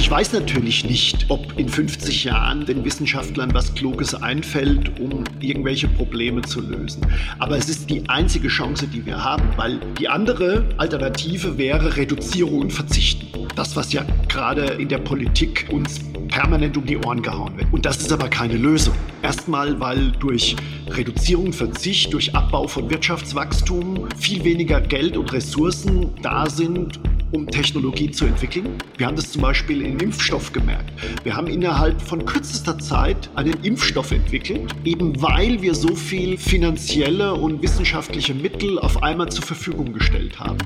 Also 0.00 0.06
ich 0.06 0.16
weiß 0.16 0.32
natürlich 0.32 0.84
nicht, 0.86 1.26
ob 1.28 1.58
in 1.58 1.68
50 1.68 2.24
Jahren 2.24 2.64
den 2.64 2.86
Wissenschaftlern 2.86 3.52
was 3.52 3.74
Kluges 3.74 4.14
einfällt, 4.14 4.98
um 4.98 5.24
irgendwelche 5.40 5.88
Probleme 5.88 6.40
zu 6.40 6.62
lösen. 6.62 7.02
Aber 7.38 7.58
es 7.58 7.68
ist 7.68 7.90
die 7.90 8.08
einzige 8.08 8.48
Chance, 8.48 8.86
die 8.86 9.04
wir 9.04 9.22
haben, 9.22 9.44
weil 9.56 9.78
die 9.98 10.08
andere 10.08 10.64
Alternative 10.78 11.58
wäre 11.58 11.98
Reduzierung 11.98 12.60
und 12.60 12.72
Verzichten. 12.72 13.26
Das, 13.54 13.76
was 13.76 13.92
ja 13.92 14.06
gerade 14.26 14.62
in 14.78 14.88
der 14.88 14.98
Politik 14.98 15.68
uns 15.70 16.00
permanent 16.28 16.78
um 16.78 16.86
die 16.86 16.96
Ohren 16.96 17.20
gehauen 17.20 17.58
wird. 17.58 17.70
Und 17.70 17.84
das 17.84 17.98
ist 17.98 18.10
aber 18.10 18.30
keine 18.30 18.56
Lösung. 18.56 18.94
Erstmal, 19.20 19.78
weil 19.80 20.12
durch 20.12 20.56
Reduzierung, 20.88 21.52
Verzicht, 21.52 22.14
durch 22.14 22.34
Abbau 22.34 22.66
von 22.66 22.88
Wirtschaftswachstum 22.88 24.08
viel 24.16 24.44
weniger 24.44 24.80
Geld 24.80 25.18
und 25.18 25.30
Ressourcen 25.30 26.08
da 26.22 26.48
sind, 26.48 26.98
um 27.32 27.46
Technologie 27.46 28.10
zu 28.10 28.26
entwickeln. 28.26 28.78
Wir 28.96 29.06
haben 29.06 29.16
das 29.16 29.30
zum 29.30 29.42
Beispiel 29.42 29.82
im 29.82 29.98
Impfstoff 29.98 30.52
gemerkt. 30.52 30.92
Wir 31.22 31.36
haben 31.36 31.46
innerhalb 31.46 32.00
von 32.00 32.24
kürzester 32.24 32.78
Zeit 32.78 33.30
einen 33.34 33.62
Impfstoff 33.62 34.10
entwickelt, 34.10 34.74
eben 34.84 35.20
weil 35.22 35.62
wir 35.62 35.74
so 35.74 35.94
viel 35.94 36.36
finanzielle 36.38 37.34
und 37.34 37.62
wissenschaftliche 37.62 38.34
Mittel 38.34 38.78
auf 38.78 39.02
einmal 39.02 39.28
zur 39.30 39.44
Verfügung 39.44 39.92
gestellt 39.92 40.38
haben. 40.40 40.58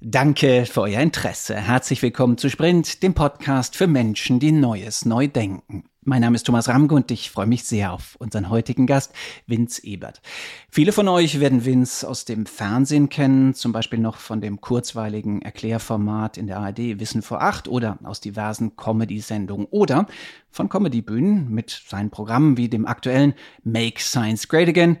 Danke 0.00 0.66
für 0.66 0.80
euer 0.80 1.00
Interesse. 1.00 1.54
Herzlich 1.54 2.02
willkommen 2.02 2.36
zu 2.36 2.50
Sprint, 2.50 3.04
dem 3.04 3.14
Podcast 3.14 3.76
für 3.76 3.86
Menschen, 3.86 4.40
die 4.40 4.50
Neues 4.50 5.04
neu 5.04 5.28
denken. 5.28 5.89
Mein 6.02 6.22
Name 6.22 6.36
ist 6.36 6.44
Thomas 6.44 6.66
Ramge 6.66 6.94
und 6.94 7.10
ich 7.10 7.30
freue 7.30 7.46
mich 7.46 7.64
sehr 7.64 7.92
auf 7.92 8.16
unseren 8.18 8.48
heutigen 8.48 8.86
Gast, 8.86 9.12
Vince 9.46 9.84
Ebert. 9.84 10.22
Viele 10.70 10.92
von 10.92 11.06
euch 11.08 11.40
werden 11.40 11.66
Vince 11.66 12.08
aus 12.08 12.24
dem 12.24 12.46
Fernsehen 12.46 13.10
kennen, 13.10 13.52
zum 13.52 13.72
Beispiel 13.72 13.98
noch 13.98 14.16
von 14.16 14.40
dem 14.40 14.62
kurzweiligen 14.62 15.42
Erklärformat 15.42 16.38
in 16.38 16.46
der 16.46 16.56
ARD 16.56 16.98
Wissen 17.00 17.20
vor 17.20 17.42
acht 17.42 17.68
oder 17.68 17.98
aus 18.02 18.22
diversen 18.22 18.76
Comedy-Sendungen 18.76 19.66
oder 19.70 20.06
von 20.50 20.70
Comedybühnen 20.70 21.50
mit 21.50 21.82
seinen 21.86 22.08
Programmen 22.08 22.56
wie 22.56 22.70
dem 22.70 22.86
aktuellen 22.86 23.34
Make 23.62 24.00
Science 24.00 24.48
Great 24.48 24.70
Again 24.70 24.96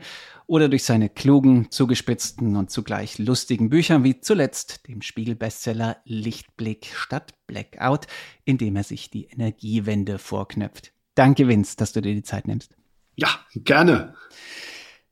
oder 0.50 0.68
durch 0.68 0.82
seine 0.82 1.08
klugen, 1.08 1.70
zugespitzten 1.70 2.56
und 2.56 2.72
zugleich 2.72 3.18
lustigen 3.18 3.70
Bücher 3.70 4.02
wie 4.02 4.20
zuletzt 4.20 4.88
dem 4.88 5.00
Spiegel-Bestseller 5.00 5.98
Lichtblick 6.04 6.90
statt 6.92 7.34
Blackout, 7.46 8.08
in 8.44 8.58
dem 8.58 8.74
er 8.74 8.82
sich 8.82 9.10
die 9.10 9.26
Energiewende 9.26 10.18
vorknöpft. 10.18 10.92
Danke, 11.14 11.46
Vince, 11.46 11.76
dass 11.76 11.92
du 11.92 12.02
dir 12.02 12.14
die 12.14 12.24
Zeit 12.24 12.48
nimmst. 12.48 12.74
Ja, 13.14 13.28
gerne. 13.54 14.14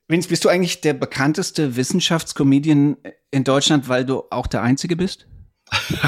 Vince, 0.09 0.29
bist 0.29 0.45
du 0.45 0.49
eigentlich 0.49 0.81
der 0.81 0.95
bekannteste 0.95 1.77
Wissenschaftscomedian 1.77 2.97
in 3.31 3.45
Deutschland, 3.45 3.89
weil 3.89 4.05
du 4.05 4.25
auch 4.31 4.49
der 4.49 4.63
Einzige 4.63 4.97
bist? 4.97 5.29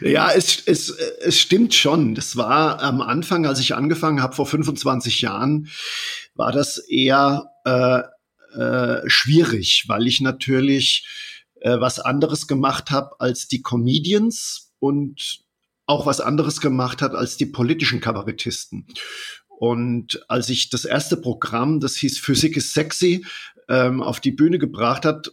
ja, 0.00 0.30
es, 0.32 0.62
es, 0.66 0.90
es 0.90 1.38
stimmt 1.38 1.74
schon. 1.74 2.14
Das 2.14 2.36
war 2.36 2.82
am 2.82 3.00
Anfang, 3.00 3.46
als 3.46 3.60
ich 3.60 3.74
angefangen 3.74 4.20
habe, 4.22 4.34
vor 4.34 4.46
25 4.46 5.20
Jahren, 5.20 5.68
war 6.34 6.52
das 6.52 6.78
eher 6.78 7.50
äh, 7.64 8.02
äh, 8.58 9.08
schwierig, 9.08 9.84
weil 9.88 10.06
ich 10.06 10.20
natürlich 10.20 11.06
äh, 11.60 11.78
was 11.78 12.00
anderes 12.00 12.46
gemacht 12.46 12.90
habe 12.90 13.20
als 13.20 13.48
die 13.48 13.62
Comedians 13.62 14.72
und 14.78 15.40
auch 15.86 16.06
was 16.06 16.20
anderes 16.20 16.60
gemacht 16.60 17.02
hat 17.02 17.14
als 17.14 17.36
die 17.36 17.46
politischen 17.46 18.00
Kabarettisten. 18.00 18.86
Und 19.48 20.24
als 20.28 20.48
ich 20.48 20.70
das 20.70 20.84
erste 20.84 21.16
Programm, 21.16 21.80
das 21.80 21.96
hieß 21.96 22.18
Physik 22.18 22.56
ist 22.56 22.72
sexy, 22.72 23.26
ähm, 23.68 24.02
auf 24.02 24.20
die 24.20 24.32
Bühne 24.32 24.58
gebracht 24.58 25.04
hat, 25.04 25.30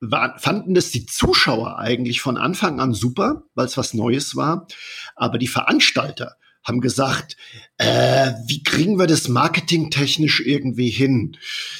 war, 0.00 0.38
fanden 0.38 0.74
das 0.74 0.90
die 0.90 1.06
Zuschauer 1.06 1.78
eigentlich 1.78 2.20
von 2.20 2.38
Anfang 2.38 2.80
an 2.80 2.94
super, 2.94 3.44
weil 3.54 3.66
es 3.66 3.76
was 3.76 3.92
Neues 3.92 4.34
war. 4.34 4.66
Aber 5.14 5.38
die 5.38 5.46
Veranstalter 5.46 6.36
haben 6.64 6.80
gesagt, 6.80 7.36
äh, 7.78 8.32
wie 8.46 8.62
kriegen 8.62 8.98
wir 8.98 9.06
das 9.06 9.28
marketingtechnisch 9.28 10.40
irgendwie 10.40 10.90
hin? 10.90 11.36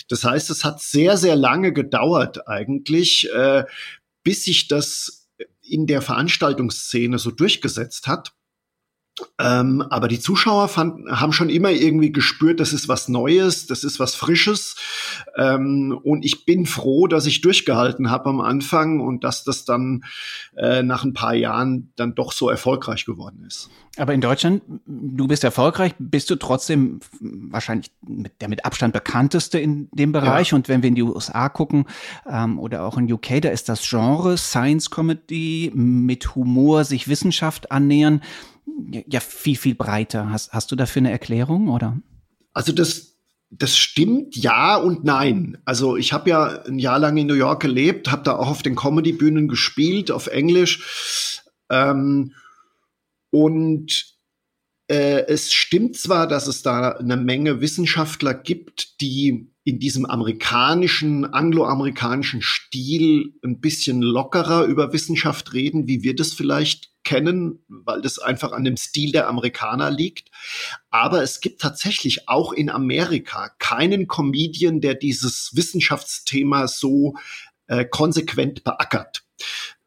Das 0.08 0.24
heißt, 0.24 0.50
es 0.50 0.64
hat 0.64 0.80
sehr, 0.80 1.16
sehr 1.16 1.36
lange 1.36 1.72
gedauert 1.72 2.48
eigentlich, 2.48 3.28
äh, 3.32 3.64
bis 4.22 4.44
sich 4.44 4.68
das 4.68 5.28
in 5.62 5.86
der 5.86 6.02
Veranstaltungsszene 6.02 7.18
so 7.18 7.30
durchgesetzt 7.30 8.06
hat. 8.06 8.32
Ähm, 9.38 9.82
aber 9.90 10.08
die 10.08 10.20
Zuschauer 10.20 10.68
fanden, 10.68 11.20
haben 11.20 11.32
schon 11.32 11.48
immer 11.48 11.70
irgendwie 11.70 12.12
gespürt, 12.12 12.60
das 12.60 12.72
ist 12.72 12.88
was 12.88 13.08
Neues, 13.08 13.66
das 13.66 13.84
ist 13.84 13.98
was 13.98 14.14
Frisches. 14.14 14.76
Ähm, 15.36 15.98
und 16.02 16.24
ich 16.24 16.44
bin 16.44 16.66
froh, 16.66 17.06
dass 17.06 17.26
ich 17.26 17.40
durchgehalten 17.40 18.10
habe 18.10 18.28
am 18.28 18.40
Anfang 18.40 19.00
und 19.00 19.24
dass 19.24 19.44
das 19.44 19.64
dann 19.64 20.04
äh, 20.56 20.82
nach 20.82 21.04
ein 21.04 21.14
paar 21.14 21.34
Jahren 21.34 21.92
dann 21.96 22.14
doch 22.14 22.32
so 22.32 22.50
erfolgreich 22.50 23.04
geworden 23.04 23.44
ist. 23.46 23.70
Aber 23.96 24.14
in 24.14 24.20
Deutschland, 24.20 24.62
du 24.86 25.26
bist 25.26 25.42
erfolgreich, 25.42 25.94
bist 25.98 26.30
du 26.30 26.36
trotzdem 26.36 27.00
wahrscheinlich 27.20 27.90
mit, 28.06 28.40
der 28.40 28.48
mit 28.48 28.64
Abstand 28.64 28.92
bekannteste 28.92 29.58
in 29.58 29.88
dem 29.92 30.12
Bereich. 30.12 30.50
Ja. 30.50 30.56
Und 30.56 30.68
wenn 30.68 30.82
wir 30.82 30.88
in 30.88 30.94
die 30.94 31.02
USA 31.02 31.48
gucken 31.48 31.86
ähm, 32.28 32.58
oder 32.58 32.84
auch 32.84 32.96
in 32.96 33.12
UK, 33.12 33.42
da 33.42 33.48
ist 33.48 33.68
das 33.68 33.86
Genre 33.88 34.38
Science 34.38 34.90
Comedy 34.90 35.72
mit 35.74 36.34
Humor 36.34 36.84
sich 36.84 37.08
Wissenschaft 37.08 37.72
annähern 37.72 38.22
ja 39.06 39.20
viel, 39.20 39.56
viel 39.56 39.74
breiter. 39.74 40.30
Hast, 40.30 40.52
hast 40.52 40.70
du 40.72 40.76
dafür 40.76 41.00
eine 41.00 41.10
Erklärung 41.10 41.68
oder? 41.68 42.00
Also 42.52 42.72
das, 42.72 43.16
das 43.50 43.76
stimmt 43.76 44.36
ja 44.36 44.76
und 44.76 45.04
nein. 45.04 45.58
Also 45.64 45.96
ich 45.96 46.12
habe 46.12 46.30
ja 46.30 46.62
ein 46.62 46.78
Jahr 46.78 46.98
lang 46.98 47.16
in 47.16 47.26
New 47.26 47.34
York 47.34 47.62
gelebt, 47.62 48.10
habe 48.10 48.22
da 48.22 48.36
auch 48.36 48.48
auf 48.48 48.62
den 48.62 48.76
Comedy-Bühnen 48.76 49.48
gespielt, 49.48 50.10
auf 50.10 50.26
Englisch. 50.26 51.42
Ähm, 51.70 52.32
und 53.30 54.16
äh, 54.88 55.26
es 55.26 55.52
stimmt 55.52 55.96
zwar, 55.96 56.26
dass 56.26 56.48
es 56.48 56.62
da 56.62 56.90
eine 56.92 57.16
Menge 57.16 57.60
Wissenschaftler 57.60 58.34
gibt, 58.34 59.00
die 59.00 59.52
in 59.62 59.78
diesem 59.78 60.04
amerikanischen, 60.04 61.24
angloamerikanischen 61.26 62.42
Stil 62.42 63.34
ein 63.44 63.60
bisschen 63.60 64.02
lockerer 64.02 64.64
über 64.64 64.92
Wissenschaft 64.92 65.52
reden, 65.52 65.86
wie 65.86 66.02
wir 66.02 66.16
das 66.16 66.32
vielleicht 66.32 66.89
kennen, 67.10 67.58
weil 67.66 68.00
das 68.02 68.20
einfach 68.20 68.52
an 68.52 68.62
dem 68.62 68.76
Stil 68.76 69.10
der 69.10 69.26
Amerikaner 69.26 69.90
liegt. 69.90 70.30
Aber 70.90 71.24
es 71.24 71.40
gibt 71.40 71.60
tatsächlich 71.60 72.28
auch 72.28 72.52
in 72.52 72.70
Amerika 72.70 73.50
keinen 73.58 74.06
Comedian, 74.06 74.80
der 74.80 74.94
dieses 74.94 75.50
Wissenschaftsthema 75.54 76.68
so 76.68 77.16
äh, 77.66 77.84
konsequent 77.84 78.62
beackert. 78.62 79.24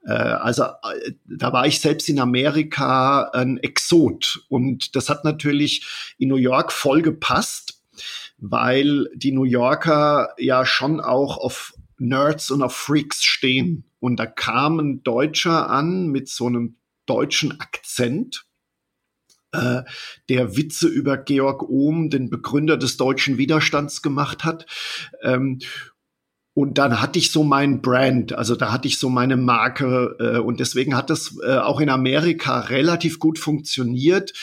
Äh, 0.05 0.11
also 0.11 0.63
äh, 0.63 1.13
da 1.23 1.53
war 1.53 1.65
ich 1.65 1.79
selbst 1.79 2.09
in 2.09 2.19
Amerika 2.19 3.29
ein 3.29 3.57
Exot 3.57 4.43
und 4.49 4.97
das 4.97 5.09
hat 5.09 5.23
natürlich 5.23 5.87
in 6.17 6.27
New 6.27 6.35
York 6.35 6.73
voll 6.73 7.01
gepasst, 7.01 7.81
weil 8.37 9.07
die 9.15 9.31
New 9.31 9.45
Yorker 9.45 10.33
ja 10.37 10.65
schon 10.65 10.99
auch 10.99 11.37
auf 11.37 11.73
Nerds 11.99 12.51
und 12.51 12.61
auf 12.63 12.75
Freaks 12.75 13.23
stehen. 13.23 13.85
Und 14.01 14.17
da 14.17 14.25
kam 14.25 14.79
ein 14.79 15.03
Deutscher 15.03 15.69
an 15.69 16.07
mit 16.07 16.27
so 16.27 16.47
einem 16.47 16.75
deutschen 17.05 17.59
Akzent, 17.59 18.45
äh, 19.51 19.83
der 20.29 20.57
Witze 20.57 20.87
über 20.87 21.17
Georg 21.17 21.63
Ohm, 21.63 22.09
den 22.09 22.29
Begründer 22.29 22.77
des 22.77 22.97
deutschen 22.97 23.37
Widerstands, 23.37 24.01
gemacht 24.01 24.43
hat. 24.43 24.65
Ähm, 25.21 25.59
und 26.55 26.77
dann 26.77 27.01
hatte 27.01 27.17
ich 27.17 27.31
so 27.31 27.43
mein 27.43 27.81
Brand, 27.81 28.33
also 28.33 28.55
da 28.55 28.71
hatte 28.71 28.87
ich 28.87 28.99
so 28.99 29.09
meine 29.09 29.37
Marke 29.37 30.15
äh, 30.19 30.37
und 30.37 30.59
deswegen 30.59 30.95
hat 30.95 31.09
das 31.09 31.35
äh, 31.43 31.57
auch 31.57 31.79
in 31.79 31.89
Amerika 31.89 32.59
relativ 32.59 33.17
gut 33.17 33.39
funktioniert, 33.39 34.33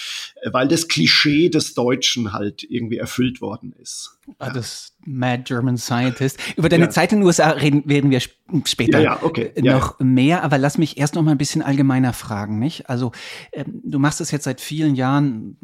weil 0.44 0.68
das 0.68 0.88
Klischee 0.88 1.48
des 1.48 1.74
Deutschen 1.74 2.32
halt 2.32 2.62
irgendwie 2.62 2.98
erfüllt 2.98 3.40
worden 3.40 3.74
ist. 3.80 4.18
Ah, 4.38 4.50
das 4.50 4.94
Mad 5.04 5.44
German 5.44 5.76
Scientist. 5.76 6.38
Über 6.56 6.68
deine 6.68 6.84
ja. 6.84 6.90
Zeit 6.90 7.12
in 7.12 7.20
den 7.20 7.26
USA 7.26 7.50
reden 7.50 7.82
werden 7.86 8.10
wir 8.10 8.20
später 8.64 9.00
ja, 9.00 9.16
ja, 9.16 9.22
okay. 9.22 9.52
noch 9.56 9.98
mehr, 9.98 10.42
aber 10.42 10.58
lass 10.58 10.78
mich 10.78 10.98
erst 10.98 11.14
noch 11.14 11.22
mal 11.22 11.32
ein 11.32 11.38
bisschen 11.38 11.62
allgemeiner 11.62 12.12
fragen, 12.12 12.58
nicht? 12.58 12.88
Also 12.88 13.12
ähm, 13.52 13.80
du 13.84 13.98
machst 13.98 14.20
es 14.20 14.30
jetzt 14.30 14.44
seit 14.44 14.60
vielen 14.60 14.94
Jahren, 14.94 15.56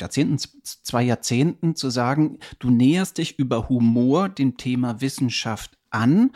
Jahrzehnten, 0.00 0.38
zwei 0.38 1.02
Jahrzehnten 1.02 1.74
zu 1.76 1.90
sagen, 1.90 2.38
du 2.58 2.70
näherst 2.70 3.18
dich 3.18 3.38
über 3.38 3.68
Humor 3.68 4.28
dem 4.28 4.56
Thema 4.56 5.00
Wissenschaft 5.00 5.78
an 5.90 6.30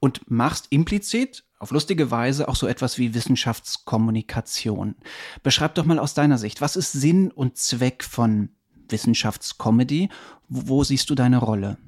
und 0.00 0.30
machst 0.30 0.66
implizit 0.70 1.44
auf 1.58 1.70
lustige 1.70 2.10
Weise 2.10 2.48
auch 2.48 2.56
so 2.56 2.66
etwas 2.66 2.98
wie 2.98 3.14
Wissenschaftskommunikation. 3.14 4.94
Beschreib 5.42 5.74
doch 5.74 5.84
mal 5.84 5.98
aus 5.98 6.14
deiner 6.14 6.38
Sicht, 6.38 6.60
was 6.60 6.76
ist 6.76 6.92
Sinn 6.92 7.30
und 7.30 7.56
Zweck 7.56 8.04
von 8.04 8.50
Wissenschaftscomedy? 8.88 10.08
Wo, 10.48 10.68
wo 10.68 10.84
siehst 10.84 11.10
du 11.10 11.14
deine 11.14 11.38
Rolle? 11.38 11.78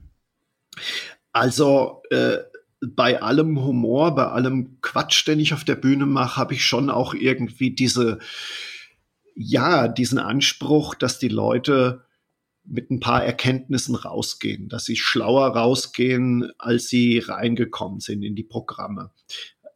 Also 1.33 2.03
äh, 2.11 2.39
bei 2.81 3.23
allem 3.23 3.63
Humor, 3.63 4.15
bei 4.15 4.27
allem 4.27 4.81
Quatsch, 4.81 5.27
den 5.27 5.41
ich 5.41 5.55
auf 5.55 5.65
der 5.65 5.77
Bühne 5.77 6.07
mache, 6.07 6.37
habe 6.37 6.55
ich 6.55 6.65
schon 6.65 6.91
auch 6.91 7.15
irgendwie 7.15 7.71
diese, 7.71 8.19
ja, 9.35 9.87
diesen 9.87 10.19
Anspruch, 10.19 10.95
dass 10.95 11.19
die 11.19 11.29
Leute 11.29 12.05
mit 12.65 12.91
ein 12.91 13.01
paar 13.01 13.25
Erkenntnissen 13.25 13.95
rausgehen, 13.95 14.69
dass 14.69 14.85
sie 14.85 14.97
schlauer 14.97 15.49
rausgehen, 15.49 16.53
als 16.59 16.89
sie 16.89 17.19
reingekommen 17.19 18.01
sind 18.01 18.23
in 18.23 18.35
die 18.35 18.45
Programme. 18.45 19.11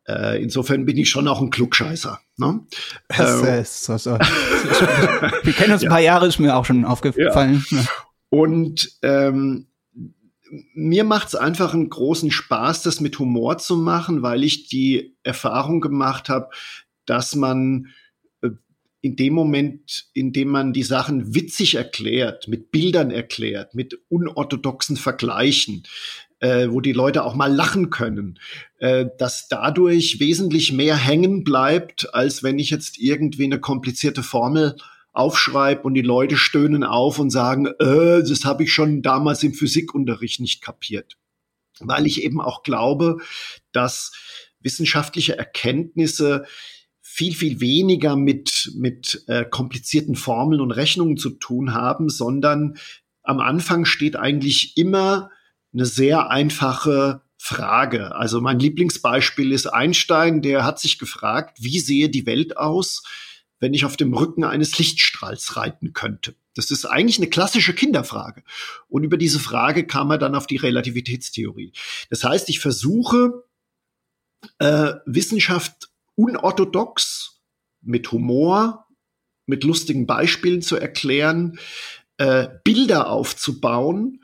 Äh, 0.07 0.43
insofern 0.43 0.85
bin 0.85 0.99
ich 0.99 1.09
schon 1.09 1.29
auch 1.29 1.41
ein 1.41 1.51
Klugscheißer. 1.51 2.21
Ne? 2.37 2.61
Das 3.09 3.43
äh, 3.43 3.61
ist 3.63 3.85
so, 3.85 3.97
so. 3.97 4.19
Wir 4.19 5.53
kennen 5.53 5.73
uns 5.73 5.83
ein 5.85 5.89
paar 5.89 6.01
Jahre, 6.01 6.27
ist 6.27 6.39
mir 6.39 6.57
auch 6.57 6.65
schon 6.65 6.85
aufgefallen. 6.85 7.65
Ja. 7.71 7.85
Und 8.29 8.91
ähm, 9.03 9.69
mir 10.75 11.05
macht 11.05 11.29
es 11.29 11.35
einfach 11.35 11.75
einen 11.75 11.89
großen 11.89 12.31
Spaß, 12.31 12.83
das 12.83 13.01
mit 13.01 13.19
Humor 13.19 13.59
zu 13.59 13.77
machen, 13.77 14.23
weil 14.23 14.45
ich 14.45 14.69
die 14.69 15.17
Erfahrung 15.23 15.81
gemacht 15.81 16.29
habe, 16.29 16.51
dass 17.07 17.35
man 17.35 17.89
äh, 18.43 18.51
in 19.01 19.17
dem 19.17 19.35
Moment, 19.35 20.07
in 20.13 20.33
dem 20.33 20.49
man 20.49 20.73
die 20.73 20.83
Sachen 20.83 21.35
witzig 21.35 21.77
erklärt, 21.77 22.49
mit 22.49 22.71
Bildern 22.71 23.11
erklärt, 23.11 23.75
mit 23.75 23.99
unorthodoxen 24.09 24.97
Vergleichen, 24.97 25.85
äh, 26.45 26.71
wo 26.71 26.83
die 26.83 26.93
Leute 26.93 27.25
auch 27.25 27.35
mal 27.35 27.51
lachen 27.51 27.89
können, 27.89 28.39
äh, 28.79 29.07
dass 29.19 29.49
dadurch 29.49 30.21
wesentlich 30.21 30.73
mehr 30.73 30.95
hängen 30.95 31.43
bleibt, 31.43 32.13
als 32.15 32.43
wenn 32.43 32.59
ich 32.59 32.69
jetzt 32.69 32.99
irgendwie 32.99 33.45
eine 33.45 33.61
komplizierte 33.61 34.23
Formel 34.23 34.77
aufschreibe 35.15 35.85
und 35.85 35.95
die 35.95 36.03
Leute 36.03 36.37
stöhnen 36.37 36.85
auf 36.85 37.19
und 37.19 37.31
sagen, 37.31 37.67
äh, 37.79 38.23
das 38.23 38.45
habe 38.45 38.65
ich 38.65 38.75
schon 38.75 39.01
damals 39.01 39.43
im 39.43 39.55
Physikunterricht 39.55 40.41
nicht 40.41 40.61
kapiert. 40.61 41.17
Weil 41.81 42.07
ich 42.07 42.23
eben 42.23 42.43
auch 42.43 42.63
glaube, 42.63 43.17
dass 43.73 44.13
wissenschaftliche 44.61 45.39
Erkenntnisse 45.39 46.45
viel, 47.01 47.35
viel 47.35 47.61
weniger 47.61 48.17
mit, 48.17 48.71
mit 48.77 49.25
äh, 49.29 49.47
komplizierten 49.47 50.15
Formeln 50.15 50.61
und 50.61 50.73
Rechnungen 50.73 51.17
zu 51.17 51.31
tun 51.31 51.73
haben, 51.73 52.11
sondern 52.11 52.77
am 53.23 53.41
Anfang 53.41 53.87
steht 53.87 54.17
eigentlich 54.17 54.77
immer 54.77 55.31
eine 55.75 55.87
sehr 55.87 56.31
einfache 56.31 57.23
Frage. 57.37 58.15
Also 58.15 58.41
mein 58.41 58.59
Lieblingsbeispiel 58.59 59.53
ist 59.53 59.67
Einstein, 59.67 60.41
der 60.41 60.65
hat 60.65 60.81
sich 60.81 60.99
gefragt, 60.99 61.59
wie 61.61 61.81
sehe 61.81 62.09
die 62.09 62.27
Welt 62.27 62.57
aus, 62.57 63.03
wenn 63.61 63.75
ich 63.75 63.85
auf 63.85 63.97
dem 63.97 64.15
Rücken 64.15 64.45
eines 64.45 64.79
Lichtstrahls 64.79 65.57
reiten 65.57 65.93
könnte? 65.93 66.37
Das 66.55 66.71
ist 66.71 66.87
eigentlich 66.87 67.19
eine 67.19 67.29
klassische 67.29 67.75
Kinderfrage. 67.75 68.45
Und 68.89 69.03
über 69.03 69.17
diese 69.17 69.41
Frage 69.41 69.87
kam 69.87 70.11
er 70.11 70.19
dann 70.19 70.37
auf 70.37 70.47
die 70.47 70.57
Relativitätstheorie. 70.57 71.73
Das 72.11 72.23
heißt, 72.25 72.49
ich 72.49 72.61
versuche, 72.61 73.45
äh, 74.59 74.95
Wissenschaft 75.05 75.91
unorthodox, 76.15 77.43
mit 77.83 78.11
Humor, 78.13 78.87
mit 79.47 79.65
lustigen 79.65 80.07
Beispielen 80.07 80.63
zu 80.63 80.77
erklären, 80.77 81.59
äh, 82.17 82.49
Bilder 82.63 83.11
aufzubauen, 83.11 84.23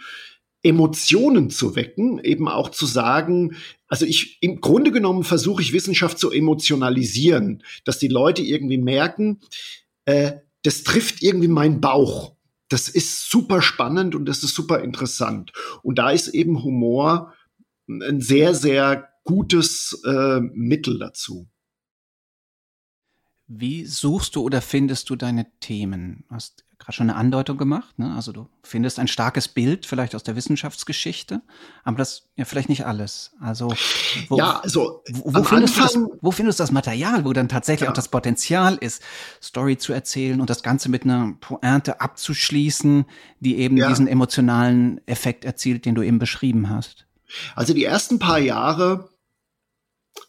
Emotionen 0.62 1.51
zu 1.51 1.75
wecken, 1.75 2.19
eben 2.23 2.49
auch 2.49 2.71
zu 2.71 2.87
sagen, 2.87 3.57
also 3.89 4.05
ich 4.05 4.39
im 4.43 4.61
Grunde 4.61 4.93
genommen 4.93 5.25
versuche 5.25 5.62
ich 5.62 5.73
Wissenschaft 5.73 6.19
zu 6.19 6.31
emotionalisieren, 6.31 7.62
dass 7.85 7.99
die 7.99 8.09
Leute 8.09 8.43
irgendwie 8.43 8.79
merken, 8.79 9.41
äh, 10.05 10.33
das 10.62 10.83
trifft 10.83 11.23
irgendwie 11.23 11.49
meinen 11.49 11.81
Bauch. 11.81 12.35
Das 12.69 12.89
ist 12.89 13.31
super 13.31 13.62
spannend 13.62 14.15
und 14.15 14.27
das 14.27 14.43
ist 14.43 14.55
super 14.55 14.83
interessant. 14.83 15.53
Und 15.83 15.99
da 15.99 16.11
ist 16.11 16.29
eben 16.29 16.62
Humor 16.62 17.33
ein 17.89 18.21
sehr, 18.21 18.55
sehr 18.55 19.09
gutes 19.25 20.01
äh, 20.05 20.41
Mittel 20.41 20.99
dazu. 20.99 21.49
Wie 23.49 23.87
suchst 23.87 24.37
du 24.37 24.43
oder 24.43 24.61
findest 24.61 25.11
du 25.11 25.17
deine 25.17 25.47
Themen? 25.59 26.25
Hast 26.31 26.65
gerade 26.81 26.93
schon 26.93 27.11
eine 27.11 27.19
Andeutung 27.19 27.59
gemacht. 27.59 27.99
Ne? 27.99 28.12
Also 28.17 28.32
du 28.32 28.49
findest 28.62 28.99
ein 28.99 29.06
starkes 29.06 29.47
Bild 29.49 29.87
vielleicht 29.87 30.15
aus 30.15 30.25
der 30.25 30.35
Wissenschaftsgeschichte, 30.35 31.43
aber 31.85 31.99
das 31.99 32.29
ja 32.37 32.44
vielleicht 32.44 32.69
nicht 32.69 32.87
alles. 32.87 33.32
Also 33.41 33.73
wo, 34.29 34.38
ja, 34.38 34.61
also 34.61 35.03
wo, 35.11 35.35
wo 35.35 35.44
findest 35.44 35.77
du 35.77 35.82
das, 35.82 35.99
wo 36.21 36.31
findest 36.32 36.59
du 36.59 36.62
das 36.62 36.73
Material, 36.73 37.25
wo 37.25 37.32
dann 37.32 37.49
tatsächlich 37.49 37.85
ja. 37.85 37.91
auch 37.91 37.94
das 37.94 38.09
Potenzial 38.09 38.77
ist, 38.77 39.03
Story 39.43 39.77
zu 39.77 39.93
erzählen 39.93 40.41
und 40.41 40.50
das 40.50 40.62
Ganze 40.62 40.88
mit 40.88 41.05
einer 41.05 41.35
Pointe 41.41 42.00
abzuschließen, 42.00 43.05
die 43.41 43.59
eben 43.59 43.76
ja. 43.76 43.88
diesen 43.88 44.09
emotionalen 44.09 45.06
Effekt 45.06 45.44
erzielt, 45.44 45.85
den 45.85 45.94
du 45.94 46.03
eben 46.03 46.19
beschrieben 46.19 46.71
hast? 46.71 47.06
Also 47.55 47.75
die 47.75 47.85
ersten 47.85 48.19
paar 48.19 48.38
Jahre 48.38 49.10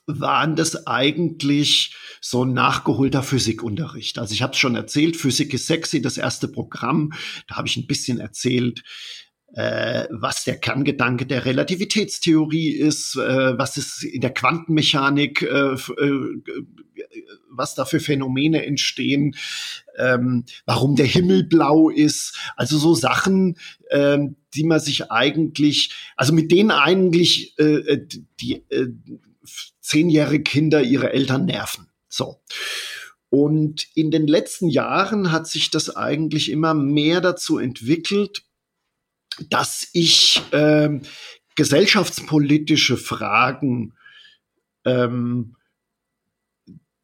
waren 0.05 0.55
das 0.55 0.87
eigentlich 0.87 1.95
so 2.21 2.45
ein 2.45 2.53
nachgeholter 2.53 3.23
Physikunterricht. 3.23 4.19
Also 4.19 4.33
ich 4.33 4.41
habe 4.41 4.53
es 4.53 4.59
schon 4.59 4.75
erzählt, 4.75 5.17
Physik 5.17 5.53
ist 5.53 5.67
sexy, 5.67 6.01
das 6.01 6.17
erste 6.17 6.47
Programm. 6.47 7.13
Da 7.47 7.55
habe 7.55 7.67
ich 7.67 7.77
ein 7.77 7.87
bisschen 7.87 8.19
erzählt, 8.19 8.83
äh, 9.53 10.07
was 10.11 10.45
der 10.45 10.57
Kerngedanke 10.57 11.25
der 11.25 11.45
Relativitätstheorie 11.45 12.71
ist, 12.71 13.15
äh, 13.15 13.57
was 13.57 13.75
ist 13.77 14.03
in 14.03 14.21
der 14.21 14.33
Quantenmechanik, 14.33 15.41
äh, 15.41 15.73
äh, 15.73 16.31
was 17.49 17.75
da 17.75 17.83
für 17.83 17.99
Phänomene 17.99 18.65
entstehen, 18.65 19.35
ähm, 19.97 20.45
warum 20.65 20.95
der 20.95 21.05
Himmel 21.05 21.43
blau 21.43 21.89
ist. 21.89 22.37
Also 22.55 22.77
so 22.77 22.93
Sachen, 22.93 23.57
ähm, 23.89 24.37
die 24.53 24.63
man 24.63 24.79
sich 24.79 25.11
eigentlich, 25.11 25.93
also 26.15 26.33
mit 26.33 26.51
denen 26.51 26.71
eigentlich 26.71 27.57
äh, 27.59 27.79
äh 27.79 28.07
die 28.39 28.63
äh, 28.69 28.87
zehnjährige 29.81 30.43
Kinder 30.43 30.81
ihre 30.81 31.11
Eltern 31.11 31.45
nerven. 31.45 31.87
So. 32.07 32.41
Und 33.29 33.87
in 33.95 34.11
den 34.11 34.27
letzten 34.27 34.69
Jahren 34.69 35.31
hat 35.31 35.47
sich 35.47 35.69
das 35.71 35.95
eigentlich 35.95 36.51
immer 36.51 36.73
mehr 36.73 37.21
dazu 37.21 37.57
entwickelt, 37.57 38.43
dass 39.49 39.87
ich 39.93 40.41
ähm, 40.51 41.01
gesellschaftspolitische 41.55 42.97
Fragen, 42.97 43.93
ähm, 44.85 45.55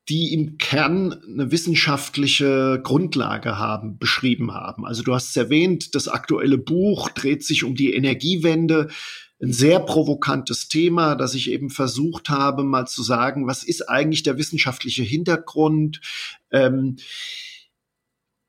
die 0.10 0.34
im 0.34 0.58
Kern 0.58 1.14
eine 1.14 1.52
wissenschaftliche 1.52 2.80
Grundlage 2.82 3.58
haben, 3.58 3.98
beschrieben 3.98 4.54
haben. 4.54 4.86
Also 4.86 5.04
du 5.04 5.14
hast 5.14 5.30
es 5.30 5.36
erwähnt, 5.36 5.96
das 5.96 6.08
aktuelle 6.08 6.58
Buch 6.58 7.10
dreht 7.10 7.44
sich 7.44 7.64
um 7.64 7.76
die 7.76 7.94
Energiewende 7.94 8.90
ein 9.42 9.54
sehr 9.54 9.80
provokantes 9.80 10.68
Thema, 10.68 11.16
dass 11.16 11.36
ich 11.36 11.52
eben 11.52 11.70
versucht 11.70 12.30
habe, 12.30 12.64
mal 12.64 12.88
zu 12.88 13.04
sagen, 13.04 13.48
was 13.48 13.64
ist 13.64 13.88
eigentlich 13.88 14.24
der 14.24 14.38
wissenschaftliche 14.38 15.04
Hintergrund? 15.04 16.02
Ähm, 16.52 16.98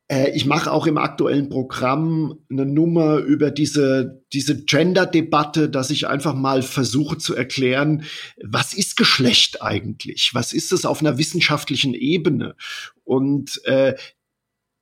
äh, 0.09 0.31
ich 0.35 0.47
mache 0.47 0.73
auch 0.73 0.87
im 0.87 0.99
aktuellen 0.99 1.51
Programm 1.51 2.39
eine 2.51 2.65
Nummer 2.65 3.19
über 3.19 3.51
diese, 3.51 4.23
diese 4.33 4.65
Gender-Debatte, 4.65 5.69
dass 5.69 5.91
ich 5.91 6.09
einfach 6.09 6.35
mal 6.35 6.63
versuche 6.63 7.19
zu 7.19 7.35
erklären, 7.35 8.05
was 8.43 8.73
ist 8.73 8.97
Geschlecht 8.97 9.63
eigentlich? 9.63 10.31
Was 10.33 10.53
ist 10.53 10.73
es 10.73 10.87
auf 10.87 11.01
einer 11.01 11.19
wissenschaftlichen 11.19 11.95
Ebene? 11.95 12.57
Und 13.05 13.63
äh, 13.65 13.95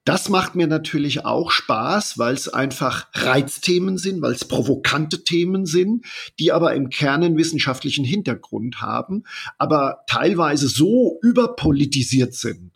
das 0.07 0.29
macht 0.29 0.55
mir 0.55 0.69
natürlich 0.69 1.25
auch 1.25 1.51
Spaß, 1.51 2.17
weil 2.17 2.35
es 2.35 2.49
einfach 2.49 3.09
Reizthemen 3.13 3.99
sind, 3.99 4.23
weil 4.23 4.33
es 4.33 4.45
provokante 4.45 5.25
Themen 5.25 5.67
sind, 5.67 6.07
die 6.39 6.53
aber 6.53 6.75
im 6.75 6.91
Kern 6.91 7.25
einen 7.25 7.37
wissenschaftlichen 7.37 8.05
Hintergrund 8.05 8.81
haben, 8.81 9.25
aber 9.59 10.05
teilweise 10.07 10.69
so 10.69 11.19
überpolitisiert 11.23 12.35
sind 12.35 12.73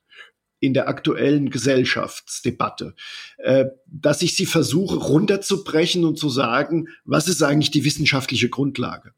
in 0.59 0.75
der 0.75 0.89
aktuellen 0.89 1.51
Gesellschaftsdebatte, 1.51 2.95
äh, 3.39 3.67
dass 3.87 4.23
ich 4.23 4.35
sie 4.35 4.45
versuche 4.45 4.97
runterzubrechen 4.97 6.05
und 6.05 6.19
zu 6.19 6.29
sagen, 6.29 6.89
was 7.05 7.29
ist 7.29 7.43
eigentlich 7.43 7.71
die 7.71 7.85
wissenschaftliche 7.85 8.49
Grundlage? 8.49 9.15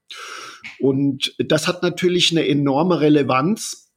Und 0.78 1.34
das 1.38 1.66
hat 1.66 1.82
natürlich 1.82 2.30
eine 2.30 2.46
enorme 2.46 3.00
Relevanz, 3.00 3.90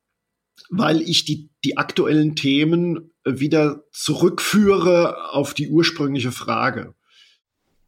weil 0.70 1.02
ich 1.02 1.26
die, 1.26 1.50
die 1.66 1.78
aktuellen 1.78 2.36
Themen 2.36 3.12
wieder 3.26 3.84
zurückführe 3.92 5.32
auf 5.32 5.54
die 5.54 5.70
ursprüngliche 5.70 6.32
Frage. 6.32 6.94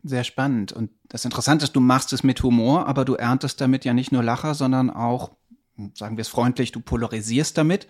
Sehr 0.03 0.23
spannend. 0.23 0.71
Und 0.71 0.91
das 1.09 1.25
Interessante 1.25 1.65
ist, 1.65 1.75
du 1.75 1.79
machst 1.79 2.13
es 2.13 2.23
mit 2.23 2.41
Humor, 2.43 2.87
aber 2.87 3.05
du 3.05 3.15
erntest 3.15 3.61
damit 3.61 3.85
ja 3.85 3.93
nicht 3.93 4.11
nur 4.11 4.23
Lacher, 4.23 4.53
sondern 4.53 4.89
auch, 4.89 5.31
sagen 5.93 6.17
wir 6.17 6.21
es 6.21 6.27
freundlich, 6.27 6.71
du 6.71 6.79
polarisierst 6.79 7.57
damit. 7.57 7.87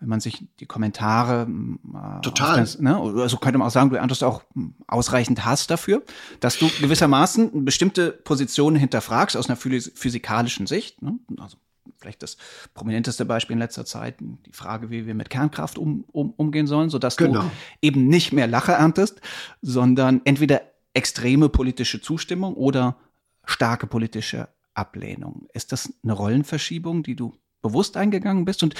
Wenn 0.00 0.08
man 0.08 0.20
sich 0.20 0.44
die 0.60 0.66
Kommentare 0.66 1.46
äh, 1.46 2.20
total, 2.22 2.58
das, 2.58 2.78
ne, 2.78 2.96
also 2.96 3.36
könnte 3.36 3.58
man 3.58 3.68
auch 3.68 3.72
sagen, 3.72 3.90
du 3.90 3.96
erntest 3.96 4.24
auch 4.24 4.42
ausreichend 4.86 5.44
Hass 5.44 5.66
dafür, 5.66 6.02
dass 6.40 6.58
du 6.58 6.68
gewissermaßen 6.80 7.64
bestimmte 7.64 8.12
Positionen 8.12 8.76
hinterfragst 8.76 9.36
aus 9.36 9.48
einer 9.48 9.56
physikalischen 9.56 10.66
Sicht. 10.66 11.02
Ne? 11.02 11.18
Also 11.38 11.58
vielleicht 11.98 12.22
das 12.22 12.36
prominenteste 12.74 13.24
Beispiel 13.24 13.54
in 13.54 13.60
letzter 13.60 13.84
Zeit, 13.84 14.16
die 14.20 14.52
Frage, 14.52 14.90
wie 14.90 15.06
wir 15.06 15.14
mit 15.14 15.30
Kernkraft 15.30 15.78
um, 15.78 16.04
um, 16.12 16.32
umgehen 16.32 16.66
sollen, 16.66 16.90
sodass 16.90 17.16
genau. 17.16 17.42
du 17.42 17.50
eben 17.82 18.08
nicht 18.08 18.32
mehr 18.32 18.46
Lache 18.46 18.72
erntest, 18.72 19.20
sondern 19.62 20.20
entweder 20.24 20.62
extreme 20.94 21.48
politische 21.48 22.00
Zustimmung 22.00 22.54
oder 22.54 22.96
starke 23.44 23.86
politische 23.86 24.48
Ablehnung. 24.74 25.48
Ist 25.52 25.72
das 25.72 25.92
eine 26.02 26.12
Rollenverschiebung, 26.12 27.02
die 27.02 27.16
du 27.16 27.34
bewusst 27.62 27.96
eingegangen 27.96 28.44
bist? 28.44 28.62
Und 28.62 28.74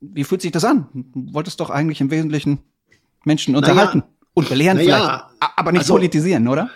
wie 0.00 0.24
fühlt 0.24 0.42
sich 0.42 0.52
das 0.52 0.64
an? 0.64 0.88
Du 0.92 1.34
wolltest 1.34 1.60
doch 1.60 1.70
eigentlich 1.70 2.00
im 2.00 2.10
Wesentlichen 2.10 2.60
Menschen 3.24 3.56
unterhalten. 3.56 3.98
Naja, 3.98 4.12
Und 4.34 4.48
belehren 4.48 4.76
naja, 4.76 5.28
vielleicht, 5.38 5.58
aber 5.58 5.72
nicht 5.72 5.80
also, 5.80 5.94
politisieren, 5.94 6.46
oder? 6.48 6.70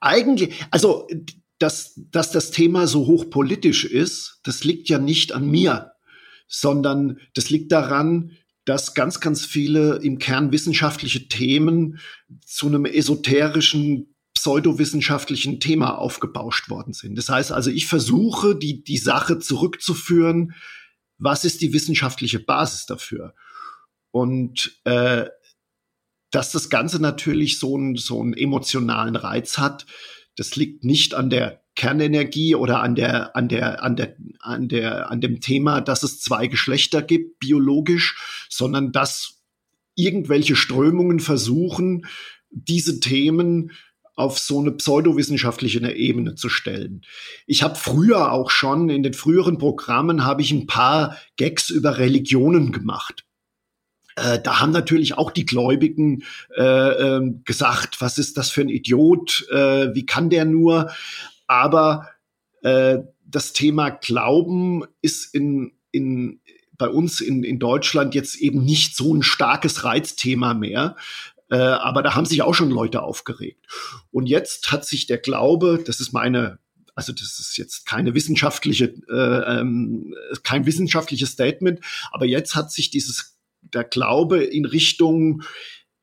Eigentlich, 0.00 0.66
also 0.70 1.08
dass, 1.64 1.94
dass 1.96 2.30
das 2.30 2.50
Thema 2.50 2.86
so 2.86 3.06
hochpolitisch 3.06 3.86
ist, 3.86 4.38
das 4.44 4.64
liegt 4.64 4.90
ja 4.90 4.98
nicht 4.98 5.32
an 5.32 5.46
mir, 5.46 5.92
sondern 6.46 7.18
das 7.32 7.48
liegt 7.48 7.72
daran, 7.72 8.32
dass 8.66 8.92
ganz, 8.92 9.18
ganz 9.18 9.46
viele 9.46 9.96
im 10.02 10.18
Kern 10.18 10.52
wissenschaftliche 10.52 11.26
Themen 11.26 12.00
zu 12.44 12.66
einem 12.66 12.84
esoterischen, 12.84 14.14
pseudowissenschaftlichen 14.34 15.58
Thema 15.58 15.96
aufgebauscht 15.96 16.68
worden 16.68 16.92
sind. 16.92 17.16
Das 17.16 17.30
heißt 17.30 17.50
also, 17.50 17.70
ich 17.70 17.86
versuche, 17.86 18.54
die, 18.54 18.84
die 18.84 18.98
Sache 18.98 19.38
zurückzuführen, 19.38 20.52
was 21.16 21.46
ist 21.46 21.62
die 21.62 21.72
wissenschaftliche 21.72 22.40
Basis 22.40 22.84
dafür? 22.84 23.34
Und 24.10 24.82
äh, 24.84 25.30
dass 26.30 26.52
das 26.52 26.68
Ganze 26.68 27.00
natürlich 27.00 27.58
so, 27.58 27.78
ein, 27.78 27.96
so 27.96 28.20
einen 28.20 28.34
emotionalen 28.34 29.16
Reiz 29.16 29.56
hat, 29.56 29.86
das 30.36 30.56
liegt 30.56 30.84
nicht 30.84 31.14
an 31.14 31.30
der 31.30 31.62
Kernenergie 31.76 32.54
oder 32.54 32.80
an 32.82 32.94
der, 32.94 33.34
an 33.36 33.48
der, 33.48 33.82
an 33.82 33.96
der, 33.96 34.16
an 34.40 34.68
der, 34.68 35.10
an 35.10 35.20
dem 35.20 35.40
Thema, 35.40 35.80
dass 35.80 36.02
es 36.02 36.20
zwei 36.20 36.46
Geschlechter 36.46 37.02
gibt, 37.02 37.40
biologisch, 37.40 38.46
sondern 38.48 38.92
dass 38.92 39.42
irgendwelche 39.96 40.56
Strömungen 40.56 41.20
versuchen, 41.20 42.06
diese 42.50 43.00
Themen 43.00 43.72
auf 44.16 44.38
so 44.38 44.60
eine 44.60 44.70
pseudowissenschaftliche 44.70 45.80
Ebene 45.90 46.36
zu 46.36 46.48
stellen. 46.48 47.02
Ich 47.46 47.64
habe 47.64 47.74
früher 47.74 48.30
auch 48.30 48.50
schon 48.50 48.88
in 48.88 49.02
den 49.02 49.14
früheren 49.14 49.58
Programmen 49.58 50.24
habe 50.24 50.42
ich 50.42 50.52
ein 50.52 50.66
paar 50.66 51.18
Gags 51.36 51.70
über 51.70 51.98
Religionen 51.98 52.70
gemacht. 52.70 53.24
Äh, 54.16 54.40
da 54.40 54.60
haben 54.60 54.72
natürlich 54.72 55.18
auch 55.18 55.30
die 55.30 55.46
Gläubigen 55.46 56.24
äh, 56.56 56.62
äh, 56.62 57.34
gesagt, 57.44 58.00
was 58.00 58.18
ist 58.18 58.36
das 58.36 58.50
für 58.50 58.60
ein 58.60 58.68
Idiot, 58.68 59.46
äh, 59.50 59.94
wie 59.94 60.06
kann 60.06 60.30
der 60.30 60.44
nur? 60.44 60.90
Aber 61.46 62.08
äh, 62.62 62.98
das 63.26 63.52
Thema 63.52 63.90
Glauben 63.90 64.84
ist 65.02 65.34
in, 65.34 65.72
in, 65.90 66.40
bei 66.78 66.88
uns 66.88 67.20
in, 67.20 67.42
in 67.44 67.58
Deutschland 67.58 68.14
jetzt 68.14 68.36
eben 68.36 68.64
nicht 68.64 68.96
so 68.96 69.14
ein 69.14 69.22
starkes 69.22 69.84
Reizthema 69.84 70.54
mehr. 70.54 70.96
Äh, 71.50 71.56
aber 71.56 72.02
da 72.02 72.14
haben 72.14 72.26
sich 72.26 72.42
auch 72.42 72.54
schon 72.54 72.70
Leute 72.70 73.02
aufgeregt. 73.02 73.66
Und 74.10 74.26
jetzt 74.26 74.72
hat 74.72 74.84
sich 74.84 75.06
der 75.06 75.18
Glaube, 75.18 75.82
das 75.84 76.00
ist 76.00 76.12
meine 76.12 76.58
also 76.96 77.12
das 77.12 77.40
ist 77.40 77.56
jetzt 77.56 77.86
keine 77.86 78.14
wissenschaftliche, 78.14 78.94
äh, 79.10 79.58
ähm, 79.60 80.14
kein 80.44 80.64
wissenschaftliches 80.64 81.30
Statement, 81.30 81.80
aber 82.12 82.24
jetzt 82.24 82.54
hat 82.54 82.70
sich 82.70 82.90
dieses 82.90 83.33
der 83.74 83.84
Glaube 83.84 84.42
in 84.42 84.64
Richtung 84.64 85.42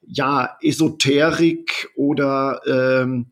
ja 0.01 0.57
Esoterik 0.61 1.89
oder 1.95 2.61
ähm, 2.65 3.31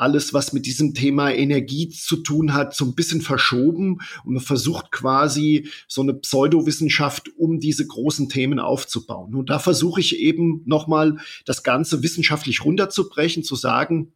alles, 0.00 0.32
was 0.32 0.54
mit 0.54 0.64
diesem 0.64 0.94
Thema 0.94 1.30
Energie 1.30 1.90
zu 1.90 2.16
tun 2.16 2.54
hat, 2.54 2.74
so 2.74 2.86
ein 2.86 2.94
bisschen 2.94 3.20
verschoben 3.20 3.98
und 4.24 4.32
man 4.32 4.42
versucht 4.42 4.90
quasi 4.90 5.68
so 5.88 6.00
eine 6.00 6.14
Pseudowissenschaft 6.14 7.28
um 7.36 7.60
diese 7.60 7.86
großen 7.86 8.30
Themen 8.30 8.60
aufzubauen. 8.60 9.34
Und 9.34 9.50
da 9.50 9.58
versuche 9.58 10.00
ich 10.00 10.18
eben 10.18 10.62
nochmal 10.64 11.18
das 11.44 11.62
Ganze 11.62 12.02
wissenschaftlich 12.02 12.64
runterzubrechen, 12.64 13.44
zu 13.44 13.56
sagen, 13.56 14.14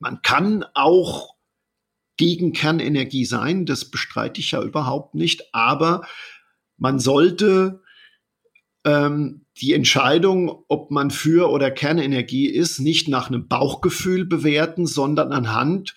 man 0.00 0.22
kann 0.22 0.64
auch 0.74 1.36
gegen 2.16 2.52
Kernenergie 2.52 3.26
sein, 3.26 3.64
das 3.64 3.84
bestreite 3.84 4.40
ich 4.40 4.50
ja 4.50 4.62
überhaupt 4.62 5.14
nicht, 5.14 5.54
aber 5.54 6.06
man 6.78 6.98
sollte 6.98 7.80
ähm, 8.86 9.44
die 9.60 9.74
Entscheidung, 9.74 10.64
ob 10.68 10.90
man 10.90 11.10
für 11.10 11.50
oder 11.50 11.70
Kernenergie 11.70 12.46
ist, 12.46 12.78
nicht 12.78 13.08
nach 13.08 13.28
einem 13.28 13.48
Bauchgefühl 13.48 14.24
bewerten, 14.24 14.86
sondern 14.86 15.32
anhand 15.32 15.94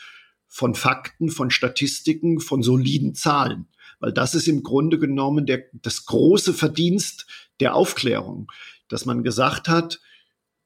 von 0.48 0.74
Fakten, 0.74 1.30
von 1.30 1.52
Statistiken, 1.52 2.40
von 2.40 2.64
soliden 2.64 3.14
Zahlen. 3.14 3.68
Weil 4.00 4.12
das 4.12 4.34
ist 4.34 4.48
im 4.48 4.64
Grunde 4.64 4.98
genommen 4.98 5.46
der, 5.46 5.66
das 5.74 6.06
große 6.06 6.54
Verdienst 6.54 7.28
der 7.60 7.76
Aufklärung, 7.76 8.52
dass 8.88 9.06
man 9.06 9.24
gesagt 9.24 9.68
hat, 9.68 10.02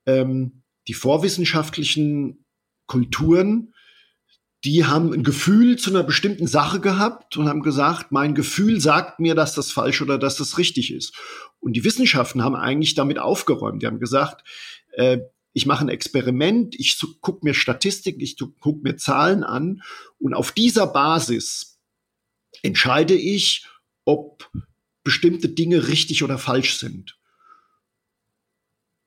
ähm, 0.06 0.64
die 0.88 0.94
vorwissenschaftlichen 0.94 2.46
Kulturen 2.88 3.73
die 4.66 4.86
haben 4.86 5.12
ein 5.12 5.24
Gefühl 5.24 5.78
zu 5.78 5.90
einer 5.90 6.04
bestimmten 6.04 6.48
Sache 6.48 6.80
gehabt 6.80 7.36
und 7.36 7.50
haben 7.50 7.62
gesagt, 7.62 8.12
mein 8.12 8.34
Gefühl 8.34 8.80
sagt 8.80 9.20
mir, 9.20 9.36
dass 9.36 9.56
das 9.56 9.72
falsch 9.72 10.02
oder 10.02 10.18
dass 10.18 10.38
das 10.38 10.58
richtig 10.58 10.94
ist. 10.94 11.14
Und 11.60 11.74
die 11.74 11.84
Wissenschaften 11.84 12.44
haben 12.44 12.56
eigentlich 12.56 12.94
damit 12.96 13.20
aufgeräumt. 13.20 13.82
Die 13.82 13.88
haben 13.88 14.00
gesagt, 14.00 14.48
äh, 14.94 15.20
ich 15.52 15.66
mache 15.66 15.86
ein 15.86 15.90
Experiment, 15.90 16.76
ich 16.80 17.00
gucke 17.22 17.46
mir 17.46 17.54
Statistiken, 17.54 18.22
ich 18.22 18.38
gucke 18.38 18.82
mir 18.82 18.96
Zahlen 18.96 19.44
an 19.44 19.82
und 20.18 20.34
auf 20.34 20.52
dieser 20.52 20.88
Basis 20.88 21.80
entscheide 22.64 23.14
ich, 23.14 23.68
ob 24.06 24.50
bestimmte 25.04 25.50
Dinge 25.50 25.90
richtig 25.90 26.24
oder 26.24 26.38
falsch 26.38 26.78
sind. 26.78 27.20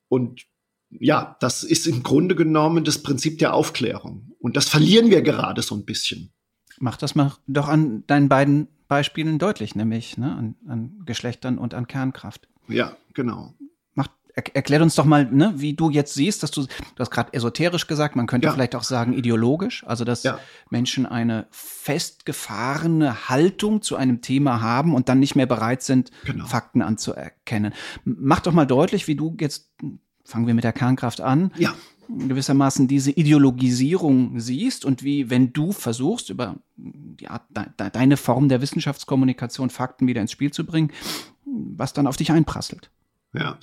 Und 0.09 0.47
ja, 1.01 1.37
das 1.41 1.63
ist 1.63 1.87
im 1.87 2.03
Grunde 2.03 2.35
genommen 2.35 2.85
das 2.85 2.99
Prinzip 3.03 3.39
der 3.39 3.55
Aufklärung. 3.55 4.33
Und 4.39 4.57
das 4.57 4.69
verlieren 4.69 5.11
wir 5.11 5.23
gerade 5.23 5.63
so 5.63 5.75
ein 5.75 5.85
bisschen. 5.85 6.33
Mach 6.79 6.97
das 6.97 7.15
mal 7.15 7.33
doch 7.47 7.69
an 7.69 8.05
deinen 8.07 8.29
beiden 8.29 8.69
Beispielen 8.89 9.39
deutlich, 9.39 9.75
nämlich 9.75 10.17
ne, 10.17 10.33
an, 10.37 10.55
an 10.69 11.03
Geschlechtern 11.05 11.59
und 11.59 11.75
an 11.75 11.87
Kernkraft. 11.87 12.49
Ja, 12.69 12.97
genau. 13.15 13.55
Mach, 13.95 14.09
er, 14.35 14.45
erklär 14.55 14.83
uns 14.83 14.95
doch 14.95 15.05
mal, 15.05 15.25
ne, 15.25 15.55
wie 15.57 15.75
du 15.75 15.91
jetzt 15.91 16.15
siehst, 16.15 16.43
dass 16.43 16.51
du, 16.51 16.63
du 16.63 16.69
hast 16.99 17.11
gerade 17.11 17.33
esoterisch 17.33 17.87
gesagt, 17.87 18.15
man 18.15 18.27
könnte 18.27 18.47
ja. 18.47 18.53
vielleicht 18.53 18.77
auch 18.77 18.85
sagen 18.85 19.13
ideologisch, 19.13 19.85
also 19.87 20.05
dass 20.05 20.23
ja. 20.23 20.39
Menschen 20.71 21.07
eine 21.07 21.47
festgefahrene 21.51 23.29
Haltung 23.29 23.83
zu 23.83 23.97
einem 23.97 24.21
Thema 24.21 24.61
haben 24.61 24.95
und 24.95 25.09
dann 25.09 25.19
nicht 25.19 25.35
mehr 25.35 25.47
bereit 25.47 25.83
sind, 25.83 26.11
genau. 26.25 26.47
Fakten 26.47 26.83
anzuerkennen. 26.83 27.73
Mach 28.05 28.41
doch 28.41 28.53
mal 28.53 28.67
deutlich, 28.67 29.09
wie 29.09 29.17
du 29.17 29.37
jetzt 29.41 29.73
fangen 30.27 30.47
wir 30.47 30.55
mit 30.55 30.65
der 30.65 30.73
Kernkraft 30.73 31.21
an, 31.21 31.53
ja. 31.57 31.75
gewissermaßen 32.09 32.89
diese 32.89 33.11
Ideologisierung 33.11 34.39
siehst 34.39 34.85
und 34.85 35.03
wie, 35.03 35.31
wenn 35.31 35.53
du 35.53 35.73
versuchst, 35.73 36.31
über 36.31 36.57
die 36.77 37.29
Art, 37.29 37.45
de, 37.51 37.91
deine 37.91 38.17
Form 38.17 38.49
der 38.49 38.61
Wissenschaftskommunikation 38.61 39.71
Fakten 39.71 40.07
wieder 40.07 40.21
ins 40.21 40.33
Spiel 40.33 40.51
zu 40.51 40.67
bringen, 40.67 40.93
was 41.45 41.93
dann 41.93 42.07
auf 42.07 42.17
dich 42.17 42.33
einprasselt. 42.33 42.91
Ja, 43.33 43.59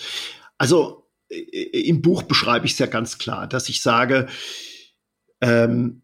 also 0.58 1.04
im 1.30 2.02
Buch 2.02 2.24
beschreibe 2.24 2.66
ich 2.66 2.74
es 2.74 2.80
ja 2.80 2.86
ganz 2.86 3.18
klar, 3.18 3.48
dass 3.48 3.70
ich 3.70 3.82
sage, 3.82 4.28
ähm, 5.42 6.04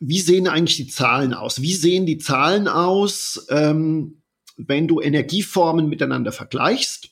wie 0.00 0.20
sehen 0.20 0.48
eigentlich 0.48 0.76
die 0.76 0.88
Zahlen 0.88 1.32
aus? 1.32 1.62
Wie 1.62 1.74
sehen 1.74 2.06
die 2.06 2.18
Zahlen 2.18 2.66
aus, 2.66 3.46
ähm, 3.50 4.22
wenn 4.56 4.88
du 4.88 5.00
Energieformen 5.00 5.88
miteinander 5.88 6.32
vergleichst? 6.32 7.10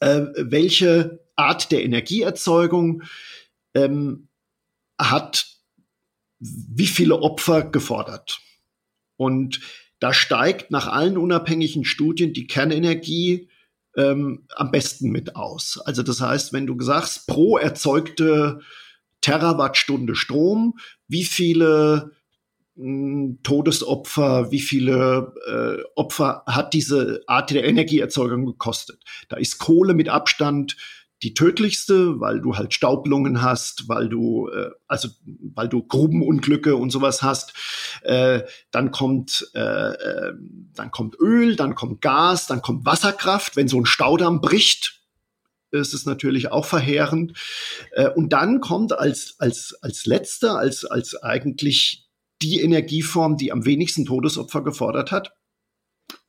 Äh, 0.00 0.26
welche 0.36 1.23
Art 1.36 1.72
der 1.72 1.84
Energieerzeugung 1.84 3.02
ähm, 3.74 4.28
hat 4.98 5.46
wie 6.38 6.86
viele 6.86 7.20
Opfer 7.20 7.62
gefordert. 7.64 8.40
Und 9.16 9.60
da 10.00 10.12
steigt 10.12 10.70
nach 10.70 10.86
allen 10.86 11.16
unabhängigen 11.16 11.84
Studien 11.84 12.32
die 12.32 12.46
Kernenergie 12.46 13.48
ähm, 13.96 14.46
am 14.54 14.70
besten 14.70 15.10
mit 15.10 15.36
aus. 15.36 15.80
Also 15.84 16.02
das 16.02 16.20
heißt, 16.20 16.52
wenn 16.52 16.66
du 16.66 16.80
sagst, 16.80 17.26
pro 17.26 17.56
erzeugte 17.56 18.60
Terawattstunde 19.20 20.14
Strom, 20.16 20.78
wie 21.08 21.24
viele 21.24 22.12
Todesopfer, 22.76 24.50
wie 24.50 24.60
viele 24.60 25.32
äh, 25.46 25.84
Opfer 25.94 26.42
hat 26.46 26.74
diese 26.74 27.22
Art 27.28 27.50
der 27.52 27.64
Energieerzeugung 27.64 28.46
gekostet. 28.46 29.00
Da 29.28 29.36
ist 29.36 29.58
Kohle 29.58 29.94
mit 29.94 30.08
Abstand 30.08 30.76
die 31.24 31.32
tödlichste, 31.32 32.20
weil 32.20 32.40
du 32.40 32.56
halt 32.56 32.74
Staublungen 32.74 33.40
hast, 33.40 33.88
weil 33.88 34.10
du 34.10 34.48
äh, 34.48 34.70
also 34.86 35.08
weil 35.54 35.68
du 35.68 35.82
Grubenunglücke 35.82 36.76
und 36.76 36.90
sowas 36.90 37.22
hast. 37.22 37.54
Äh, 38.02 38.42
dann 38.70 38.90
kommt 38.90 39.50
äh, 39.54 39.58
äh, 39.58 40.34
dann 40.74 40.90
kommt 40.90 41.16
Öl, 41.18 41.56
dann 41.56 41.74
kommt 41.74 42.02
Gas, 42.02 42.46
dann 42.46 42.60
kommt 42.60 42.84
Wasserkraft. 42.84 43.56
Wenn 43.56 43.68
so 43.68 43.80
ein 43.80 43.86
Staudamm 43.86 44.42
bricht, 44.42 45.00
ist 45.70 45.94
es 45.94 46.04
natürlich 46.04 46.52
auch 46.52 46.66
verheerend. 46.66 47.32
Äh, 47.92 48.10
und 48.10 48.34
dann 48.34 48.60
kommt 48.60 48.92
als 48.92 49.36
als 49.38 49.74
als 49.80 50.04
letzter, 50.04 50.58
als 50.58 50.84
als 50.84 51.16
eigentlich 51.22 52.06
die 52.42 52.60
Energieform, 52.60 53.38
die 53.38 53.50
am 53.50 53.64
wenigsten 53.64 54.04
Todesopfer 54.04 54.62
gefordert 54.62 55.10
hat, 55.10 55.32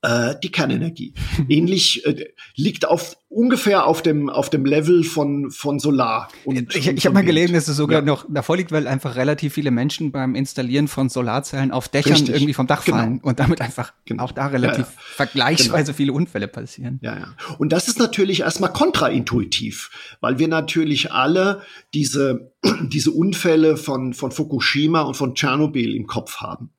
Äh, 0.06 0.36
die 0.44 0.52
Kernenergie. 0.52 1.14
Ähnlich 1.50 2.06
äh, 2.06 2.28
liegt 2.56 2.88
auf 2.88 3.18
ungefähr 3.28 3.88
auf 3.88 4.04
dem 4.04 4.30
auf 4.30 4.52
dem 4.52 4.64
Level 4.64 5.04
von 5.04 5.50
von 5.50 5.80
Solar. 5.80 6.28
Und, 6.44 6.76
ich 6.76 6.88
ich 6.88 7.06
habe 7.06 7.16
mal 7.16 7.26
gelesen, 7.26 7.56
dass 7.56 7.68
es 7.68 7.76
sogar 7.76 8.02
ja. 8.02 8.06
noch 8.06 8.26
davor 8.30 8.56
liegt, 8.56 8.72
weil 8.72 8.88
einfach 8.88 9.16
relativ 9.16 9.54
viele 9.54 9.72
Menschen 9.72 10.12
beim 10.12 10.36
Installieren 10.36 10.88
von 10.88 11.10
Solarzellen 11.10 11.72
auf 11.72 11.90
Dächern 11.90 12.14
Richtig. 12.14 12.36
irgendwie 12.36 12.54
vom 12.54 12.68
Dach 12.68 12.86
genau. 12.86 12.98
fallen 12.98 13.20
und 13.20 13.40
damit 13.40 13.62
einfach 13.62 13.94
genau. 14.06 14.26
auch 14.26 14.32
da 14.32 14.46
relativ 14.48 14.78
ja, 14.78 14.84
ja. 14.84 15.02
vergleichsweise 15.16 15.86
genau. 15.88 15.98
viele 15.98 16.14
Unfälle 16.14 16.48
passieren. 16.48 17.00
Ja, 17.02 17.18
ja. 17.18 17.28
Und 17.58 17.72
das 17.72 17.88
ist 17.88 17.98
natürlich 17.98 18.42
erstmal 18.42 18.72
kontraintuitiv, 18.72 20.18
weil 20.22 20.38
wir 20.38 20.48
natürlich 20.48 21.12
alle 21.12 21.64
diese 21.96 22.54
diese 22.84 23.10
Unfälle 23.10 23.76
von 23.76 24.14
von 24.14 24.32
Fukushima 24.32 25.02
und 25.02 25.16
von 25.16 25.34
Tschernobyl 25.34 25.96
im 25.96 26.06
Kopf 26.06 26.38
haben. 26.38 26.70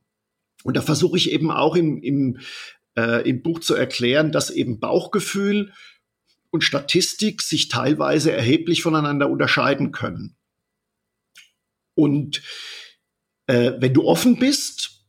Und 0.67 0.77
da 0.77 0.83
versuche 0.83 1.17
ich 1.17 1.31
eben 1.31 1.53
auch 1.53 1.77
im, 1.77 2.03
im 2.03 2.39
äh, 2.97 3.29
im 3.29 3.43
Buch 3.43 3.61
zu 3.61 3.75
erklären, 3.75 4.33
dass 4.33 4.51
eben 4.51 4.81
Bauchgefühl 4.81 5.73
und 6.51 6.63
Statistik 6.63 7.43
sich 7.43 7.69
teilweise 7.69 8.33
erheblich 8.33 8.83
voneinander 8.83 9.31
unterscheiden 9.31 9.93
können. 9.93 10.37
Und 11.95 12.43
äh, 13.47 13.73
wenn 13.79 13.95
du 13.95 14.05
offen 14.05 14.39
bist, 14.39 15.05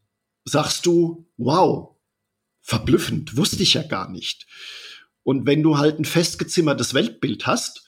sagst 0.46 0.86
du, 0.86 1.29
wow, 1.38 1.96
verblüffend, 2.62 3.38
wusste 3.38 3.63
ich 3.63 3.74
ja 3.75 3.84
gar 3.84 4.10
nicht. 4.10 4.48
Und 5.24 5.46
wenn 5.46 5.63
du 5.63 5.77
halt 5.77 6.00
ein 6.00 6.06
festgezimmertes 6.06 6.94
Weltbild 6.94 7.46
hast, 7.48 7.86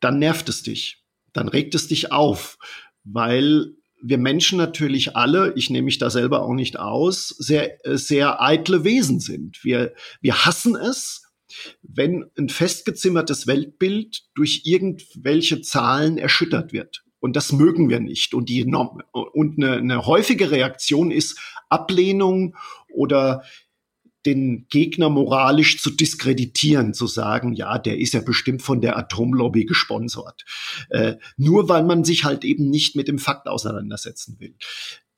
dann 0.00 0.18
nervt 0.18 0.48
es 0.48 0.62
dich, 0.62 1.04
dann 1.32 1.48
regt 1.48 1.74
es 1.74 1.86
dich 1.86 2.10
auf, 2.10 2.58
weil 3.04 3.76
wir 4.02 4.18
Menschen 4.18 4.58
natürlich 4.58 5.16
alle, 5.16 5.52
ich 5.56 5.70
nehme 5.70 5.86
mich 5.86 5.98
da 5.98 6.10
selber 6.10 6.42
auch 6.42 6.54
nicht 6.54 6.78
aus, 6.78 7.28
sehr, 7.28 7.78
sehr 7.84 8.42
eitle 8.42 8.84
Wesen 8.84 9.20
sind. 9.20 9.62
Wir, 9.62 9.94
wir 10.20 10.44
hassen 10.44 10.76
es, 10.76 11.22
wenn 11.82 12.24
ein 12.36 12.48
festgezimmertes 12.48 13.46
Weltbild 13.46 14.22
durch 14.34 14.62
irgendwelche 14.64 15.60
Zahlen 15.60 16.18
erschüttert 16.18 16.72
wird. 16.72 17.04
Und 17.20 17.36
das 17.36 17.52
mögen 17.52 17.88
wir 17.88 18.00
nicht. 18.00 18.34
Und, 18.34 18.48
die, 18.48 18.64
und 18.64 19.62
eine, 19.62 19.76
eine 19.76 20.06
häufige 20.06 20.50
Reaktion 20.50 21.12
ist 21.12 21.38
Ablehnung 21.68 22.56
oder 22.92 23.44
den 24.26 24.66
Gegner 24.68 25.10
moralisch 25.10 25.80
zu 25.80 25.90
diskreditieren, 25.90 26.94
zu 26.94 27.06
sagen, 27.06 27.52
ja, 27.52 27.78
der 27.78 27.98
ist 27.98 28.14
ja 28.14 28.20
bestimmt 28.20 28.62
von 28.62 28.80
der 28.80 28.96
Atomlobby 28.96 29.64
gesponsert. 29.64 30.44
Äh, 30.90 31.16
nur 31.36 31.68
weil 31.68 31.84
man 31.84 32.04
sich 32.04 32.24
halt 32.24 32.44
eben 32.44 32.70
nicht 32.70 32.94
mit 32.94 33.08
dem 33.08 33.18
Fakt 33.18 33.48
auseinandersetzen 33.48 34.36
will. 34.38 34.54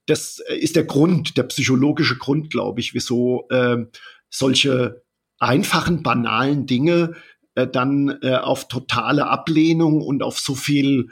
Das 0.06 0.40
äh, 0.48 0.56
ist 0.56 0.76
der 0.76 0.84
Grund, 0.84 1.36
der 1.36 1.44
psychologische 1.44 2.16
Grund, 2.16 2.50
glaube 2.50 2.80
ich, 2.80 2.94
wieso 2.94 3.46
äh, 3.50 3.84
solche 4.30 5.02
einfachen, 5.38 6.02
banalen 6.02 6.66
Dinge 6.66 7.14
äh, 7.54 7.66
dann 7.66 8.18
äh, 8.22 8.36
auf 8.36 8.68
totale 8.68 9.28
Ablehnung 9.28 10.00
und 10.00 10.22
auf 10.22 10.38
so 10.38 10.54
viel, 10.54 11.10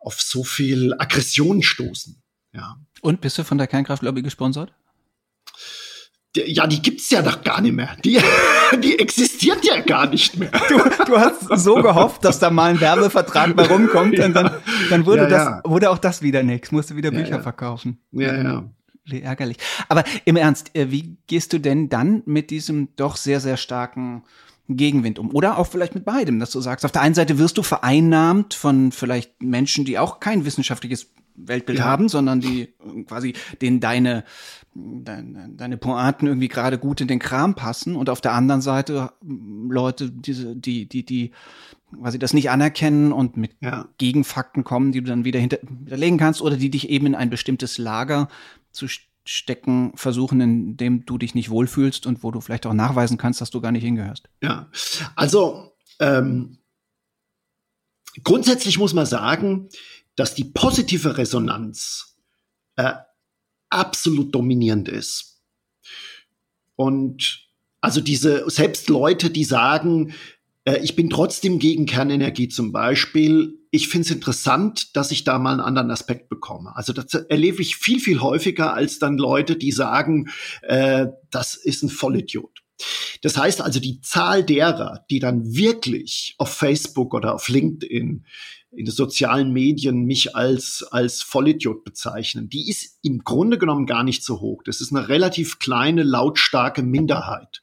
auf 0.00 0.20
so 0.20 0.44
viel 0.44 0.94
Aggression 0.98 1.62
stoßen. 1.62 2.20
Ja. 2.52 2.76
Und 3.00 3.20
bist 3.20 3.38
du 3.38 3.44
von 3.44 3.58
der 3.58 3.66
Kernkraftlobby 3.66 4.22
gesponsert? 4.22 4.72
Ja, 6.36 6.66
die 6.66 6.80
gibt's 6.80 7.10
ja 7.10 7.22
doch 7.22 7.42
gar 7.42 7.60
nicht 7.60 7.74
mehr. 7.74 7.96
Die, 8.04 8.18
die 8.82 8.98
existiert 8.98 9.64
ja 9.64 9.80
gar 9.80 10.08
nicht 10.08 10.38
mehr. 10.38 10.50
Du, 10.68 10.78
du 11.04 11.18
hast 11.18 11.42
so 11.62 11.74
gehofft, 11.76 12.24
dass 12.24 12.38
da 12.38 12.50
mal 12.50 12.70
ein 12.70 12.80
Werbevertrag 12.80 13.54
bei 13.54 13.66
rumkommt 13.66 14.18
ja. 14.18 14.26
und 14.26 14.34
dann, 14.34 14.50
dann 14.88 15.06
wurde 15.06 15.22
ja, 15.22 15.28
das, 15.28 15.60
wurde 15.64 15.90
auch 15.90 15.98
das 15.98 16.22
wieder 16.22 16.42
nix. 16.42 16.72
Musste 16.72 16.96
wieder 16.96 17.10
Bücher 17.10 17.42
verkaufen. 17.42 17.98
Ja, 18.12 18.34
ja. 18.34 18.64
Wie 19.04 19.20
ärgerlich. 19.20 19.58
Aber 19.88 20.04
im 20.24 20.36
Ernst, 20.36 20.76
äh, 20.76 20.90
wie 20.90 21.16
gehst 21.26 21.52
du 21.52 21.58
denn 21.58 21.88
dann 21.88 22.22
mit 22.24 22.50
diesem 22.50 22.94
doch 22.96 23.16
sehr, 23.16 23.40
sehr 23.40 23.56
starken 23.56 24.22
Gegenwind 24.68 25.18
um? 25.18 25.34
Oder 25.34 25.58
auch 25.58 25.66
vielleicht 25.66 25.94
mit 25.94 26.04
beidem, 26.04 26.38
dass 26.38 26.52
du 26.52 26.60
sagst, 26.60 26.84
auf 26.84 26.92
der 26.92 27.02
einen 27.02 27.14
Seite 27.14 27.38
wirst 27.38 27.58
du 27.58 27.62
vereinnahmt 27.62 28.54
von 28.54 28.92
vielleicht 28.92 29.42
Menschen, 29.42 29.84
die 29.84 29.98
auch 29.98 30.20
kein 30.20 30.44
wissenschaftliches 30.44 31.10
Weltbild 31.34 31.80
haben, 31.80 32.08
sondern 32.08 32.40
die 32.40 32.74
quasi 33.06 33.34
denen 33.60 33.80
deine, 33.80 34.24
deine, 34.74 35.50
deine 35.50 35.76
Pointen 35.76 36.26
irgendwie 36.26 36.48
gerade 36.48 36.78
gut 36.78 37.00
in 37.00 37.08
den 37.08 37.18
Kram 37.18 37.54
passen 37.54 37.96
und 37.96 38.08
auf 38.08 38.20
der 38.20 38.32
anderen 38.32 38.62
Seite 38.62 39.12
hm, 39.22 39.70
Leute, 39.70 40.10
diese, 40.10 40.56
die, 40.56 40.86
die, 40.86 41.04
die 41.04 41.32
quasi 41.98 42.18
das 42.18 42.32
nicht 42.32 42.50
anerkennen 42.50 43.12
und 43.12 43.36
mit 43.36 43.52
ja. 43.60 43.88
Gegenfakten 43.98 44.64
kommen, 44.64 44.92
die 44.92 45.02
du 45.02 45.10
dann 45.10 45.24
wieder 45.24 45.40
hinter, 45.40 45.58
hinterlegen 45.66 46.18
kannst 46.18 46.40
oder 46.40 46.56
die 46.56 46.70
dich 46.70 46.88
eben 46.88 47.06
in 47.06 47.14
ein 47.14 47.30
bestimmtes 47.30 47.78
Lager 47.78 48.28
zu 48.70 48.86
stecken 49.24 49.92
versuchen, 49.94 50.40
in 50.40 50.76
dem 50.76 51.04
du 51.04 51.18
dich 51.18 51.34
nicht 51.34 51.50
wohlfühlst 51.50 52.06
und 52.06 52.22
wo 52.22 52.30
du 52.30 52.40
vielleicht 52.40 52.66
auch 52.66 52.72
nachweisen 52.72 53.18
kannst, 53.18 53.40
dass 53.40 53.50
du 53.50 53.60
gar 53.60 53.72
nicht 53.72 53.84
hingehörst. 53.84 54.28
Ja, 54.42 54.68
also 55.14 55.74
ähm, 56.00 56.58
grundsätzlich 58.24 58.78
muss 58.78 58.94
man 58.94 59.06
sagen, 59.06 59.68
dass 60.16 60.34
die 60.34 60.44
positive 60.44 61.18
Resonanz 61.18 62.16
äh, 62.76 62.94
absolut 63.72 64.34
dominierend 64.34 64.88
ist. 64.88 65.42
Und 66.76 67.48
also 67.80 68.00
diese, 68.00 68.48
selbst 68.48 68.88
Leute, 68.88 69.30
die 69.30 69.44
sagen, 69.44 70.14
äh, 70.64 70.78
ich 70.82 70.96
bin 70.96 71.10
trotzdem 71.10 71.58
gegen 71.58 71.86
Kernenergie 71.86 72.48
zum 72.48 72.72
Beispiel, 72.72 73.58
ich 73.70 73.88
finde 73.88 74.06
es 74.06 74.14
interessant, 74.14 74.96
dass 74.96 75.10
ich 75.10 75.24
da 75.24 75.38
mal 75.38 75.52
einen 75.52 75.60
anderen 75.60 75.90
Aspekt 75.90 76.28
bekomme. 76.28 76.76
Also 76.76 76.92
das 76.92 77.14
erlebe 77.14 77.62
ich 77.62 77.76
viel, 77.76 78.00
viel 78.00 78.20
häufiger 78.20 78.74
als 78.74 78.98
dann 78.98 79.16
Leute, 79.16 79.56
die 79.56 79.72
sagen, 79.72 80.28
äh, 80.62 81.06
das 81.30 81.54
ist 81.54 81.82
ein 81.82 81.88
Vollidiot. 81.88 82.62
Das 83.22 83.36
heißt 83.36 83.62
also, 83.62 83.80
die 83.80 84.00
Zahl 84.00 84.44
derer, 84.44 85.04
die 85.08 85.20
dann 85.20 85.54
wirklich 85.54 86.34
auf 86.38 86.52
Facebook 86.52 87.14
oder 87.14 87.34
auf 87.34 87.48
LinkedIn 87.48 88.26
in 88.74 88.86
den 88.86 88.94
sozialen 88.94 89.52
Medien 89.52 90.04
mich 90.04 90.34
als, 90.34 90.82
als 90.90 91.22
Vollidiot 91.22 91.84
bezeichnen, 91.84 92.48
die 92.48 92.70
ist 92.70 92.98
im 93.02 93.22
Grunde 93.22 93.58
genommen 93.58 93.86
gar 93.86 94.02
nicht 94.02 94.24
so 94.24 94.40
hoch. 94.40 94.62
Das 94.64 94.80
ist 94.80 94.92
eine 94.92 95.08
relativ 95.08 95.58
kleine, 95.58 96.02
lautstarke 96.02 96.82
Minderheit. 96.82 97.60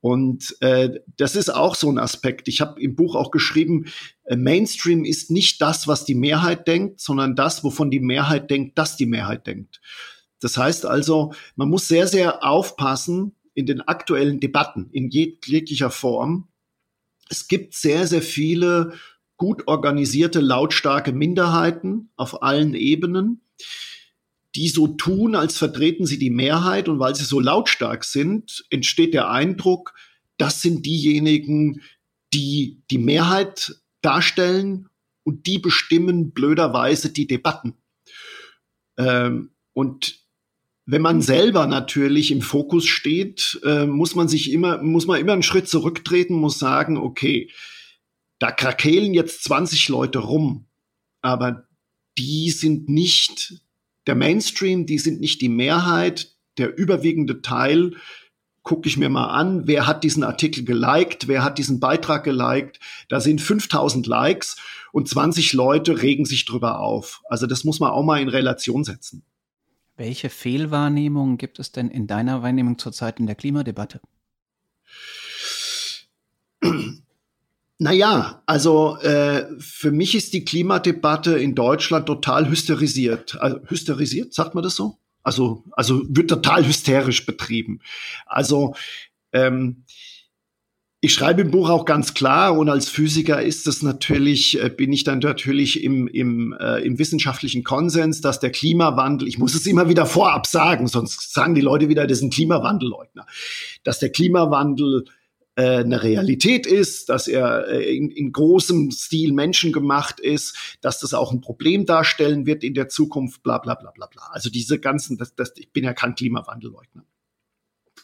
Und 0.00 0.56
äh, 0.60 1.00
das 1.16 1.34
ist 1.34 1.50
auch 1.50 1.74
so 1.74 1.90
ein 1.90 1.98
Aspekt. 1.98 2.48
Ich 2.48 2.60
habe 2.60 2.80
im 2.80 2.94
Buch 2.94 3.16
auch 3.16 3.30
geschrieben, 3.30 3.86
äh, 4.24 4.36
Mainstream 4.36 5.04
ist 5.04 5.30
nicht 5.30 5.60
das, 5.60 5.88
was 5.88 6.04
die 6.04 6.14
Mehrheit 6.14 6.68
denkt, 6.68 7.00
sondern 7.00 7.34
das, 7.34 7.64
wovon 7.64 7.90
die 7.90 8.00
Mehrheit 8.00 8.50
denkt, 8.50 8.78
dass 8.78 8.96
die 8.96 9.06
Mehrheit 9.06 9.46
denkt. 9.46 9.80
Das 10.40 10.56
heißt 10.56 10.86
also, 10.86 11.32
man 11.56 11.68
muss 11.68 11.88
sehr, 11.88 12.06
sehr 12.06 12.44
aufpassen 12.44 13.34
in 13.54 13.66
den 13.66 13.80
aktuellen 13.80 14.38
Debatten 14.38 14.88
in 14.92 15.10
jeglicher 15.10 15.90
Form. 15.90 16.48
Es 17.28 17.48
gibt 17.48 17.74
sehr, 17.74 18.06
sehr 18.06 18.22
viele 18.22 18.92
gut 19.38 19.66
organisierte, 19.66 20.40
lautstarke 20.40 21.12
Minderheiten 21.12 22.10
auf 22.16 22.42
allen 22.42 22.74
Ebenen, 22.74 23.40
die 24.54 24.68
so 24.68 24.88
tun, 24.88 25.34
als 25.34 25.56
vertreten 25.56 26.04
sie 26.04 26.18
die 26.18 26.30
Mehrheit 26.30 26.88
und 26.88 26.98
weil 26.98 27.14
sie 27.14 27.24
so 27.24 27.40
lautstark 27.40 28.04
sind, 28.04 28.64
entsteht 28.70 29.14
der 29.14 29.30
Eindruck, 29.30 29.94
das 30.36 30.60
sind 30.60 30.84
diejenigen, 30.84 31.80
die 32.34 32.82
die 32.90 32.98
Mehrheit 32.98 33.76
darstellen 34.02 34.88
und 35.22 35.46
die 35.46 35.58
bestimmen 35.58 36.32
blöderweise 36.32 37.10
die 37.10 37.26
Debatten. 37.26 37.74
Ähm, 38.96 39.50
und 39.72 40.18
wenn 40.86 41.02
man 41.02 41.20
selber 41.20 41.66
natürlich 41.66 42.30
im 42.30 42.40
Fokus 42.40 42.86
steht, 42.86 43.60
äh, 43.62 43.86
muss 43.86 44.14
man 44.14 44.26
sich 44.26 44.50
immer, 44.50 44.82
muss 44.82 45.06
man 45.06 45.20
immer 45.20 45.34
einen 45.34 45.42
Schritt 45.42 45.68
zurücktreten, 45.68 46.34
muss 46.34 46.58
sagen, 46.58 46.96
okay, 46.96 47.50
da 48.38 48.50
krakehlen 48.50 49.14
jetzt 49.14 49.44
20 49.44 49.88
Leute 49.88 50.18
rum, 50.20 50.66
aber 51.22 51.66
die 52.16 52.50
sind 52.50 52.88
nicht 52.88 53.62
der 54.06 54.14
Mainstream, 54.14 54.86
die 54.86 54.98
sind 54.98 55.20
nicht 55.20 55.40
die 55.40 55.48
Mehrheit, 55.48 56.36
der 56.56 56.76
überwiegende 56.76 57.42
Teil 57.42 57.92
gucke 58.68 58.88
ich 58.88 58.98
mir 58.98 59.08
mal 59.08 59.28
an, 59.28 59.66
wer 59.66 59.86
hat 59.86 60.04
diesen 60.04 60.22
Artikel 60.22 60.62
geliked, 60.62 61.26
wer 61.26 61.42
hat 61.42 61.56
diesen 61.56 61.80
Beitrag 61.80 62.24
geliked. 62.24 62.80
Da 63.08 63.18
sind 63.18 63.40
5000 63.40 64.06
Likes 64.06 64.58
und 64.92 65.08
20 65.08 65.54
Leute 65.54 66.02
regen 66.02 66.26
sich 66.26 66.44
drüber 66.44 66.80
auf. 66.80 67.22
Also 67.30 67.46
das 67.46 67.64
muss 67.64 67.80
man 67.80 67.92
auch 67.92 68.02
mal 68.02 68.20
in 68.20 68.28
Relation 68.28 68.84
setzen. 68.84 69.22
Welche 69.96 70.28
Fehlwahrnehmungen 70.28 71.38
gibt 71.38 71.58
es 71.58 71.72
denn 71.72 71.88
in 71.88 72.06
deiner 72.06 72.42
Wahrnehmung 72.42 72.78
zurzeit 72.78 73.18
in 73.20 73.26
der 73.26 73.36
Klimadebatte? 73.36 74.02
Naja, 77.78 78.42
also 78.46 78.96
äh, 78.98 79.46
für 79.60 79.92
mich 79.92 80.16
ist 80.16 80.32
die 80.32 80.44
Klimadebatte 80.44 81.38
in 81.38 81.54
Deutschland 81.54 82.06
total 82.06 82.48
hysterisiert. 82.50 83.40
Also, 83.40 83.60
hysterisiert, 83.68 84.34
sagt 84.34 84.56
man 84.56 84.64
das 84.64 84.74
so? 84.74 84.98
Also, 85.22 85.64
also 85.72 86.02
wird 86.08 86.28
total 86.28 86.66
hysterisch 86.66 87.24
betrieben. 87.24 87.80
Also 88.26 88.74
ähm, 89.32 89.84
ich 91.00 91.14
schreibe 91.14 91.42
im 91.42 91.52
Buch 91.52 91.70
auch 91.70 91.84
ganz 91.84 92.14
klar 92.14 92.58
und 92.58 92.68
als 92.68 92.88
Physiker 92.88 93.40
ist 93.40 93.68
es 93.68 93.82
natürlich, 93.82 94.60
äh, 94.60 94.68
bin 94.68 94.92
ich 94.92 95.04
dann 95.04 95.20
natürlich 95.20 95.84
im, 95.84 96.08
im, 96.08 96.56
äh, 96.58 96.80
im 96.80 96.98
wissenschaftlichen 96.98 97.62
Konsens, 97.62 98.20
dass 98.20 98.40
der 98.40 98.50
Klimawandel, 98.50 99.28
ich 99.28 99.38
muss 99.38 99.54
es 99.54 99.66
immer 99.66 99.88
wieder 99.88 100.06
vorab 100.06 100.46
sagen, 100.46 100.88
sonst 100.88 101.32
sagen 101.32 101.54
die 101.54 101.60
Leute 101.60 101.88
wieder, 101.88 102.08
das 102.08 102.18
sind 102.18 102.34
Klimawandelleugner, 102.34 103.26
dass 103.84 104.00
der 104.00 104.10
Klimawandel 104.10 105.04
eine 105.58 106.02
Realität 106.02 106.66
ist, 106.66 107.08
dass 107.08 107.26
er 107.26 107.66
äh, 107.68 107.96
in, 107.96 108.10
in 108.10 108.32
großem 108.32 108.90
Stil 108.90 109.32
menschengemacht 109.32 110.20
ist, 110.20 110.78
dass 110.80 111.00
das 111.00 111.14
auch 111.14 111.32
ein 111.32 111.40
Problem 111.40 111.84
darstellen 111.84 112.46
wird 112.46 112.62
in 112.62 112.74
der 112.74 112.88
Zukunft, 112.88 113.42
bla 113.42 113.58
bla 113.58 113.74
bla 113.74 113.90
bla 113.90 114.06
bla. 114.06 114.28
Also 114.30 114.50
diese 114.50 114.78
ganzen, 114.78 115.18
das, 115.18 115.34
das, 115.34 115.52
ich 115.56 115.72
bin 115.72 115.84
ja 115.84 115.94
kein 115.94 116.14
Klimawandelleugner. 116.14 117.04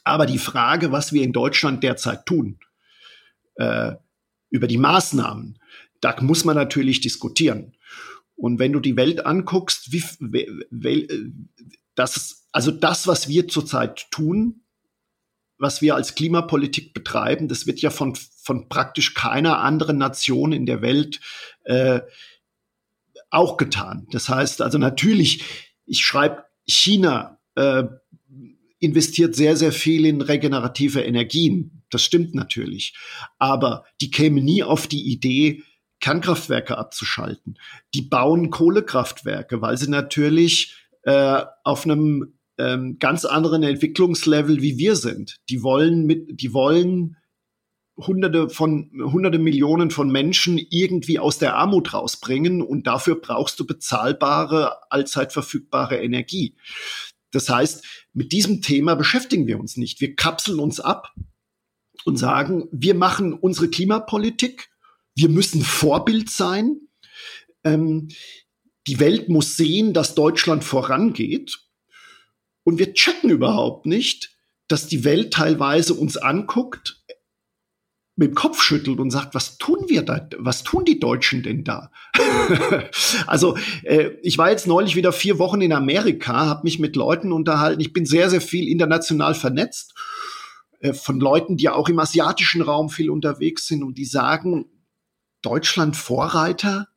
Aber 0.02 0.26
die 0.26 0.38
Frage, 0.38 0.92
was 0.92 1.12
wir 1.12 1.22
in 1.22 1.32
Deutschland 1.32 1.82
derzeit 1.82 2.26
tun, 2.26 2.58
äh, 3.54 3.92
über 4.50 4.66
die 4.66 4.78
Maßnahmen, 4.78 5.58
da 6.00 6.20
muss 6.20 6.44
man 6.44 6.56
natürlich 6.56 7.00
diskutieren. 7.00 7.76
Und 8.36 8.58
wenn 8.58 8.72
du 8.72 8.80
die 8.80 8.96
Welt 8.96 9.24
anguckst, 9.26 9.92
wie, 9.92 10.02
wie, 10.70 11.08
das, 11.94 12.48
also 12.52 12.70
das, 12.70 13.06
was 13.06 13.28
wir 13.28 13.48
zurzeit 13.48 14.10
tun, 14.10 14.63
was 15.58 15.82
wir 15.82 15.94
als 15.94 16.14
Klimapolitik 16.14 16.94
betreiben, 16.94 17.48
das 17.48 17.66
wird 17.66 17.80
ja 17.80 17.90
von, 17.90 18.14
von 18.14 18.68
praktisch 18.68 19.14
keiner 19.14 19.60
anderen 19.60 19.98
Nation 19.98 20.52
in 20.52 20.66
der 20.66 20.82
Welt 20.82 21.20
äh, 21.64 22.00
auch 23.30 23.56
getan. 23.56 24.06
Das 24.10 24.28
heißt 24.28 24.62
also 24.62 24.78
natürlich, 24.78 25.44
ich 25.86 26.04
schreibe 26.04 26.44
China 26.66 27.38
äh, 27.54 27.84
investiert 28.78 29.34
sehr, 29.34 29.56
sehr 29.56 29.72
viel 29.72 30.04
in 30.04 30.20
regenerative 30.20 31.02
Energien. 31.02 31.82
Das 31.90 32.02
stimmt 32.02 32.34
natürlich. 32.34 32.94
Aber 33.38 33.84
die 34.00 34.10
kämen 34.10 34.44
nie 34.44 34.62
auf 34.62 34.86
die 34.86 35.10
Idee, 35.10 35.62
Kernkraftwerke 36.00 36.76
abzuschalten. 36.76 37.58
Die 37.94 38.02
bauen 38.02 38.50
Kohlekraftwerke, 38.50 39.62
weil 39.62 39.78
sie 39.78 39.88
natürlich 39.88 40.76
äh, 41.02 41.42
auf 41.62 41.84
einem 41.84 42.38
ähm, 42.58 42.98
ganz 42.98 43.24
anderen 43.24 43.62
Entwicklungslevel 43.62 44.62
wie 44.62 44.78
wir 44.78 44.96
sind. 44.96 45.38
Die 45.48 45.62
wollen 45.62 46.06
mit, 46.06 46.40
die 46.40 46.52
wollen 46.52 47.16
Hunderte 47.96 48.48
von 48.48 48.90
Hunderte 48.98 49.38
Millionen 49.38 49.90
von 49.90 50.10
Menschen 50.10 50.58
irgendwie 50.70 51.18
aus 51.18 51.38
der 51.38 51.54
Armut 51.56 51.94
rausbringen 51.94 52.60
und 52.60 52.86
dafür 52.86 53.20
brauchst 53.20 53.60
du 53.60 53.66
bezahlbare, 53.66 54.90
allzeit 54.90 55.32
verfügbare 55.32 55.98
Energie. 55.98 56.56
Das 57.30 57.48
heißt, 57.48 57.84
mit 58.12 58.32
diesem 58.32 58.62
Thema 58.62 58.94
beschäftigen 58.94 59.46
wir 59.46 59.58
uns 59.58 59.76
nicht. 59.76 60.00
Wir 60.00 60.14
kapseln 60.14 60.58
uns 60.58 60.80
ab 60.80 61.12
und 62.04 62.16
sagen, 62.16 62.68
wir 62.72 62.94
machen 62.94 63.32
unsere 63.32 63.68
Klimapolitik, 63.68 64.68
wir 65.16 65.28
müssen 65.28 65.62
Vorbild 65.62 66.30
sein. 66.30 66.80
Ähm, 67.62 68.08
die 68.86 69.00
Welt 69.00 69.28
muss 69.28 69.56
sehen, 69.56 69.94
dass 69.94 70.14
Deutschland 70.14 70.64
vorangeht. 70.64 71.63
Und 72.64 72.78
wir 72.78 72.94
checken 72.94 73.30
überhaupt 73.30 73.86
nicht, 73.86 74.36
dass 74.68 74.86
die 74.86 75.04
Welt 75.04 75.32
teilweise 75.32 75.94
uns 75.94 76.16
anguckt, 76.16 77.04
mit 78.16 78.30
dem 78.30 78.34
Kopf 78.34 78.62
schüttelt 78.62 79.00
und 79.00 79.10
sagt, 79.10 79.34
was 79.34 79.58
tun 79.58 79.86
wir 79.88 80.02
da, 80.02 80.28
was 80.38 80.62
tun 80.62 80.84
die 80.84 81.00
Deutschen 81.00 81.42
denn 81.42 81.64
da? 81.64 81.90
also 83.26 83.56
äh, 83.82 84.10
ich 84.22 84.38
war 84.38 84.50
jetzt 84.50 84.68
neulich 84.68 84.94
wieder 84.94 85.12
vier 85.12 85.38
Wochen 85.40 85.60
in 85.60 85.72
Amerika, 85.72 86.46
habe 86.46 86.62
mich 86.62 86.78
mit 86.78 86.94
Leuten 86.94 87.32
unterhalten. 87.32 87.80
Ich 87.80 87.92
bin 87.92 88.06
sehr, 88.06 88.30
sehr 88.30 88.40
viel 88.40 88.68
international 88.68 89.34
vernetzt 89.34 89.94
äh, 90.78 90.92
von 90.92 91.18
Leuten, 91.18 91.56
die 91.56 91.68
auch 91.68 91.88
im 91.88 91.98
asiatischen 91.98 92.62
Raum 92.62 92.88
viel 92.88 93.10
unterwegs 93.10 93.66
sind 93.66 93.82
und 93.82 93.98
die 93.98 94.04
sagen, 94.04 94.66
Deutschland 95.42 95.96
Vorreiter? 95.96 96.88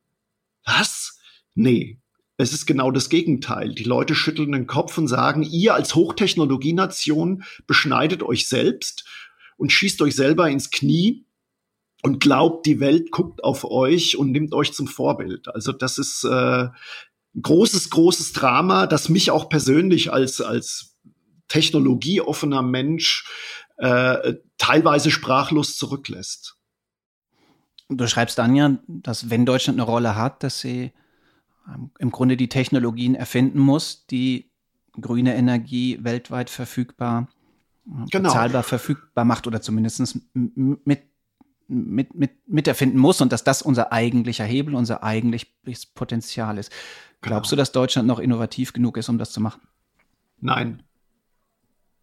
Was? 0.64 1.18
Nee, 1.54 1.98
es 2.38 2.52
ist 2.52 2.66
genau 2.66 2.92
das 2.92 3.08
Gegenteil. 3.08 3.74
Die 3.74 3.84
Leute 3.84 4.14
schütteln 4.14 4.52
den 4.52 4.68
Kopf 4.68 4.96
und 4.96 5.08
sagen, 5.08 5.42
ihr 5.42 5.74
als 5.74 5.96
Hochtechnologienation 5.96 7.42
beschneidet 7.66 8.22
euch 8.22 8.48
selbst 8.48 9.04
und 9.56 9.72
schießt 9.72 10.00
euch 10.02 10.14
selber 10.14 10.48
ins 10.48 10.70
Knie 10.70 11.26
und 12.02 12.20
glaubt, 12.20 12.64
die 12.64 12.78
Welt 12.78 13.10
guckt 13.10 13.42
auf 13.42 13.64
euch 13.64 14.16
und 14.16 14.30
nimmt 14.30 14.54
euch 14.54 14.72
zum 14.72 14.86
Vorbild. 14.86 15.48
Also 15.48 15.72
das 15.72 15.98
ist 15.98 16.22
äh, 16.22 16.68
großes, 17.42 17.90
großes 17.90 18.32
Drama, 18.34 18.86
das 18.86 19.08
mich 19.08 19.32
auch 19.32 19.48
persönlich 19.48 20.12
als, 20.12 20.40
als 20.40 20.96
technologieoffener 21.48 22.62
Mensch 22.62 23.26
äh, 23.78 24.34
teilweise 24.58 25.10
sprachlos 25.10 25.76
zurücklässt. 25.76 26.56
Du 27.88 28.06
schreibst 28.06 28.38
dann 28.38 28.54
ja, 28.54 28.78
dass 28.86 29.28
wenn 29.28 29.44
Deutschland 29.44 29.80
eine 29.80 29.90
Rolle 29.90 30.14
hat, 30.14 30.44
dass 30.44 30.60
sie 30.60 30.92
im 31.98 32.10
Grunde 32.10 32.36
die 32.36 32.48
Technologien 32.48 33.14
erfinden 33.14 33.58
muss, 33.58 34.06
die 34.06 34.50
grüne 35.00 35.34
Energie 35.36 35.98
weltweit 36.02 36.50
verfügbar 36.50 37.28
genau. 38.10 38.28
bezahlbar 38.28 38.62
verfügbar 38.62 39.24
macht 39.24 39.46
oder 39.46 39.60
zumindest 39.60 40.18
mit, 40.34 41.02
mit, 41.68 42.14
mit, 42.14 42.48
miterfinden 42.48 42.98
muss 42.98 43.20
und 43.20 43.32
dass 43.32 43.44
das 43.44 43.62
unser 43.62 43.92
eigentlicher 43.92 44.44
Hebel, 44.44 44.74
unser 44.74 45.02
eigentliches 45.02 45.86
Potenzial 45.94 46.58
ist. 46.58 46.72
Glaubst 47.20 47.50
genau. 47.50 47.56
du, 47.56 47.56
dass 47.56 47.72
Deutschland 47.72 48.08
noch 48.08 48.18
innovativ 48.18 48.72
genug 48.72 48.96
ist, 48.96 49.08
um 49.08 49.18
das 49.18 49.32
zu 49.32 49.40
machen? 49.40 49.60
Nein. 50.40 50.82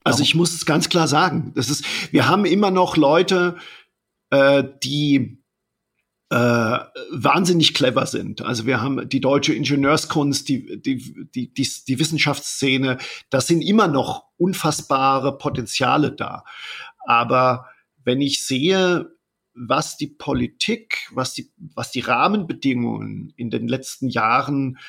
Also 0.04 0.22
ich 0.22 0.36
muss 0.36 0.54
es 0.54 0.66
ganz 0.66 0.90
klar 0.90 1.08
sagen. 1.08 1.52
Das 1.56 1.70
ist, 1.70 1.84
wir 2.14 2.28
haben 2.28 2.46
immer 2.46 2.70
noch 2.70 2.96
Leute, 2.96 3.58
äh, 4.30 4.64
die 4.84 5.42
äh, 6.30 6.80
wahnsinnig 7.12 7.74
clever 7.74 8.06
sind. 8.08 8.42
Also 8.42 8.66
wir 8.66 8.82
haben 8.82 9.08
die 9.08 9.22
deutsche 9.22 9.54
Ingenieurskunst, 9.54 10.50
die, 10.50 10.82
die, 10.82 11.30
die, 11.36 11.54
die, 11.54 11.70
die 11.88 12.00
Wissenschaftsszene, 12.00 12.98
das 13.30 13.48
sind 13.48 13.62
immer 13.62 13.88
noch 13.88 14.26
unfassbare 14.38 15.38
Potenziale 15.38 16.12
da. 16.12 16.44
Aber 17.06 17.70
wenn 18.04 18.22
ich 18.22 18.46
sehe, 18.46 19.12
was 19.54 19.98
die 19.98 20.08
Politik, 20.08 21.08
was 21.14 21.34
die, 21.34 21.52
was 21.58 21.92
die 21.92 22.02
Rahmenbedingungen 22.02 23.32
in 23.38 23.50
den 23.50 23.68
letzten 23.68 24.10
Jahren, 24.10 24.80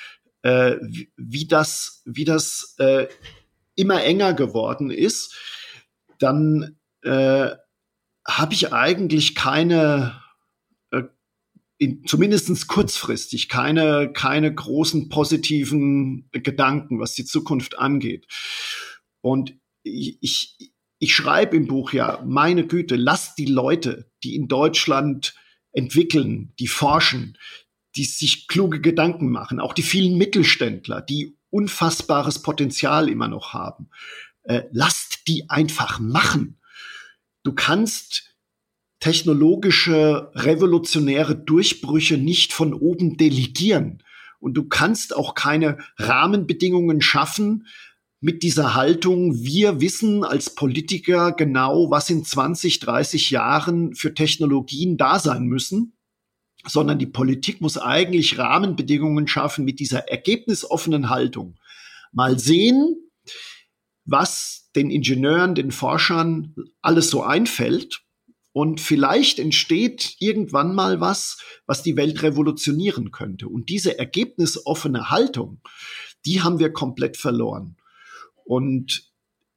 äh, 0.42 0.76
wie, 0.82 1.10
wie 1.16 1.46
das, 1.46 2.02
wie 2.06 2.24
das 2.24 2.74
äh, 2.78 3.06
immer 3.74 4.02
enger 4.02 4.32
geworden 4.32 4.90
ist, 4.90 5.36
dann 6.18 6.76
äh, 7.02 7.50
habe 8.26 8.54
ich 8.54 8.72
eigentlich 8.72 9.34
keine 9.34 10.20
in, 11.78 12.04
zumindest 12.06 12.68
kurzfristig 12.68 13.48
keine, 13.48 14.12
keine 14.12 14.54
großen 14.54 15.08
positiven 15.08 16.28
Gedanken, 16.32 17.00
was 17.00 17.14
die 17.14 17.24
Zukunft 17.24 17.78
angeht. 17.78 18.26
Und 19.20 19.54
ich, 19.82 20.18
ich, 20.20 20.72
ich 20.98 21.14
schreibe 21.14 21.56
im 21.56 21.66
Buch 21.66 21.92
ja, 21.92 22.22
meine 22.26 22.66
Güte, 22.66 22.96
lasst 22.96 23.38
die 23.38 23.46
Leute, 23.46 24.10
die 24.22 24.34
in 24.34 24.48
Deutschland 24.48 25.34
entwickeln, 25.72 26.54
die 26.58 26.68
forschen, 26.68 27.36
die 27.96 28.04
sich 28.04 28.48
kluge 28.48 28.80
Gedanken 28.80 29.30
machen, 29.30 29.60
auch 29.60 29.74
die 29.74 29.82
vielen 29.82 30.16
Mittelständler, 30.16 31.02
die 31.02 31.36
unfassbares 31.50 32.42
Potenzial 32.42 33.08
immer 33.08 33.28
noch 33.28 33.52
haben, 33.52 33.90
äh, 34.44 34.62
lasst 34.72 35.28
die 35.28 35.48
einfach 35.50 35.98
machen. 35.98 36.58
Du 37.42 37.52
kannst 37.52 38.35
technologische 39.00 40.30
revolutionäre 40.34 41.36
Durchbrüche 41.36 42.18
nicht 42.18 42.52
von 42.52 42.72
oben 42.72 43.16
delegieren. 43.16 44.02
Und 44.38 44.54
du 44.54 44.64
kannst 44.64 45.14
auch 45.14 45.34
keine 45.34 45.78
Rahmenbedingungen 45.98 47.00
schaffen 47.00 47.66
mit 48.20 48.42
dieser 48.42 48.74
Haltung, 48.74 49.44
wir 49.44 49.80
wissen 49.80 50.24
als 50.24 50.54
Politiker 50.54 51.32
genau, 51.32 51.90
was 51.90 52.08
in 52.08 52.24
20, 52.24 52.80
30 52.80 53.30
Jahren 53.30 53.94
für 53.94 54.14
Technologien 54.14 54.96
da 54.96 55.18
sein 55.18 55.44
müssen, 55.44 55.96
sondern 56.66 56.98
die 56.98 57.06
Politik 57.06 57.60
muss 57.60 57.76
eigentlich 57.76 58.38
Rahmenbedingungen 58.38 59.28
schaffen 59.28 59.64
mit 59.64 59.80
dieser 59.80 60.08
ergebnisoffenen 60.08 61.10
Haltung. 61.10 61.56
Mal 62.10 62.38
sehen, 62.38 62.96
was 64.06 64.70
den 64.74 64.90
Ingenieuren, 64.90 65.54
den 65.54 65.70
Forschern 65.70 66.54
alles 66.80 67.10
so 67.10 67.22
einfällt 67.22 68.05
und 68.56 68.80
vielleicht 68.80 69.38
entsteht 69.38 70.16
irgendwann 70.18 70.74
mal 70.74 70.98
was, 70.98 71.36
was 71.66 71.82
die 71.82 71.94
Welt 71.94 72.22
revolutionieren 72.22 73.10
könnte. 73.10 73.48
Und 73.48 73.68
diese 73.68 73.98
ergebnisoffene 73.98 75.10
Haltung, 75.10 75.60
die 76.24 76.40
haben 76.40 76.58
wir 76.58 76.72
komplett 76.72 77.18
verloren. 77.18 77.76
Und 78.46 79.12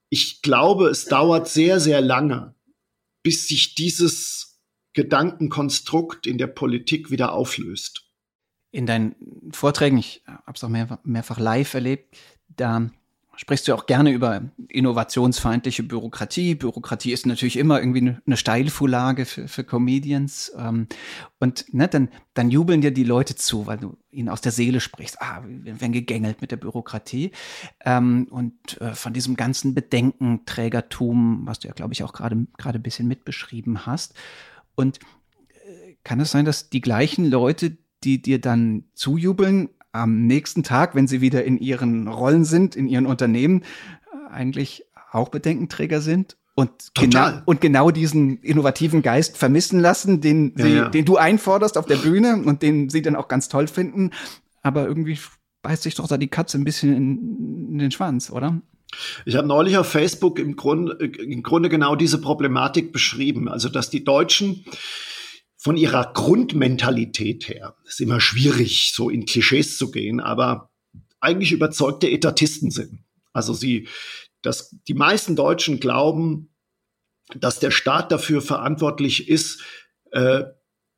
ich 0.10 0.42
glaube, 0.42 0.90
es 0.90 1.06
dauert 1.06 1.48
sehr, 1.48 1.80
sehr 1.80 2.02
lange, 2.02 2.56
bis 3.24 3.48
sich 3.48 3.74
dieses 3.74 4.60
Gedankenkonstrukt 4.92 6.28
in 6.28 6.38
der 6.38 6.48
Politik 6.48 7.10
wieder 7.10 7.32
auflöst. 7.32 8.06
In 8.72 8.86
deinen 8.86 9.16
Vorträgen, 9.54 9.98
ich 9.98 10.24
habe 10.26 10.56
es 10.56 10.64
auch 10.66 10.68
mehr, 10.68 11.00
mehrfach 11.06 11.40
live 11.40 11.74
erlebt, 11.74 12.18
da 12.50 12.92
sprichst 13.40 13.70
du 13.70 13.74
auch 13.74 13.86
gerne 13.86 14.12
über 14.12 14.42
innovationsfeindliche 14.68 15.84
Bürokratie. 15.84 16.56
Bürokratie 16.56 17.14
ist 17.14 17.26
natürlich 17.26 17.56
immer 17.56 17.80
irgendwie 17.80 18.18
eine 18.26 18.36
Steilvorlage 18.36 19.26
für, 19.26 19.48
für 19.48 19.64
Comedians. 19.64 20.52
Ähm, 20.58 20.88
und 21.40 21.74
ne, 21.74 21.88
dann, 21.88 22.10
dann 22.34 22.52
jubeln 22.52 22.82
dir 22.82 22.92
die 22.92 23.06
Leute 23.06 23.36
zu, 23.36 23.66
weil 23.66 23.78
du 23.78 23.96
ihnen 24.12 24.28
aus 24.28 24.42
der 24.42 24.52
Seele 24.52 24.82
sprichst. 24.82 25.22
Ah, 25.22 25.42
wir 25.48 25.80
werden 25.80 25.94
gegängelt 25.94 26.42
mit 26.42 26.52
der 26.52 26.58
Bürokratie. 26.58 27.32
Ähm, 27.86 28.28
und 28.30 28.82
äh, 28.82 28.94
von 28.94 29.14
diesem 29.14 29.38
ganzen 29.38 29.74
Bedenkenträgertum, 29.74 31.44
was 31.46 31.60
du 31.60 31.70
ja, 31.70 31.74
glaube 31.74 31.94
ich, 31.94 32.04
auch 32.04 32.12
gerade 32.12 32.46
gerade 32.58 32.80
ein 32.80 32.84
bisschen 32.84 33.08
mitbeschrieben 33.08 33.86
hast. 33.86 34.16
Und 34.76 35.00
äh, 35.66 35.96
kann 36.04 36.20
es 36.20 36.32
sein, 36.32 36.44
dass 36.44 36.70
die 36.70 36.82
gleichen 36.82 37.24
Leute, 37.24 37.78
die 38.04 38.22
dir 38.22 38.42
dann 38.42 38.84
zujubeln, 38.96 39.70
am 39.92 40.28
nächsten 40.28 40.64
Tag, 40.64 40.96
wenn 40.96 41.08
sie 41.08 41.22
wieder 41.22 41.44
in 41.44 41.58
ihren 41.58 42.08
Rollen 42.08 42.46
sind, 42.46 42.76
in 42.76 42.88
ihren 42.88 43.06
Unternehmen, 43.06 43.64
eigentlich 44.30 44.86
auch 45.12 45.30
Bedenkenträger 45.30 46.02
sind 46.02 46.38
und 46.60 46.72
genau, 46.94 47.42
und 47.46 47.62
genau 47.62 47.90
diesen 47.90 48.42
innovativen 48.42 49.02
Geist 49.02 49.38
vermissen 49.38 49.80
lassen, 49.80 50.20
den, 50.20 50.54
sie, 50.58 50.76
ja. 50.76 50.90
den 50.90 51.06
du 51.06 51.16
einforderst 51.16 51.78
auf 51.78 51.86
der 51.86 51.96
Bühne 51.96 52.44
und 52.44 52.62
den 52.62 52.90
sie 52.90 53.02
dann 53.02 53.16
auch 53.16 53.30
ganz 53.30 53.48
toll 53.48 53.68
finden. 53.68 54.12
Aber 54.62 54.86
irgendwie 54.86 55.18
beißt 55.62 55.84
sich 55.84 55.96
doch 55.96 56.08
da 56.08 56.18
die 56.18 56.28
Katze 56.28 56.58
ein 56.58 56.66
bisschen 56.66 56.94
in, 56.94 57.70
in 57.72 57.78
den 57.78 57.92
Schwanz, 57.92 58.30
oder? 58.30 58.62
Ich 59.26 59.38
habe 59.38 59.48
neulich 59.48 59.78
auf 59.78 59.88
Facebook 59.88 60.38
im 60.38 60.58
Grunde, 60.58 60.94
im 61.06 61.44
Grunde 61.44 61.70
genau 61.70 61.96
diese 61.96 62.20
Problematik 62.20 62.92
beschrieben. 62.92 63.48
Also, 63.48 63.70
dass 63.70 63.90
die 63.90 64.04
Deutschen 64.04 64.66
von 65.62 65.76
ihrer 65.76 66.14
Grundmentalität 66.14 67.50
her, 67.50 67.76
ist 67.84 68.00
immer 68.00 68.22
schwierig, 68.22 68.94
so 68.96 69.10
in 69.10 69.26
Klischees 69.26 69.78
zu 69.78 69.92
gehen, 69.92 70.22
aber 70.22 70.72
eigentlich 71.20 71.52
überzeugte 71.52 72.10
Etatisten 72.10 72.72
sind. 72.72 73.04
Also 73.34 73.54
sie, 73.54 73.90
dass 74.42 74.74
die 74.88 74.94
meisten 74.94 75.36
Deutschen 75.36 75.82
glauben, 75.82 76.56
dass 77.36 77.60
der 77.60 77.72
Staat 77.72 78.10
dafür 78.14 78.42
verantwortlich 78.42 79.28
ist, 79.28 79.62
äh, 80.12 80.46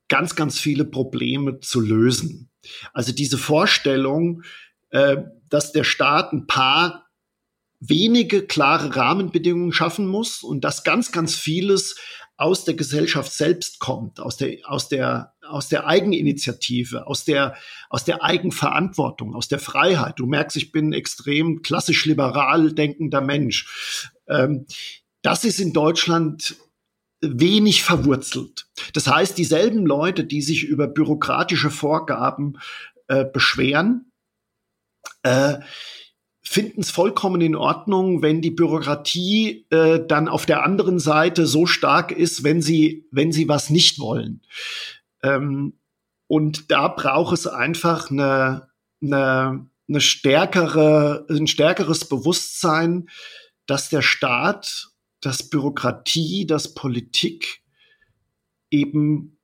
ganz, 0.07 0.35
ganz 0.35 0.59
viele 0.59 0.85
Probleme 0.85 1.59
zu 1.59 1.81
lösen. 1.81 2.51
Also 2.93 3.13
diese 3.13 3.39
Vorstellung, 3.39 4.43
äh, 4.91 5.17
dass 5.49 5.71
der 5.71 5.83
Staat 5.83 6.33
ein 6.33 6.45
paar 6.45 7.07
wenige 7.79 8.45
klare 8.45 8.95
Rahmenbedingungen 8.95 9.73
schaffen 9.73 10.05
muss 10.05 10.43
und 10.43 10.63
dass 10.63 10.83
ganz, 10.83 11.11
ganz 11.11 11.35
vieles 11.35 11.95
aus 12.41 12.65
der 12.65 12.73
Gesellschaft 12.73 13.31
selbst 13.31 13.79
kommt, 13.79 14.19
aus 14.19 14.35
der, 14.35 14.57
aus 14.65 14.89
der, 14.89 15.35
aus 15.47 15.69
der 15.69 15.85
Eigeninitiative, 15.85 17.05
aus 17.05 17.23
der, 17.23 17.55
aus 17.87 18.03
der 18.03 18.23
Eigenverantwortung, 18.23 19.35
aus 19.35 19.47
der 19.47 19.59
Freiheit. 19.59 20.15
Du 20.17 20.25
merkst, 20.25 20.57
ich 20.57 20.71
bin 20.71 20.91
extrem 20.91 21.61
klassisch 21.61 22.05
liberal 22.05 22.73
denkender 22.73 23.21
Mensch. 23.21 24.11
Ähm, 24.27 24.65
das 25.21 25.45
ist 25.45 25.59
in 25.59 25.71
Deutschland 25.71 26.55
wenig 27.21 27.83
verwurzelt. 27.83 28.65
Das 28.93 29.05
heißt, 29.05 29.37
dieselben 29.37 29.85
Leute, 29.85 30.23
die 30.23 30.41
sich 30.41 30.63
über 30.63 30.87
bürokratische 30.87 31.69
Vorgaben 31.69 32.57
äh, 33.07 33.23
beschweren, 33.23 34.11
äh, 35.21 35.59
finden 36.51 36.81
es 36.81 36.91
vollkommen 36.91 37.39
in 37.39 37.55
Ordnung, 37.55 38.21
wenn 38.21 38.41
die 38.41 38.51
Bürokratie 38.51 39.65
äh, 39.69 40.05
dann 40.05 40.27
auf 40.27 40.45
der 40.45 40.65
anderen 40.65 40.99
Seite 40.99 41.45
so 41.45 41.65
stark 41.65 42.11
ist, 42.11 42.43
wenn 42.43 42.61
sie, 42.61 43.07
wenn 43.09 43.31
sie 43.31 43.47
was 43.47 43.69
nicht 43.69 43.99
wollen. 43.99 44.41
Ähm, 45.23 45.79
und 46.27 46.69
da 46.69 46.89
braucht 46.89 47.33
es 47.33 47.47
einfach 47.47 48.11
eine, 48.11 48.67
eine, 49.01 49.69
eine 49.87 50.01
stärkere, 50.01 51.25
ein 51.29 51.47
stärkeres 51.47 52.09
Bewusstsein, 52.09 53.07
dass 53.65 53.87
der 53.87 54.01
Staat, 54.01 54.89
dass 55.21 55.49
Bürokratie, 55.49 56.45
dass 56.45 56.73
Politik 56.73 57.61
eben 58.69 59.37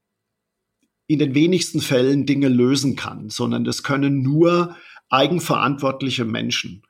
in 1.07 1.19
den 1.19 1.33
wenigsten 1.33 1.79
Fällen 1.79 2.25
Dinge 2.25 2.49
lösen 2.49 2.97
kann, 2.97 3.29
sondern 3.29 3.63
das 3.63 3.83
können 3.83 4.21
nur 4.23 4.75
eigenverantwortliche 5.09 6.25
Menschen. 6.25 6.83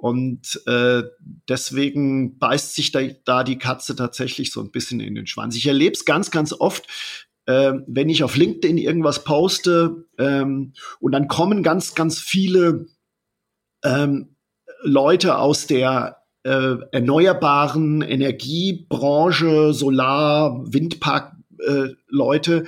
Und 0.00 0.62
äh, 0.66 1.02
deswegen 1.46 2.38
beißt 2.38 2.74
sich 2.74 2.90
da, 2.90 3.00
da 3.26 3.44
die 3.44 3.58
Katze 3.58 3.94
tatsächlich 3.94 4.50
so 4.50 4.62
ein 4.62 4.70
bisschen 4.70 4.98
in 5.00 5.14
den 5.14 5.26
Schwanz. 5.26 5.56
Ich 5.56 5.66
erlebe 5.66 5.92
es 5.92 6.06
ganz, 6.06 6.30
ganz 6.30 6.54
oft, 6.54 6.86
äh, 7.44 7.74
wenn 7.86 8.08
ich 8.08 8.24
auf 8.24 8.34
LinkedIn 8.34 8.78
irgendwas 8.78 9.24
poste 9.24 10.06
ähm, 10.16 10.72
und 11.00 11.12
dann 11.12 11.28
kommen 11.28 11.62
ganz, 11.62 11.94
ganz 11.94 12.18
viele 12.18 12.86
ähm, 13.84 14.36
Leute 14.82 15.36
aus 15.36 15.66
der 15.66 16.22
äh, 16.44 16.76
erneuerbaren 16.92 18.00
Energiebranche, 18.00 19.74
Solar, 19.74 20.64
Windpark, 20.72 21.36
äh, 21.58 21.88
Leute, 22.08 22.64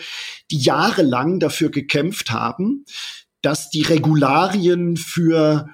die 0.51 0.59
jahrelang 0.59 1.40
dafür 1.40 1.71
gekämpft 1.71 2.31
haben, 2.31 2.85
dass 3.40 3.71
die 3.71 3.83
Regularien 3.83 4.99
für 4.99 5.71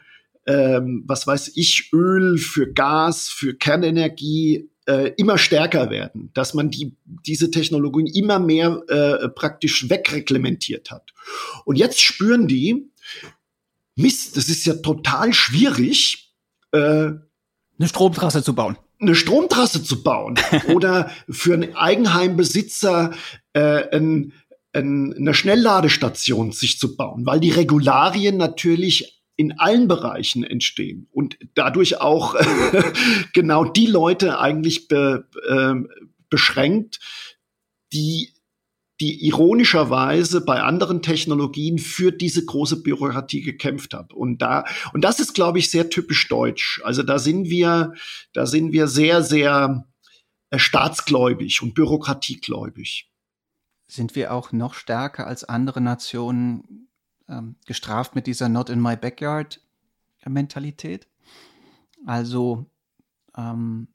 ähm, 0.48 1.04
was 1.06 1.26
weiß 1.26 1.52
ich, 1.54 1.90
Öl, 1.92 2.38
für 2.38 2.72
Gas, 2.72 3.28
für 3.28 3.54
Kernenergie 3.54 4.70
äh, 4.86 5.12
immer 5.18 5.36
stärker 5.36 5.90
werden, 5.90 6.30
dass 6.32 6.54
man 6.54 6.70
die, 6.70 6.96
diese 7.04 7.50
Technologien 7.50 8.06
immer 8.06 8.38
mehr 8.38 8.82
äh, 8.88 9.28
praktisch 9.28 9.90
wegreglementiert 9.90 10.90
hat. 10.90 11.12
Und 11.66 11.76
jetzt 11.76 12.00
spüren 12.00 12.48
die, 12.48 12.90
Mist, 13.94 14.36
das 14.36 14.48
ist 14.48 14.64
ja 14.64 14.74
total 14.74 15.34
schwierig, 15.34 16.34
äh, 16.72 16.78
eine 16.78 17.88
Stromtrasse 17.88 18.42
zu 18.42 18.54
bauen 18.54 18.78
eine 19.00 19.14
Stromtrasse 19.14 19.84
zu 19.84 20.02
bauen 20.02 20.34
oder 20.74 21.12
für 21.28 21.54
einen 21.54 21.76
Eigenheimbesitzer 21.76 23.12
äh, 23.52 23.96
ein, 23.96 24.32
ein, 24.72 25.14
eine 25.14 25.34
Schnellladestation 25.34 26.50
sich 26.50 26.80
zu 26.80 26.96
bauen, 26.96 27.24
weil 27.24 27.38
die 27.38 27.50
Regularien 27.50 28.36
natürlich 28.36 29.17
in 29.38 29.58
allen 29.58 29.86
Bereichen 29.86 30.42
entstehen 30.42 31.06
und 31.12 31.38
dadurch 31.54 32.00
auch 32.00 32.34
genau 33.32 33.64
die 33.64 33.86
Leute 33.86 34.40
eigentlich 34.40 34.88
be, 34.88 35.28
äh, 35.48 35.74
beschränkt, 36.28 36.98
die 37.92 38.32
die 39.00 39.24
ironischerweise 39.26 40.40
bei 40.40 40.60
anderen 40.60 41.02
Technologien 41.02 41.78
für 41.78 42.10
diese 42.10 42.44
große 42.44 42.82
Bürokratie 42.82 43.42
gekämpft 43.42 43.94
hat. 43.94 44.12
Und 44.12 44.42
da, 44.42 44.64
und 44.92 45.02
das 45.02 45.20
ist, 45.20 45.34
glaube 45.34 45.60
ich, 45.60 45.70
sehr 45.70 45.88
typisch 45.88 46.26
deutsch. 46.26 46.80
Also 46.82 47.04
da 47.04 47.20
sind 47.20 47.48
wir, 47.48 47.94
da 48.32 48.44
sind 48.44 48.72
wir 48.72 48.88
sehr, 48.88 49.22
sehr 49.22 49.86
äh, 50.50 50.58
staatsgläubig 50.58 51.62
und 51.62 51.74
bürokratiegläubig. 51.74 53.08
Sind 53.86 54.16
wir 54.16 54.32
auch 54.32 54.50
noch 54.50 54.74
stärker 54.74 55.28
als 55.28 55.44
andere 55.44 55.80
Nationen 55.80 56.87
ähm, 57.28 57.56
gestraft 57.66 58.14
mit 58.14 58.26
dieser 58.26 58.48
Not 58.48 58.70
in 58.70 58.80
my 58.80 58.96
backyard 58.96 59.60
Mentalität. 60.26 61.06
Also 62.06 62.66
ähm, 63.36 63.88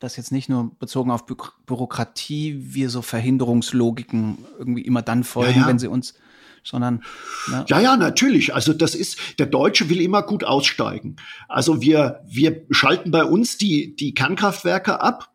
das 0.00 0.16
jetzt 0.16 0.32
nicht 0.32 0.48
nur 0.48 0.76
bezogen 0.78 1.10
auf 1.10 1.26
Bü 1.26 1.34
Bürokratie, 1.66 2.56
wir 2.60 2.90
so 2.90 3.02
Verhinderungslogiken 3.02 4.38
irgendwie 4.58 4.82
immer 4.82 5.02
dann 5.02 5.24
folgen, 5.24 5.56
ja, 5.56 5.60
ja. 5.62 5.66
wenn 5.66 5.78
sie 5.78 5.88
uns, 5.88 6.14
sondern 6.62 7.02
ne? 7.48 7.64
ja, 7.68 7.80
ja, 7.80 7.96
natürlich. 7.96 8.54
Also 8.54 8.72
das 8.72 8.94
ist 8.94 9.18
der 9.38 9.46
Deutsche 9.46 9.88
will 9.88 10.00
immer 10.00 10.22
gut 10.22 10.44
aussteigen. 10.44 11.16
Also 11.48 11.80
wir 11.80 12.20
wir 12.26 12.64
schalten 12.70 13.10
bei 13.10 13.24
uns 13.24 13.58
die 13.58 13.96
die 13.96 14.14
Kernkraftwerke 14.14 15.00
ab 15.00 15.32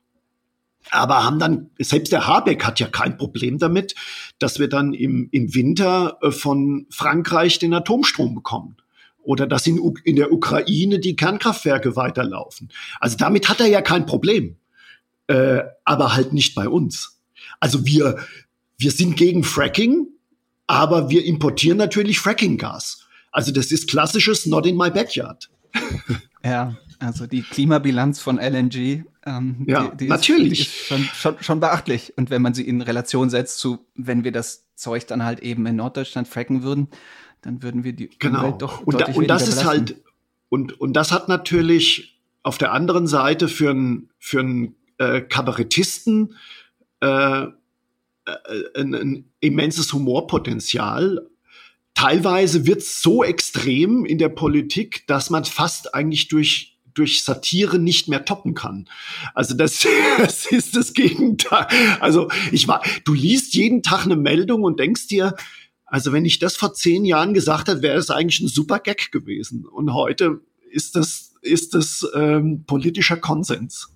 aber 0.92 1.24
haben 1.24 1.40
dann, 1.40 1.70
selbst 1.80 2.12
der 2.12 2.28
Habeck 2.28 2.66
hat 2.66 2.80
ja 2.80 2.88
kein 2.88 3.18
Problem 3.18 3.58
damit, 3.58 3.96
dass 4.40 4.60
wir 4.60 4.68
dann 4.70 4.94
im, 4.94 5.30
im 5.32 5.54
Winter 5.54 6.18
äh, 6.22 6.32
von 6.32 6.86
Frankreich 6.90 7.60
den 7.60 7.74
Atomstrom 7.74 8.36
bekommen. 8.36 8.78
Oder 9.24 9.48
dass 9.48 9.66
in, 9.68 9.80
in 10.04 10.18
der 10.18 10.34
Ukraine 10.34 11.00
die 11.00 11.16
Kernkraftwerke 11.16 11.96
weiterlaufen. 11.96 12.70
Also 13.00 13.16
damit 13.18 13.48
hat 13.48 13.62
er 13.62 13.68
ja 13.68 13.82
kein 13.82 14.06
Problem. 14.06 14.58
Äh, 15.28 15.62
aber 15.86 16.14
halt 16.14 16.34
nicht 16.34 16.56
bei 16.56 16.68
uns. 16.68 17.22
Also 17.62 17.86
wir, 17.86 18.18
wir 18.78 18.92
sind 18.92 19.16
gegen 19.16 19.46
Fracking, 19.46 20.08
aber 20.68 21.10
wir 21.10 21.24
importieren 21.24 21.78
natürlich 21.78 22.20
Frackinggas. 22.20 23.06
Also 23.32 23.54
das 23.54 23.72
ist 23.72 23.90
klassisches 23.90 24.46
Not 24.46 24.66
in 24.66 24.76
my 24.76 24.92
backyard. 24.92 25.50
Ja, 26.44 26.76
also 27.04 27.28
die 27.28 27.42
Klimabilanz 27.42 28.20
von 28.20 28.38
LNG, 28.38 29.04
ähm, 29.26 29.64
ja, 29.68 29.90
die, 29.90 30.06
die 30.06 30.08
natürlich. 30.08 30.62
Ist, 30.62 30.70
die 30.70 30.80
ist 30.80 30.88
schon, 30.88 31.04
schon, 31.14 31.44
schon 31.44 31.60
beachtlich. 31.60 32.14
Und 32.18 32.30
wenn 32.30 32.42
man 32.42 32.54
sie 32.54 32.68
in 32.68 32.82
Relation 32.82 33.30
setzt 33.30 33.60
zu, 33.60 33.86
wenn 33.96 34.24
wir 34.24 34.32
das 34.32 34.66
Zeug 34.76 35.08
dann 35.08 35.24
halt 35.24 35.42
eben 35.42 35.66
in 35.66 35.76
Norddeutschland 35.76 36.28
fracken 36.28 36.64
würden, 36.64 36.88
dann 37.42 37.62
würden 37.62 37.84
wir 37.84 37.94
die 37.94 38.10
genau. 38.20 38.40
Umwelt 38.40 38.62
doch 38.62 38.82
und, 38.82 39.02
da, 39.02 39.06
und 39.06 39.28
das 39.28 39.48
ist 39.48 39.66
halt 39.66 40.02
und 40.50 40.80
und 40.80 40.94
das 40.94 41.12
hat 41.12 41.28
natürlich 41.28 42.22
auf 42.42 42.58
der 42.58 42.72
anderen 42.72 43.06
Seite 43.08 43.48
für 43.48 43.72
einen 43.72 44.10
für 44.18 44.40
einen 44.40 44.76
äh, 44.98 45.22
Kabarettisten 45.22 46.36
äh, 47.02 47.08
äh 47.44 47.50
ein, 48.76 48.96
ein 48.96 49.26
immenses 49.42 49.92
Humorpotenzial 49.92 51.28
teilweise 51.94 52.66
wird 52.66 52.80
es 52.80 53.02
so 53.02 53.24
extrem 53.24 54.06
in 54.06 54.18
der 54.18 54.30
Politik, 54.30 55.06
dass 55.08 55.30
man 55.30 55.46
fast 55.46 55.94
eigentlich 55.94 56.28
durch 56.28 56.73
durch 56.94 57.24
Satire 57.24 57.80
nicht 57.80 58.08
mehr 58.08 58.26
toppen 58.26 58.54
kann. 58.54 58.88
Also 59.34 59.56
das, 59.56 59.86
das 60.18 60.46
ist 60.46 60.76
das 60.76 60.94
Gegenteil. 60.94 61.68
Also 62.00 62.30
ich 62.52 62.68
war, 62.68 62.84
du 63.06 63.14
liest 63.14 63.54
jeden 63.54 63.84
Tag 63.84 64.06
eine 64.06 64.16
Meldung 64.16 64.64
und 64.64 64.80
denkst 64.80 65.08
dir, 65.08 65.36
also 65.86 66.12
wenn 66.12 66.26
ich 66.26 66.40
das 66.40 66.56
vor 66.56 66.74
zehn 66.74 67.06
Jahren 67.06 67.34
gesagt 67.34 67.68
hätte, 67.68 67.84
wäre 67.84 67.96
das 67.96 68.10
eigentlich 68.10 68.42
ein 68.42 68.48
super 68.48 68.80
Gag 68.80 69.12
gewesen. 69.12 69.66
Und 69.66 69.94
heute 69.94 70.42
ist 70.72 70.96
das, 70.96 71.36
ist 71.42 71.76
das 71.76 72.06
ähm, 72.16 72.64
politischer 72.66 73.18
Konsens. 73.18 73.90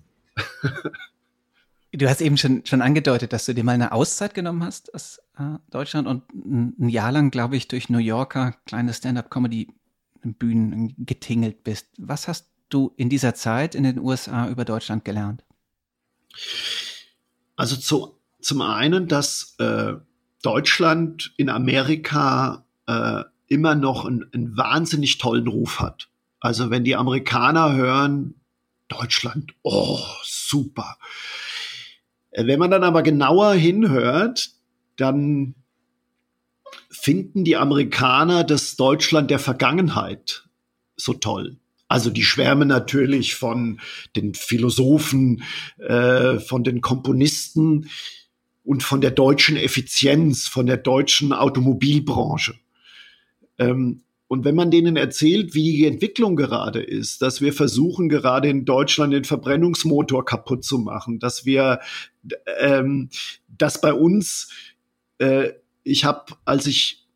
Du 1.92 2.08
hast 2.08 2.20
eben 2.20 2.36
schon, 2.36 2.64
schon 2.66 2.82
angedeutet, 2.82 3.32
dass 3.32 3.46
du 3.46 3.54
dir 3.54 3.64
mal 3.64 3.72
eine 3.72 3.92
Auszeit 3.92 4.34
genommen 4.34 4.62
hast 4.62 4.94
aus 4.94 5.20
äh, 5.38 5.56
Deutschland 5.70 6.06
und 6.06 6.22
ein, 6.34 6.74
ein 6.78 6.88
Jahr 6.88 7.10
lang, 7.10 7.30
glaube 7.30 7.56
ich, 7.56 7.66
durch 7.66 7.88
New 7.88 7.98
Yorker 7.98 8.56
kleine 8.66 8.92
Stand-up-Comedy-Bühnen 8.92 10.94
getingelt 10.98 11.64
bist. 11.64 11.86
Was 11.98 12.28
hast 12.28 12.50
du 12.68 12.92
in 12.96 13.08
dieser 13.08 13.34
Zeit 13.34 13.74
in 13.74 13.82
den 13.82 13.98
USA 13.98 14.48
über 14.48 14.64
Deutschland 14.64 15.04
gelernt? 15.04 15.44
Also 17.56 17.76
zu, 17.76 18.18
zum 18.40 18.62
einen, 18.62 19.08
dass 19.08 19.56
äh, 19.58 19.94
Deutschland 20.42 21.32
in 21.36 21.48
Amerika 21.48 22.64
äh, 22.86 23.24
immer 23.48 23.74
noch 23.74 24.04
einen, 24.04 24.30
einen 24.32 24.56
wahnsinnig 24.56 25.18
tollen 25.18 25.48
Ruf 25.48 25.80
hat. 25.80 26.08
Also 26.40 26.70
wenn 26.70 26.84
die 26.84 26.96
Amerikaner 26.96 27.74
hören, 27.74 28.34
Deutschland, 28.88 29.54
oh, 29.62 30.00
super. 30.22 30.98
Äh, 32.30 32.46
wenn 32.46 32.58
man 32.58 32.70
dann 32.70 32.84
aber 32.84 33.02
genauer 33.02 33.54
hinhört, 33.54 34.50
dann 34.96 35.54
finden 36.90 37.44
die 37.44 37.56
Amerikaner 37.56 38.44
das 38.44 38.76
Deutschland 38.76 39.30
der 39.30 39.38
Vergangenheit 39.38 40.48
so 40.96 41.14
toll. 41.14 41.58
Also 41.88 42.10
die 42.10 42.22
schwärmen 42.22 42.68
natürlich 42.68 43.34
von 43.34 43.80
den 44.14 44.34
Philosophen, 44.34 45.42
äh, 45.78 46.38
von 46.38 46.62
den 46.62 46.82
Komponisten 46.82 47.88
und 48.62 48.82
von 48.82 49.00
der 49.00 49.10
deutschen 49.10 49.56
Effizienz, 49.56 50.46
von 50.46 50.66
der 50.66 50.76
deutschen 50.76 51.32
Automobilbranche. 51.32 52.54
Ähm, 53.58 54.02
und 54.28 54.44
wenn 54.44 54.54
man 54.54 54.70
denen 54.70 54.96
erzählt, 54.96 55.54
wie 55.54 55.78
die 55.78 55.86
Entwicklung 55.86 56.36
gerade 56.36 56.82
ist, 56.82 57.22
dass 57.22 57.40
wir 57.40 57.54
versuchen, 57.54 58.10
gerade 58.10 58.50
in 58.50 58.66
Deutschland 58.66 59.14
den 59.14 59.24
Verbrennungsmotor 59.24 60.26
kaputt 60.26 60.64
zu 60.64 60.78
machen, 60.78 61.18
dass 61.18 61.46
wir, 61.46 61.80
ähm, 62.60 63.08
dass 63.48 63.80
bei 63.80 63.94
uns, 63.94 64.50
äh, 65.16 65.52
ich 65.82 66.04
habe, 66.04 66.34
als 66.44 66.66
ich 66.66 67.07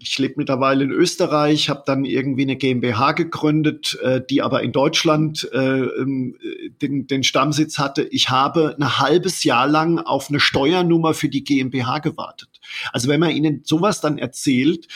ich 0.00 0.18
lebe 0.18 0.34
mittlerweile 0.36 0.84
in 0.84 0.90
Österreich, 0.90 1.68
habe 1.68 1.82
dann 1.86 2.04
irgendwie 2.04 2.42
eine 2.42 2.56
GmbH 2.56 3.12
gegründet, 3.12 3.98
äh, 4.02 4.20
die 4.28 4.42
aber 4.42 4.62
in 4.62 4.72
Deutschland 4.72 5.48
äh, 5.52 5.58
ähm, 5.58 6.36
den, 6.80 7.06
den 7.06 7.24
Stammsitz 7.24 7.78
hatte. 7.78 8.02
Ich 8.02 8.30
habe 8.30 8.76
ein 8.78 8.98
halbes 8.98 9.44
Jahr 9.44 9.66
lang 9.66 9.98
auf 9.98 10.28
eine 10.28 10.40
Steuernummer 10.40 11.14
für 11.14 11.28
die 11.28 11.44
GmbH 11.44 11.98
gewartet. 11.98 12.60
Also 12.92 13.08
wenn 13.08 13.20
man 13.20 13.30
ihnen 13.30 13.62
sowas 13.64 14.00
dann 14.00 14.18
erzählt, 14.18 14.88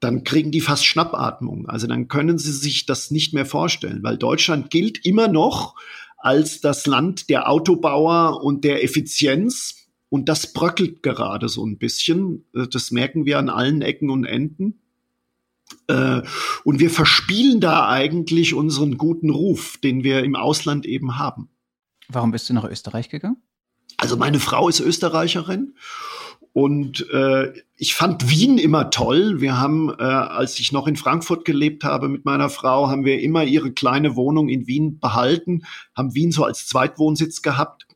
dann 0.00 0.24
kriegen 0.24 0.50
die 0.50 0.60
fast 0.60 0.84
Schnappatmung. 0.86 1.68
Also 1.68 1.86
dann 1.86 2.08
können 2.08 2.38
sie 2.38 2.52
sich 2.52 2.86
das 2.86 3.10
nicht 3.10 3.32
mehr 3.34 3.46
vorstellen, 3.46 4.02
weil 4.02 4.18
Deutschland 4.18 4.70
gilt 4.70 5.04
immer 5.04 5.28
noch 5.28 5.74
als 6.18 6.60
das 6.60 6.86
Land 6.86 7.30
der 7.30 7.50
Autobauer 7.50 8.42
und 8.42 8.64
der 8.64 8.82
Effizienz. 8.84 9.85
Und 10.08 10.28
das 10.28 10.52
bröckelt 10.52 11.02
gerade 11.02 11.48
so 11.48 11.64
ein 11.64 11.78
bisschen. 11.78 12.44
Äh, 12.54 12.66
das 12.68 12.90
merken 12.90 13.26
wir 13.26 13.38
an 13.38 13.48
allen 13.48 13.82
Ecken 13.82 14.10
und 14.10 14.24
Enden. 14.24 14.80
Äh, 15.88 16.22
und 16.64 16.78
wir 16.80 16.90
verspielen 16.90 17.60
da 17.60 17.88
eigentlich 17.88 18.54
unseren 18.54 18.98
guten 18.98 19.30
Ruf, 19.30 19.78
den 19.78 20.04
wir 20.04 20.22
im 20.24 20.36
Ausland 20.36 20.86
eben 20.86 21.18
haben. 21.18 21.48
Warum 22.08 22.30
bist 22.30 22.48
du 22.48 22.54
nach 22.54 22.64
Österreich 22.64 23.08
gegangen? 23.08 23.36
Also 23.96 24.16
meine 24.16 24.38
Frau 24.38 24.68
ist 24.68 24.80
Österreicherin 24.80 25.74
und 26.52 27.08
äh, 27.10 27.52
ich 27.76 27.94
fand 27.94 28.30
Wien 28.30 28.58
immer 28.58 28.90
toll. 28.90 29.40
Wir 29.40 29.58
haben, 29.58 29.90
äh, 29.90 30.02
als 30.02 30.58
ich 30.58 30.72
noch 30.72 30.86
in 30.86 30.96
Frankfurt 30.96 31.44
gelebt 31.44 31.84
habe 31.84 32.08
mit 32.08 32.24
meiner 32.24 32.48
Frau, 32.48 32.88
haben 32.88 33.04
wir 33.04 33.20
immer 33.20 33.44
ihre 33.44 33.72
kleine 33.72 34.16
Wohnung 34.16 34.48
in 34.48 34.66
Wien 34.66 34.98
behalten, 34.98 35.64
haben 35.94 36.14
Wien 36.14 36.32
so 36.32 36.44
als 36.44 36.66
Zweitwohnsitz 36.66 37.42
gehabt. 37.42 37.86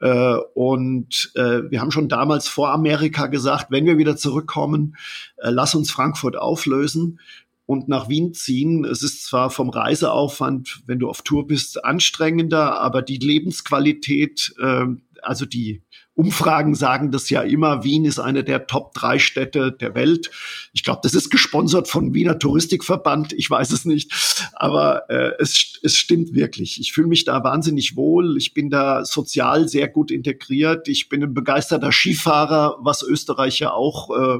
Äh, 0.00 0.36
und 0.54 1.32
äh, 1.34 1.70
wir 1.70 1.80
haben 1.80 1.90
schon 1.90 2.08
damals 2.08 2.48
vor 2.48 2.70
Amerika 2.72 3.26
gesagt, 3.26 3.66
wenn 3.70 3.86
wir 3.86 3.98
wieder 3.98 4.16
zurückkommen, 4.16 4.96
äh, 5.36 5.50
lass 5.50 5.74
uns 5.74 5.90
Frankfurt 5.90 6.36
auflösen 6.36 7.20
und 7.66 7.88
nach 7.88 8.08
Wien 8.08 8.34
ziehen. 8.34 8.84
Es 8.84 9.02
ist 9.02 9.24
zwar 9.24 9.50
vom 9.50 9.68
Reiseaufwand, 9.68 10.82
wenn 10.86 10.98
du 10.98 11.08
auf 11.08 11.22
Tour 11.22 11.46
bist, 11.46 11.84
anstrengender, 11.84 12.80
aber 12.80 13.02
die 13.02 13.18
Lebensqualität, 13.18 14.54
äh, 14.60 14.86
also 15.22 15.46
die 15.46 15.82
Umfragen 16.14 16.74
sagen 16.74 17.10
das 17.12 17.30
ja 17.30 17.42
immer, 17.42 17.82
Wien 17.82 18.04
ist 18.04 18.18
eine 18.18 18.44
der 18.44 18.66
Top 18.66 18.92
drei 18.92 19.18
Städte 19.18 19.72
der 19.72 19.94
Welt. 19.94 20.30
Ich 20.72 20.84
glaube, 20.84 21.00
das 21.02 21.14
ist 21.14 21.30
gesponsert 21.30 21.88
von 21.88 22.12
Wiener 22.12 22.38
Touristikverband, 22.38 23.32
ich 23.32 23.48
weiß 23.48 23.70
es 23.72 23.84
nicht, 23.84 24.50
aber 24.52 25.08
äh, 25.08 25.32
es, 25.38 25.78
es 25.82 25.96
stimmt 25.96 26.34
wirklich. 26.34 26.78
Ich 26.80 26.92
fühle 26.92 27.08
mich 27.08 27.24
da 27.24 27.42
wahnsinnig 27.42 27.96
wohl, 27.96 28.36
ich 28.36 28.52
bin 28.52 28.68
da 28.70 29.04
sozial 29.04 29.68
sehr 29.68 29.88
gut 29.88 30.10
integriert, 30.10 30.88
ich 30.88 31.08
bin 31.08 31.22
ein 31.22 31.32
begeisterter 31.32 31.92
Skifahrer, 31.92 32.76
was 32.80 33.02
Österreich 33.02 33.58
ja 33.60 33.72
auch 33.72 34.10
äh, 34.10 34.38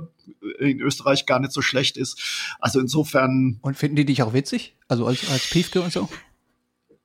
in 0.59 0.81
Österreich 0.81 1.27
gar 1.27 1.41
nicht 1.41 1.53
so 1.53 1.63
schlecht 1.63 1.97
ist. 1.97 2.21
Also 2.59 2.81
insofern. 2.81 3.59
Und 3.63 3.77
finden 3.77 3.97
die 3.97 4.05
dich 4.05 4.23
auch 4.23 4.35
witzig? 4.35 4.77
Also 4.89 5.07
als, 5.07 5.31
als 5.31 5.49
Piefke 5.49 5.81
und 5.81 5.93
so? 5.93 6.09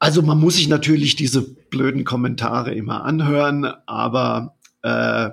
Also 0.05 0.21
man 0.21 0.39
muss 0.39 0.57
sich 0.57 0.67
natürlich 0.67 1.15
diese 1.15 1.41
blöden 1.41 2.03
Kommentare 2.03 2.75
immer 2.75 3.05
anhören, 3.05 3.65
aber 3.87 4.55
äh, 4.83 5.31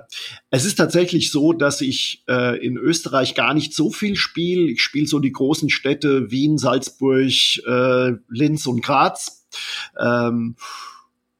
es 0.49 0.65
ist 0.65 0.79
tatsächlich 0.79 1.29
so, 1.29 1.53
dass 1.53 1.79
ich 1.79 2.23
äh, 2.27 2.57
in 2.57 2.77
Österreich 2.77 3.35
gar 3.35 3.53
nicht 3.53 3.75
so 3.75 3.91
viel 3.91 4.15
spiele. 4.15 4.71
Ich 4.71 4.81
spiele 4.81 5.05
so 5.05 5.19
die 5.19 5.31
großen 5.31 5.69
Städte 5.69 6.31
Wien, 6.31 6.57
Salzburg, 6.57 7.29
äh, 7.67 8.13
Linz 8.29 8.65
und 8.65 8.81
Graz. 8.81 9.45
Ähm, 9.99 10.55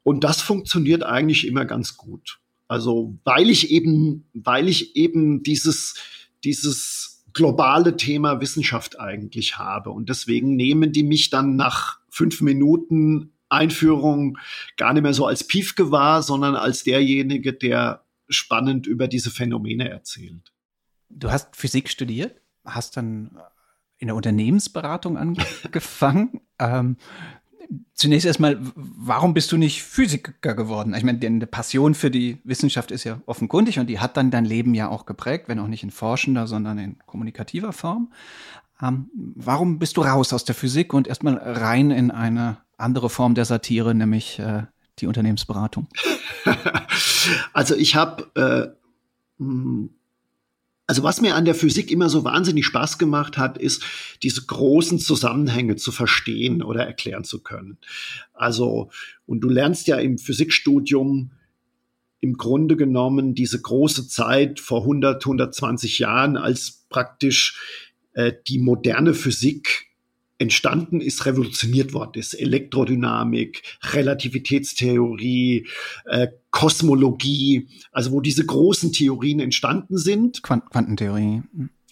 und 0.04 0.24
das 0.24 0.44
funktioniert 0.44 1.02
eigentlich 1.02 1.48
immer 1.48 1.66
ganz 1.66 1.98
gut. 1.98 2.38
Also 2.68 3.18
weil 3.24 3.50
ich 3.50 3.72
eben, 3.72 4.30
weil 4.36 4.70
ich 4.70 4.96
eben 4.96 5.42
dieses, 5.42 5.96
dieses 6.44 7.24
globale 7.34 7.98
Thema 7.98 8.42
Wissenschaft 8.42 9.00
eigentlich 9.00 9.58
habe. 9.58 9.90
Und 9.90 10.10
deswegen 10.10 10.56
nehmen 10.56 10.92
die 10.92 11.02
mich 11.02 11.32
dann 11.32 11.56
nach 11.56 12.03
fünf 12.14 12.42
Minuten 12.42 13.34
Einführung 13.50 14.38
gar 14.78 14.94
nicht 14.94 15.04
mehr 15.04 15.14
so 15.14 15.26
als 15.26 15.46
Piefke 15.46 15.92
wahr, 15.92 16.22
sondern 16.22 16.56
als 16.56 16.84
derjenige, 16.84 17.54
der 17.54 18.04
spannend 18.30 18.88
über 18.88 19.08
diese 19.08 19.32
Phänomene 19.32 19.90
erzählt. 19.90 20.54
Du 21.10 21.32
hast 21.32 21.56
Physik 21.56 21.90
studiert, 21.90 22.40
hast 22.66 22.98
dann 22.98 23.38
in 23.98 24.08
der 24.08 24.16
Unternehmensberatung 24.16 25.18
angefangen. 25.18 26.42
ähm, 26.60 26.98
zunächst 27.94 28.26
erstmal, 28.26 28.60
warum 28.76 29.34
bist 29.34 29.52
du 29.52 29.58
nicht 29.58 29.84
Physiker 29.84 30.56
geworden? 30.56 30.94
Ich 30.96 31.04
meine, 31.04 31.20
deine 31.20 31.48
Passion 31.48 31.96
für 31.96 32.12
die 32.12 32.40
Wissenschaft 32.44 32.92
ist 32.92 33.04
ja 33.04 33.22
offenkundig 33.26 33.80
und 33.80 33.88
die 33.88 34.00
hat 34.00 34.18
dann 34.18 34.32
dein 34.32 34.46
Leben 34.46 34.74
ja 34.74 34.90
auch 34.90 35.06
geprägt, 35.06 35.48
wenn 35.48 35.60
auch 35.60 35.68
nicht 35.68 35.84
in 35.84 35.92
forschender, 35.92 36.48
sondern 36.48 36.78
in 36.78 37.00
kommunikativer 37.06 37.74
Form. 37.74 38.12
Ähm, 38.82 39.10
warum 39.36 39.80
bist 39.80 39.98
du 39.98 40.02
raus 40.02 40.34
aus 40.34 40.46
der 40.46 40.56
Physik 40.56 40.94
und 40.94 41.08
erstmal 41.08 41.38
rein 41.38 41.92
in 41.92 42.12
eine 42.12 42.58
andere 42.78 43.10
Form 43.10 43.36
der 43.36 43.46
Satire, 43.46 43.94
nämlich 43.94 44.40
äh, 44.40 44.64
die 45.00 45.08
Unternehmensberatung? 45.08 45.88
also 47.54 47.76
ich 47.76 47.96
habe, 47.96 48.30
äh, 48.36 49.42
hm, 49.42 49.92
also 50.86 51.04
was 51.04 51.22
mir 51.22 51.36
an 51.36 51.46
der 51.46 51.56
Physik 51.56 51.92
immer 51.92 52.10
so 52.10 52.24
wahnsinnig 52.24 52.66
Spaß 52.66 52.98
gemacht 52.98 53.38
hat, 53.38 53.58
ist 53.58 53.84
diese 54.22 54.46
großen 54.46 55.00
Zusammenhänge 55.00 55.78
zu 55.78 55.92
verstehen 55.92 56.62
oder 56.62 56.86
erklären 56.86 57.24
zu 57.24 57.42
können. 57.42 57.78
Also, 58.34 58.90
und 59.26 59.42
du 59.42 59.50
lernst 59.50 59.88
ja 59.88 59.98
im 59.98 60.18
Physikstudium 60.18 61.32
im 62.20 62.38
Grunde 62.38 62.78
genommen 62.78 63.36
diese 63.36 63.62
große 63.62 64.08
Zeit 64.08 64.60
vor 64.60 64.82
100, 64.82 65.26
120 65.26 66.00
Jahren, 66.00 66.38
als 66.38 66.86
praktisch 66.90 67.92
äh, 68.14 68.34
die 68.48 68.60
moderne 68.60 69.14
Physik 69.14 69.88
entstanden 70.38 71.00
ist, 71.00 71.26
revolutioniert 71.26 71.94
worden 71.94 72.20
ist. 72.20 72.34
Elektrodynamik, 72.34 73.64
Relativitätstheorie, 73.82 75.68
äh, 76.06 76.28
Kosmologie, 76.52 77.70
also 77.92 78.12
wo 78.12 78.22
diese 78.22 78.46
großen 78.46 78.92
Theorien 78.92 79.40
entstanden 79.40 79.98
sind. 79.98 80.44
Quant 80.44 80.70
Quantentheorie. 80.70 81.44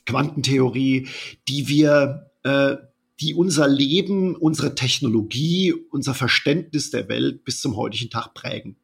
Quantentheorie, 0.06 1.08
die 1.48 1.68
wir, 1.68 2.32
äh, 2.44 2.76
die 3.20 3.34
unser 3.36 3.68
Leben, 3.68 4.36
unsere 4.36 4.76
Technologie, 4.76 5.74
unser 5.92 6.14
Verständnis 6.14 6.90
der 6.90 7.08
Welt 7.08 7.46
bis 7.46 7.62
zum 7.62 7.76
heutigen 7.78 8.10
Tag 8.10 8.34
prägen. 8.34 8.76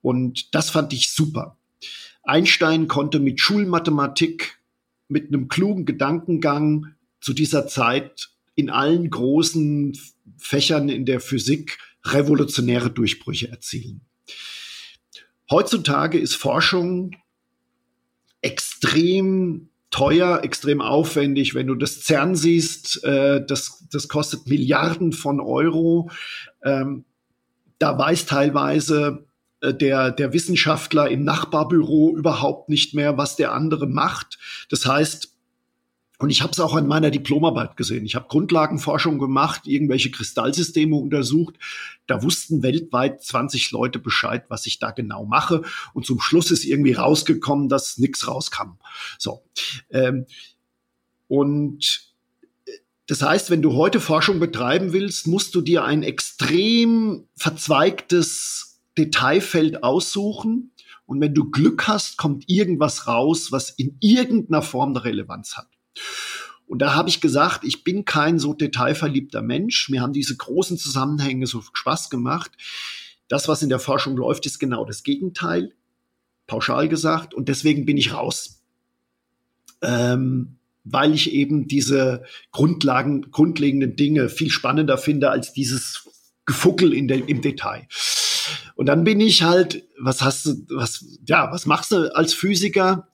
Und 0.00 0.54
das 0.54 0.70
fand 0.70 0.92
ich 0.92 1.10
super. 1.10 1.56
Einstein 2.24 2.88
konnte 2.88 3.20
mit 3.20 3.40
Schulmathematik, 3.40 4.60
mit 5.12 5.28
einem 5.28 5.48
klugen 5.48 5.84
Gedankengang 5.84 6.94
zu 7.20 7.32
dieser 7.32 7.66
Zeit 7.68 8.30
in 8.54 8.70
allen 8.70 9.10
großen 9.10 9.96
Fächern 10.36 10.88
in 10.88 11.06
der 11.06 11.20
Physik 11.20 11.78
revolutionäre 12.04 12.90
Durchbrüche 12.90 13.48
erzielen. 13.48 14.02
Heutzutage 15.50 16.18
ist 16.18 16.34
Forschung 16.34 17.12
extrem 18.40 19.68
teuer, 19.90 20.40
extrem 20.42 20.80
aufwendig. 20.80 21.54
Wenn 21.54 21.68
du 21.68 21.74
das 21.74 22.02
CERN 22.02 22.34
siehst, 22.34 23.04
äh, 23.04 23.44
das, 23.46 23.86
das 23.90 24.08
kostet 24.08 24.46
Milliarden 24.46 25.12
von 25.12 25.40
Euro. 25.40 26.10
Ähm, 26.64 27.04
da 27.78 27.96
weiß 27.96 28.26
teilweise 28.26 29.26
der, 29.70 30.10
der 30.10 30.32
Wissenschaftler 30.32 31.08
im 31.08 31.22
Nachbarbüro 31.22 32.16
überhaupt 32.16 32.68
nicht 32.68 32.94
mehr, 32.94 33.16
was 33.16 33.36
der 33.36 33.52
andere 33.52 33.86
macht. 33.86 34.38
Das 34.68 34.86
heißt, 34.86 35.32
und 36.22 36.30
ich 36.30 36.40
habe 36.40 36.52
es 36.52 36.60
auch 36.60 36.74
an 36.74 36.86
meiner 36.86 37.10
Diplomarbeit 37.10 37.76
gesehen. 37.76 38.04
Ich 38.04 38.14
habe 38.14 38.28
Grundlagenforschung 38.28 39.18
gemacht, 39.18 39.62
irgendwelche 39.66 40.12
Kristallsysteme 40.12 40.94
untersucht. 40.94 41.56
Da 42.06 42.22
wussten 42.22 42.62
weltweit 42.62 43.24
20 43.24 43.72
Leute 43.72 43.98
Bescheid, 43.98 44.44
was 44.48 44.66
ich 44.66 44.78
da 44.78 44.92
genau 44.92 45.24
mache. 45.24 45.62
Und 45.94 46.06
zum 46.06 46.20
Schluss 46.20 46.52
ist 46.52 46.64
irgendwie 46.64 46.92
rausgekommen, 46.92 47.68
dass 47.68 47.98
nichts 47.98 48.28
rauskam. 48.28 48.78
So. 49.18 49.42
Ähm, 49.90 50.26
und 51.26 52.12
äh, 52.66 52.70
das 53.08 53.22
heißt, 53.22 53.50
wenn 53.50 53.62
du 53.62 53.72
heute 53.72 53.98
Forschung 53.98 54.38
betreiben 54.38 54.92
willst, 54.92 55.26
musst 55.26 55.56
du 55.56 55.60
dir 55.60 55.82
ein 55.82 56.04
extrem 56.04 57.26
verzweigtes 57.34 58.71
Detailfeld 58.98 59.82
aussuchen. 59.82 60.72
Und 61.06 61.20
wenn 61.20 61.34
du 61.34 61.50
Glück 61.50 61.88
hast, 61.88 62.16
kommt 62.16 62.44
irgendwas 62.48 63.06
raus, 63.06 63.52
was 63.52 63.70
in 63.70 63.96
irgendeiner 64.00 64.62
Form 64.62 64.90
eine 64.90 65.04
Relevanz 65.04 65.56
hat. 65.56 65.68
Und 66.66 66.78
da 66.78 66.94
habe 66.94 67.08
ich 67.10 67.20
gesagt, 67.20 67.64
ich 67.64 67.84
bin 67.84 68.04
kein 68.04 68.38
so 68.38 68.54
detailverliebter 68.54 69.42
Mensch. 69.42 69.90
Mir 69.90 70.00
haben 70.00 70.14
diese 70.14 70.36
großen 70.36 70.78
Zusammenhänge 70.78 71.46
so 71.46 71.62
Spaß 71.72 72.08
gemacht. 72.08 72.50
Das, 73.28 73.46
was 73.48 73.62
in 73.62 73.68
der 73.68 73.78
Forschung 73.78 74.16
läuft, 74.16 74.46
ist 74.46 74.58
genau 74.58 74.84
das 74.84 75.02
Gegenteil, 75.02 75.74
pauschal 76.46 76.88
gesagt. 76.88 77.34
Und 77.34 77.48
deswegen 77.48 77.84
bin 77.84 77.98
ich 77.98 78.14
raus. 78.14 78.62
Ähm, 79.82 80.56
weil 80.84 81.14
ich 81.14 81.32
eben 81.32 81.68
diese 81.68 82.24
Grundlagen, 82.50 83.30
grundlegenden 83.30 83.96
Dinge 83.96 84.28
viel 84.28 84.50
spannender 84.50 84.98
finde 84.98 85.30
als 85.30 85.52
dieses 85.52 86.08
Gefuckel 86.44 86.92
in 86.92 87.06
der, 87.06 87.28
im 87.28 87.40
Detail. 87.40 87.86
Und 88.82 88.86
dann 88.86 89.04
bin 89.04 89.20
ich 89.20 89.44
halt, 89.44 89.84
was 89.96 90.22
hast 90.22 90.44
du, 90.44 90.54
was, 90.70 91.04
ja, 91.28 91.52
was 91.52 91.66
machst 91.66 91.92
du 91.92 92.12
als 92.16 92.34
Physiker? 92.34 93.06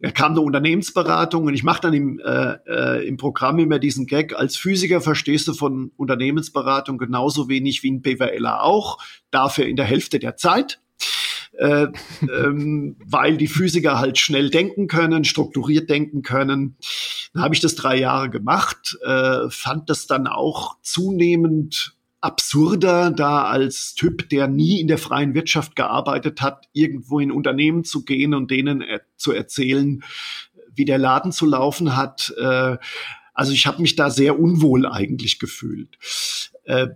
er 0.00 0.10
kam 0.10 0.32
eine 0.32 0.40
Unternehmensberatung 0.40 1.44
und 1.44 1.54
ich 1.54 1.62
mache 1.62 1.82
dann 1.82 1.94
im, 1.94 2.18
äh, 2.18 2.56
äh, 2.66 3.06
im 3.06 3.16
Programm 3.16 3.60
immer 3.60 3.78
diesen 3.78 4.06
Gag, 4.06 4.34
als 4.34 4.56
Physiker 4.56 5.00
verstehst 5.00 5.46
du 5.46 5.54
von 5.54 5.92
Unternehmensberatung 5.96 6.98
genauso 6.98 7.48
wenig 7.48 7.84
wie 7.84 7.92
ein 7.92 8.02
BWLer 8.02 8.64
auch, 8.64 8.98
dafür 9.30 9.66
in 9.66 9.76
der 9.76 9.84
Hälfte 9.84 10.18
der 10.18 10.36
Zeit. 10.36 10.80
Äh, 11.56 11.86
ähm, 12.22 12.96
weil 13.06 13.36
die 13.36 13.46
Physiker 13.46 14.00
halt 14.00 14.18
schnell 14.18 14.50
denken 14.50 14.88
können, 14.88 15.22
strukturiert 15.22 15.88
denken 15.88 16.22
können. 16.22 16.74
Dann 17.32 17.44
habe 17.44 17.54
ich 17.54 17.60
das 17.60 17.76
drei 17.76 17.96
Jahre 17.96 18.28
gemacht, 18.28 18.98
äh, 19.06 19.48
fand 19.50 19.88
das 19.88 20.08
dann 20.08 20.26
auch 20.26 20.78
zunehmend 20.82 21.94
absurder, 22.20 23.10
da 23.10 23.44
als 23.44 23.94
Typ, 23.94 24.28
der 24.28 24.46
nie 24.46 24.80
in 24.80 24.88
der 24.88 24.98
freien 24.98 25.34
Wirtschaft 25.34 25.74
gearbeitet 25.74 26.42
hat, 26.42 26.68
irgendwo 26.72 27.18
in 27.18 27.32
Unternehmen 27.32 27.84
zu 27.84 28.04
gehen 28.04 28.34
und 28.34 28.50
denen 28.50 28.82
er 28.82 29.00
zu 29.16 29.32
erzählen, 29.32 30.02
wie 30.74 30.84
der 30.84 30.98
Laden 30.98 31.32
zu 31.32 31.46
laufen 31.46 31.96
hat. 31.96 32.32
Äh, 32.38 32.76
also 33.32 33.52
ich 33.52 33.66
habe 33.66 33.80
mich 33.80 33.96
da 33.96 34.10
sehr 34.10 34.38
unwohl 34.38 34.86
eigentlich 34.86 35.38
gefühlt. 35.38 35.98
Äh, 36.64 36.88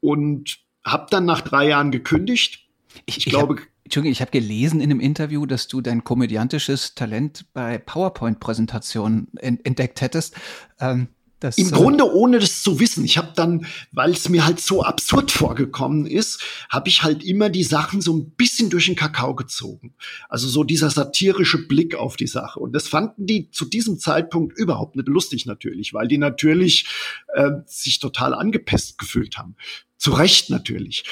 und 0.00 0.58
habe 0.84 1.06
dann 1.10 1.24
nach 1.24 1.40
drei 1.40 1.68
Jahren 1.68 1.90
gekündigt. 1.90 2.68
Ich, 3.06 3.18
ich 3.18 3.24
glaube, 3.24 3.56
Entschuldigung, 3.84 4.12
ich 4.12 4.20
habe 4.20 4.30
gelesen 4.30 4.80
in 4.80 4.90
einem 4.90 5.00
Interview, 5.00 5.46
dass 5.46 5.68
du 5.68 5.80
dein 5.80 6.04
komödiantisches 6.04 6.94
Talent 6.94 7.46
bei 7.52 7.78
PowerPoint-Präsentationen 7.78 9.28
entdeckt 9.38 10.00
hättest. 10.00 10.34
Ähm, 10.80 11.08
das, 11.46 11.58
Im 11.58 11.70
Grunde 11.70 12.12
ohne 12.12 12.38
das 12.38 12.62
zu 12.62 12.80
wissen. 12.80 13.04
Ich 13.04 13.18
habe 13.18 13.32
dann, 13.34 13.66
weil 13.92 14.10
es 14.10 14.28
mir 14.28 14.44
halt 14.44 14.60
so 14.60 14.82
absurd 14.82 15.30
vorgekommen 15.30 16.06
ist, 16.06 16.42
habe 16.68 16.88
ich 16.88 17.02
halt 17.02 17.22
immer 17.22 17.50
die 17.50 17.62
Sachen 17.62 18.00
so 18.00 18.14
ein 18.14 18.30
bisschen 18.30 18.68
durch 18.68 18.86
den 18.86 18.96
Kakao 18.96 19.34
gezogen. 19.34 19.94
Also 20.28 20.48
so 20.48 20.64
dieser 20.64 20.90
satirische 20.90 21.66
Blick 21.66 21.94
auf 21.94 22.16
die 22.16 22.26
Sache. 22.26 22.58
Und 22.58 22.72
das 22.72 22.88
fanden 22.88 23.26
die 23.26 23.50
zu 23.50 23.64
diesem 23.64 23.98
Zeitpunkt 23.98 24.58
überhaupt 24.58 24.96
nicht 24.96 25.08
lustig 25.08 25.46
natürlich, 25.46 25.94
weil 25.94 26.08
die 26.08 26.18
natürlich 26.18 26.86
äh, 27.34 27.50
sich 27.66 28.00
total 28.00 28.34
angepisst 28.34 28.98
gefühlt 28.98 29.38
haben. 29.38 29.56
Zu 29.96 30.12
Recht 30.12 30.50
natürlich. 30.50 31.04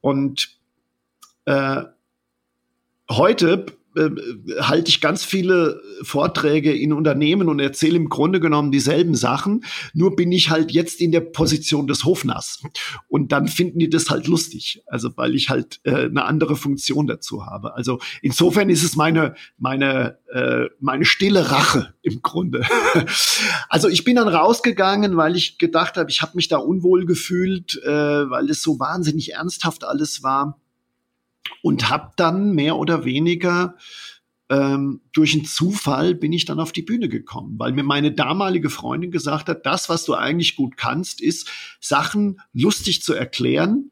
Und 0.00 0.56
äh, 1.44 1.82
heute 3.10 3.66
äh, 3.96 4.10
halte 4.60 4.88
ich 4.90 5.00
ganz 5.00 5.24
viele 5.24 5.80
Vorträge 6.02 6.72
in 6.72 6.92
Unternehmen 6.92 7.48
und 7.48 7.60
erzähle 7.60 7.96
im 7.96 8.08
Grunde 8.08 8.40
genommen 8.40 8.70
dieselben 8.70 9.14
Sachen. 9.14 9.64
Nur 9.94 10.16
bin 10.16 10.32
ich 10.32 10.50
halt 10.50 10.70
jetzt 10.70 11.00
in 11.00 11.12
der 11.12 11.20
Position 11.20 11.86
des 11.86 12.04
Hofners. 12.04 12.62
Und 13.08 13.32
dann 13.32 13.48
finden 13.48 13.78
die 13.78 13.88
das 13.88 14.10
halt 14.10 14.26
lustig. 14.26 14.82
Also 14.86 15.10
weil 15.16 15.34
ich 15.34 15.48
halt 15.48 15.80
äh, 15.84 16.06
eine 16.06 16.24
andere 16.24 16.56
Funktion 16.56 17.06
dazu 17.06 17.46
habe. 17.46 17.74
Also 17.74 17.98
insofern 18.22 18.70
ist 18.70 18.82
es 18.82 18.96
meine, 18.96 19.34
meine, 19.58 20.18
äh, 20.32 20.66
meine 20.80 21.04
stille 21.04 21.50
Rache 21.50 21.94
im 22.02 22.22
Grunde. 22.22 22.62
also 23.68 23.88
ich 23.88 24.04
bin 24.04 24.16
dann 24.16 24.28
rausgegangen, 24.28 25.16
weil 25.16 25.36
ich 25.36 25.58
gedacht 25.58 25.96
habe, 25.96 26.10
ich 26.10 26.22
habe 26.22 26.32
mich 26.36 26.48
da 26.48 26.58
unwohl 26.58 27.06
gefühlt, 27.06 27.80
äh, 27.84 27.90
weil 28.30 28.50
es 28.50 28.62
so 28.62 28.78
wahnsinnig 28.78 29.32
ernsthaft 29.32 29.84
alles 29.84 30.22
war 30.22 30.60
und 31.62 31.88
habe 31.88 32.12
dann 32.16 32.52
mehr 32.52 32.76
oder 32.76 33.04
weniger 33.04 33.76
ähm, 34.48 35.00
durch 35.12 35.34
einen 35.34 35.44
Zufall 35.44 36.14
bin 36.14 36.32
ich 36.32 36.44
dann 36.44 36.60
auf 36.60 36.72
die 36.72 36.82
Bühne 36.82 37.08
gekommen, 37.08 37.56
weil 37.58 37.72
mir 37.72 37.82
meine 37.82 38.12
damalige 38.12 38.70
Freundin 38.70 39.10
gesagt 39.10 39.48
hat, 39.48 39.66
das, 39.66 39.88
was 39.88 40.04
du 40.04 40.14
eigentlich 40.14 40.54
gut 40.54 40.76
kannst, 40.76 41.20
ist 41.20 41.50
Sachen 41.80 42.40
lustig 42.52 43.02
zu 43.02 43.12
erklären. 43.12 43.90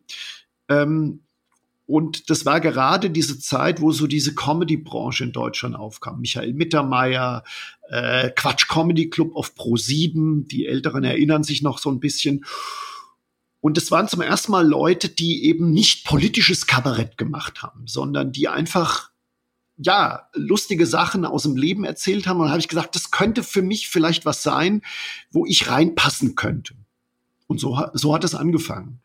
Ähm, 0.69 1.21
und 1.87 2.31
das 2.31 2.47
war 2.47 2.61
gerade 2.61 3.11
diese 3.11 3.39
Zeit, 3.39 3.81
wo 3.81 3.93
so 3.93 4.07
diese 4.07 4.35
Comedy-Branche 4.35 5.25
in 5.25 5.33
Deutschland 5.33 5.77
aufkam. 5.77 6.21
Michael 6.21 6.55
Mittermeier, 6.55 7.45
äh, 7.91 8.31
Quatsch 8.31 8.69
Comedy 8.69 9.11
Club 9.11 9.37
auf 9.37 9.55
Pro 9.55 9.77
7, 9.77 10.49
die 10.49 10.67
Älteren 10.67 11.05
erinnern 11.05 11.43
sich 11.43 11.63
noch 11.63 11.79
so 11.79 11.91
ein 11.91 12.01
bisschen. 12.01 12.45
Und 13.65 13.79
es 13.79 13.91
waren 13.91 14.09
zum 14.09 14.21
ersten 14.21 14.53
Mal 14.53 14.69
Leute, 14.69 15.09
die 15.09 15.47
eben 15.47 15.71
nicht 15.71 16.05
politisches 16.05 16.67
Kabarett 16.67 17.17
gemacht 17.17 17.63
haben, 17.63 17.87
sondern 17.87 18.31
die 18.31 18.47
einfach 18.47 19.11
ja, 19.79 20.29
lustige 20.35 20.85
Sachen 20.85 21.25
aus 21.25 21.45
dem 21.45 21.57
Leben 21.57 21.83
erzählt 21.87 22.27
haben. 22.27 22.37
Und 22.37 22.43
dann 22.43 22.51
habe 22.51 22.61
ich 22.61 22.69
gesagt, 22.69 22.95
das 22.95 23.11
könnte 23.11 23.43
für 23.43 23.63
mich 23.63 23.89
vielleicht 23.89 24.27
was 24.27 24.43
sein, 24.43 24.83
wo 25.31 25.47
ich 25.47 25.71
reinpassen 25.71 26.35
könnte. 26.35 26.75
Und 27.47 27.59
so, 27.59 27.83
so 27.95 28.13
hat 28.13 28.23
es 28.23 28.35
angefangen. 28.35 29.01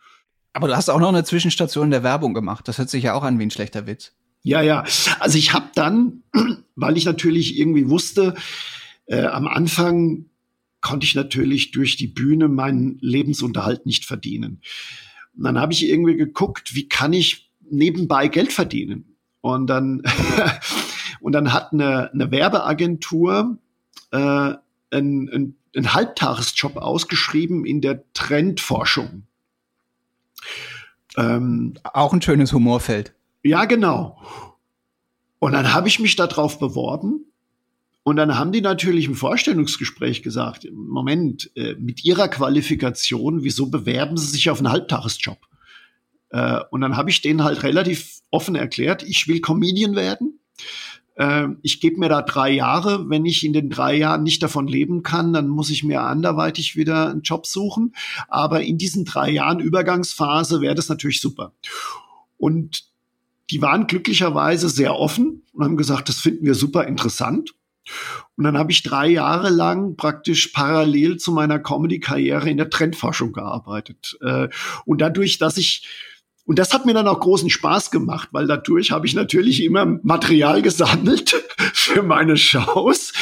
Aber 0.52 0.68
du 0.68 0.76
hast 0.76 0.90
auch 0.90 1.00
noch 1.00 1.08
eine 1.08 1.24
Zwischenstation 1.24 1.90
der 1.90 2.04
Werbung 2.04 2.34
gemacht. 2.34 2.68
Das 2.68 2.80
hört 2.80 2.90
sich 2.90 3.06
ja 3.06 3.14
auch 3.14 3.24
an 3.24 3.40
wie 3.40 3.44
ein 3.44 3.52
schlechter 3.52 3.88
Witz. 3.88 4.12
Ja, 4.44 4.62
ja. 4.62 4.84
Also 5.22 5.38
ich 5.38 5.54
habe 5.54 5.70
dann, 5.74 6.24
weil 6.76 6.98
ich 6.98 7.06
natürlich 7.06 7.58
irgendwie 7.58 7.90
wusste, 7.90 8.36
äh, 9.06 9.24
am 9.24 9.48
Anfang 9.48 10.26
konnte 10.82 11.06
ich 11.06 11.16
natürlich 11.16 11.72
durch 11.72 11.98
die 11.98 12.08
Bühne 12.08 12.48
meinen 12.48 12.98
Lebensunterhalt 13.02 13.86
nicht 13.86 14.06
verdienen. 14.06 14.62
Und 15.36 15.44
dann 15.44 15.60
habe 15.60 15.74
ich 15.74 15.88
irgendwie 15.88 16.16
geguckt, 16.16 16.76
wie 16.76 16.88
kann 16.88 17.14
ich 17.14 17.52
nebenbei 17.70 18.28
Geld 18.28 18.54
verdienen? 18.54 19.16
Und 19.42 19.68
dann, 19.68 20.04
und 21.22 21.34
dann 21.34 21.54
hat 21.54 21.74
eine, 21.74 22.12
eine 22.12 22.32
Werbeagentur 22.32 23.58
äh, 24.12 24.18
einen, 24.18 24.60
einen, 24.92 25.56
einen 25.76 25.94
Halbtagesjob 25.94 26.78
ausgeschrieben 26.78 27.66
in 27.66 27.82
der 27.82 28.04
Trendforschung. 28.14 29.24
Ähm, 31.18 31.76
Auch 31.84 32.14
ein 32.14 32.22
schönes 32.22 32.54
Humorfeld. 32.54 33.14
Ja, 33.44 33.66
genau. 33.66 34.22
Und 35.40 35.54
dann 35.54 35.74
habe 35.74 35.88
ich 35.88 36.00
mich 36.00 36.16
darauf 36.16 36.60
beworben 36.60 37.26
und 38.04 38.16
dann 38.16 38.38
haben 38.38 38.52
die 38.52 38.62
natürlich 38.62 39.06
im 39.06 39.16
Vorstellungsgespräch 39.16 40.24
gesagt, 40.24 40.68
Moment, 40.72 41.52
äh, 41.56 41.76
mit 41.76 42.04
ihrer 42.06 42.28
Qualifikation, 42.28 43.44
wieso 43.44 43.68
bewerben 43.68 44.18
sie 44.18 44.28
sich 44.28 44.50
auf 44.50 44.60
einen 44.60 44.72
Halbtagesjob? 44.72 45.38
Äh, 46.30 46.60
und 46.72 46.82
dann 46.82 46.96
habe 46.96 47.10
ich 47.10 47.22
denen 47.22 47.44
halt 47.44 47.64
relativ 47.64 48.22
offen 48.32 48.56
erklärt, 48.56 49.04
ich 49.04 49.28
will 49.28 49.42
Comedian 49.42 49.96
werden. 49.96 50.40
Äh, 51.16 51.50
ich 51.62 51.82
gebe 51.82 52.00
mir 52.00 52.10
da 52.10 52.22
drei 52.22 52.52
Jahre. 52.52 53.10
Wenn 53.10 53.26
ich 53.26 53.44
in 53.44 53.54
den 53.54 53.70
drei 53.70 53.96
Jahren 53.96 54.24
nicht 54.24 54.42
davon 54.42 54.68
leben 54.68 55.04
kann, 55.04 55.34
dann 55.34 55.48
muss 55.48 55.70
ich 55.70 55.84
mir 55.84 56.02
anderweitig 56.02 56.76
wieder 56.76 57.10
einen 57.10 57.22
Job 57.22 57.46
suchen. 57.46 57.94
Aber 58.28 58.64
in 58.64 58.78
diesen 58.78 59.06
drei 59.06 59.30
Jahren 59.30 59.60
Übergangsphase 59.60 60.62
wäre 60.62 60.76
das 60.76 60.90
natürlich 60.90 61.20
super. 61.20 61.54
Und 62.38 62.86
die 63.52 63.62
waren 63.62 63.88
glücklicherweise 63.88 64.70
sehr 64.70 64.96
offen 64.96 65.44
und 65.54 65.64
haben 65.64 65.78
gesagt, 65.78 66.08
das 66.08 66.20
finden 66.20 66.46
wir 66.46 66.56
super 66.56 66.86
interessant. 66.86 67.54
Und 68.38 68.44
dann 68.44 68.58
habe 68.58 68.72
ich 68.72 68.84
drei 68.84 69.08
Jahre 69.08 69.50
lang 69.50 69.96
praktisch 69.96 70.48
parallel 70.48 71.18
zu 71.18 71.32
meiner 71.32 71.60
Comedy-Karriere 71.60 72.50
in 72.50 72.58
der 72.58 72.70
Trendforschung 72.70 73.34
gearbeitet. 73.34 74.18
Äh, 74.22 74.50
und 74.86 75.02
dadurch, 75.02 75.38
dass 75.38 75.58
ich 75.58 75.88
und 76.46 76.58
das 76.58 76.74
hat 76.74 76.88
mir 76.88 76.96
dann 76.96 77.08
auch 77.08 77.20
großen 77.20 77.52
Spaß 77.52 77.92
gemacht, 77.92 78.30
weil 78.32 78.48
dadurch 78.48 78.90
habe 78.90 79.06
ich 79.06 79.14
natürlich 79.14 79.64
immer 79.64 79.86
Material 79.86 80.64
gesammelt 80.64 81.36
für 81.74 82.02
meine 82.02 82.38
Shows. 82.38 83.14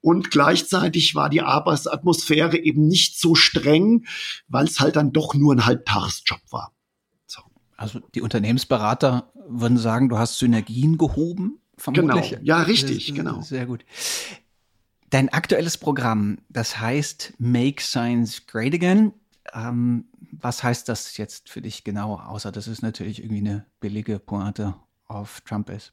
Und 0.00 0.32
gleichzeitig 0.32 1.14
war 1.14 1.28
die 1.28 1.42
Arbeitsatmosphäre 1.42 2.58
eben 2.58 2.88
nicht 2.88 3.16
so 3.16 3.36
streng, 3.36 4.06
weil 4.48 4.64
es 4.64 4.80
halt 4.80 4.96
dann 4.96 5.12
doch 5.12 5.34
nur 5.34 5.54
ein 5.54 5.66
Halbtagesjob 5.66 6.40
war. 6.50 6.72
So. 7.28 7.42
Also 7.76 8.00
die 8.16 8.22
Unternehmensberater 8.22 9.30
würden 9.48 9.78
sagen, 9.78 10.08
du 10.08 10.18
hast 10.18 10.38
Synergien 10.38 10.98
gehoben, 10.98 11.60
vermutlich. 11.78 12.30
Genau, 12.30 12.42
ja, 12.42 12.62
richtig, 12.62 13.06
sehr, 13.06 13.14
genau. 13.14 13.40
Sehr 13.40 13.66
gut. 13.66 13.84
Dein 15.10 15.30
aktuelles 15.30 15.78
Programm, 15.78 16.38
das 16.50 16.78
heißt 16.78 17.34
Make 17.38 17.82
Science 17.82 18.46
Great 18.46 18.74
Again, 18.74 19.12
ähm, 19.54 20.04
was 20.32 20.62
heißt 20.62 20.88
das 20.88 21.16
jetzt 21.16 21.48
für 21.48 21.62
dich 21.62 21.84
genau, 21.84 22.16
außer 22.16 22.52
dass 22.52 22.66
es 22.66 22.82
natürlich 22.82 23.22
irgendwie 23.22 23.48
eine 23.48 23.64
billige 23.80 24.18
Pointe 24.18 24.74
auf 25.06 25.40
Trump 25.42 25.70
ist? 25.70 25.92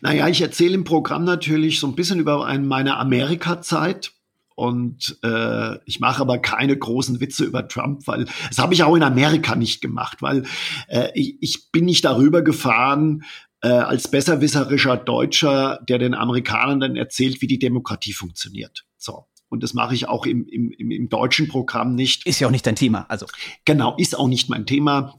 Naja, 0.00 0.28
ich 0.28 0.40
erzähle 0.40 0.74
im 0.74 0.84
Programm 0.84 1.24
natürlich 1.24 1.80
so 1.80 1.86
ein 1.86 1.94
bisschen 1.94 2.18
über 2.18 2.52
meine 2.58 2.96
Amerika-Zeit. 2.96 4.12
Und 4.56 5.18
äh, 5.22 5.78
ich 5.86 6.00
mache 6.00 6.20
aber 6.20 6.38
keine 6.38 6.76
großen 6.76 7.18
Witze 7.18 7.44
über 7.46 7.66
Trump, 7.66 8.06
weil 8.06 8.26
das 8.48 8.58
habe 8.58 8.74
ich 8.74 8.82
auch 8.82 8.94
in 8.94 9.02
Amerika 9.02 9.56
nicht 9.56 9.80
gemacht, 9.80 10.20
weil 10.20 10.44
äh, 10.88 11.08
ich, 11.14 11.38
ich 11.40 11.72
bin 11.72 11.86
nicht 11.86 12.04
darüber 12.04 12.42
gefahren, 12.42 13.24
äh, 13.62 13.68
als 13.68 14.10
besserwisserischer 14.10 14.96
Deutscher, 14.96 15.80
der 15.88 15.98
den 15.98 16.14
Amerikanern 16.14 16.80
dann 16.80 16.96
erzählt, 16.96 17.42
wie 17.42 17.46
die 17.46 17.58
Demokratie 17.58 18.12
funktioniert. 18.12 18.86
So. 18.96 19.26
Und 19.48 19.62
das 19.64 19.74
mache 19.74 19.94
ich 19.94 20.08
auch 20.08 20.26
im, 20.26 20.46
im, 20.46 20.70
im 20.90 21.08
deutschen 21.08 21.48
Programm 21.48 21.94
nicht. 21.94 22.24
Ist 22.26 22.40
ja 22.40 22.46
auch 22.46 22.52
nicht 22.52 22.66
dein 22.66 22.76
Thema, 22.76 23.06
also. 23.08 23.26
Genau, 23.64 23.96
ist 23.96 24.16
auch 24.16 24.28
nicht 24.28 24.48
mein 24.48 24.64
Thema. 24.64 25.16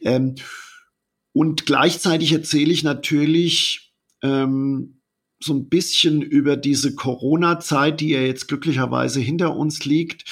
Ähm, 0.00 0.36
und 1.32 1.66
gleichzeitig 1.66 2.32
erzähle 2.32 2.72
ich 2.72 2.82
natürlich 2.82 3.92
ähm, 4.22 5.02
so 5.38 5.52
ein 5.52 5.68
bisschen 5.68 6.22
über 6.22 6.56
diese 6.56 6.94
Corona-Zeit, 6.94 8.00
die 8.00 8.08
ja 8.10 8.20
jetzt 8.20 8.48
glücklicherweise 8.48 9.20
hinter 9.20 9.54
uns 9.54 9.84
liegt, 9.84 10.24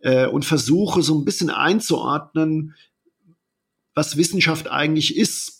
äh, 0.00 0.26
und 0.26 0.44
versuche 0.44 1.02
so 1.02 1.18
ein 1.18 1.24
bisschen 1.24 1.50
einzuordnen, 1.50 2.74
was 3.94 4.16
Wissenschaft 4.16 4.70
eigentlich 4.70 5.16
ist. 5.16 5.53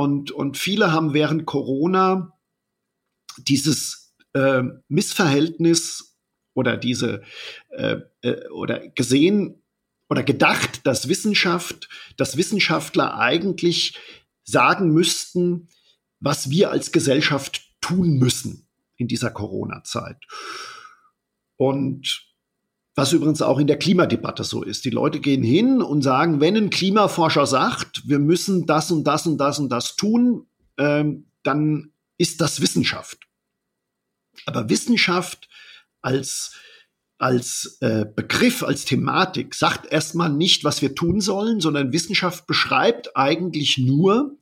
Und, 0.00 0.30
und 0.30 0.56
viele 0.56 0.92
haben 0.92 1.12
während 1.12 1.44
Corona 1.44 2.32
dieses 3.36 4.16
äh, 4.32 4.62
Missverhältnis 4.88 6.16
oder 6.54 6.78
diese 6.78 7.22
äh, 7.68 7.98
äh, 8.22 8.48
oder 8.48 8.88
gesehen 8.88 9.62
oder 10.08 10.22
gedacht, 10.22 10.86
dass 10.86 11.08
Wissenschaft, 11.08 11.90
dass 12.16 12.38
Wissenschaftler 12.38 13.18
eigentlich 13.18 13.98
sagen 14.42 14.90
müssten, 14.90 15.68
was 16.18 16.48
wir 16.48 16.70
als 16.70 16.92
Gesellschaft 16.92 17.60
tun 17.82 18.16
müssen 18.16 18.70
in 18.96 19.06
dieser 19.06 19.30
Corona-Zeit. 19.30 20.16
Und 21.56 22.26
was 22.94 23.12
übrigens 23.12 23.40
auch 23.42 23.58
in 23.58 23.66
der 23.66 23.78
Klimadebatte 23.78 24.44
so 24.44 24.62
ist. 24.62 24.84
Die 24.84 24.90
Leute 24.90 25.20
gehen 25.20 25.42
hin 25.42 25.80
und 25.80 26.02
sagen, 26.02 26.40
wenn 26.40 26.56
ein 26.56 26.70
Klimaforscher 26.70 27.46
sagt, 27.46 28.08
wir 28.08 28.18
müssen 28.18 28.66
das 28.66 28.90
und 28.90 29.04
das 29.04 29.26
und 29.26 29.38
das 29.38 29.58
und 29.58 29.70
das 29.70 29.96
tun, 29.96 30.46
ähm, 30.78 31.26
dann 31.42 31.92
ist 32.18 32.40
das 32.40 32.60
Wissenschaft. 32.60 33.18
Aber 34.46 34.68
Wissenschaft 34.68 35.48
als 36.02 36.56
als 37.20 37.76
äh, 37.80 38.06
Begriff, 38.06 38.62
als 38.62 38.86
Thematik 38.86 39.54
sagt 39.54 39.92
erstmal 39.92 40.30
nicht, 40.30 40.64
was 40.64 40.80
wir 40.80 40.94
tun 40.94 41.20
sollen, 41.20 41.60
sondern 41.60 41.92
Wissenschaft 41.92 42.46
beschreibt 42.46 43.14
eigentlich 43.14 43.76
nur, 43.76 44.38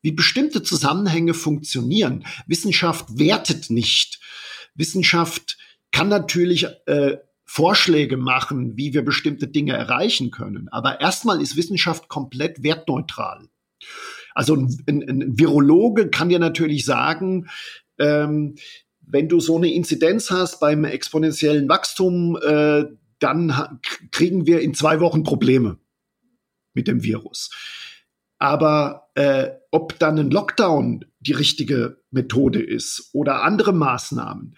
wie 0.00 0.12
bestimmte 0.12 0.62
Zusammenhänge 0.62 1.34
funktionieren. 1.34 2.24
Wissenschaft 2.46 3.18
wertet 3.18 3.68
nicht. 3.68 4.20
Wissenschaft 4.74 5.58
kann 5.92 6.08
natürlich 6.08 6.66
äh, 6.86 7.18
Vorschläge 7.54 8.16
machen, 8.16 8.76
wie 8.76 8.94
wir 8.94 9.04
bestimmte 9.04 9.46
Dinge 9.46 9.74
erreichen 9.74 10.32
können. 10.32 10.68
Aber 10.72 11.00
erstmal 11.00 11.40
ist 11.40 11.56
Wissenschaft 11.56 12.08
komplett 12.08 12.64
wertneutral. 12.64 13.46
Also 14.34 14.56
ein, 14.56 14.76
ein, 14.88 15.02
ein 15.08 15.38
Virologe 15.38 16.10
kann 16.10 16.30
dir 16.30 16.40
natürlich 16.40 16.84
sagen, 16.84 17.46
ähm, 18.00 18.56
wenn 19.02 19.28
du 19.28 19.38
so 19.38 19.56
eine 19.56 19.72
Inzidenz 19.72 20.32
hast 20.32 20.58
beim 20.58 20.84
exponentiellen 20.84 21.68
Wachstum, 21.68 22.36
äh, 22.42 22.86
dann 23.20 23.78
kriegen 24.10 24.46
wir 24.46 24.60
in 24.60 24.74
zwei 24.74 24.98
Wochen 24.98 25.22
Probleme 25.22 25.78
mit 26.72 26.88
dem 26.88 27.04
Virus. 27.04 27.50
Aber 28.38 29.10
äh, 29.14 29.50
ob 29.70 29.96
dann 30.00 30.18
ein 30.18 30.32
Lockdown 30.32 31.04
die 31.20 31.32
richtige 31.32 32.02
Methode 32.10 32.60
ist 32.60 33.10
oder 33.12 33.44
andere 33.44 33.72
Maßnahmen, 33.72 34.56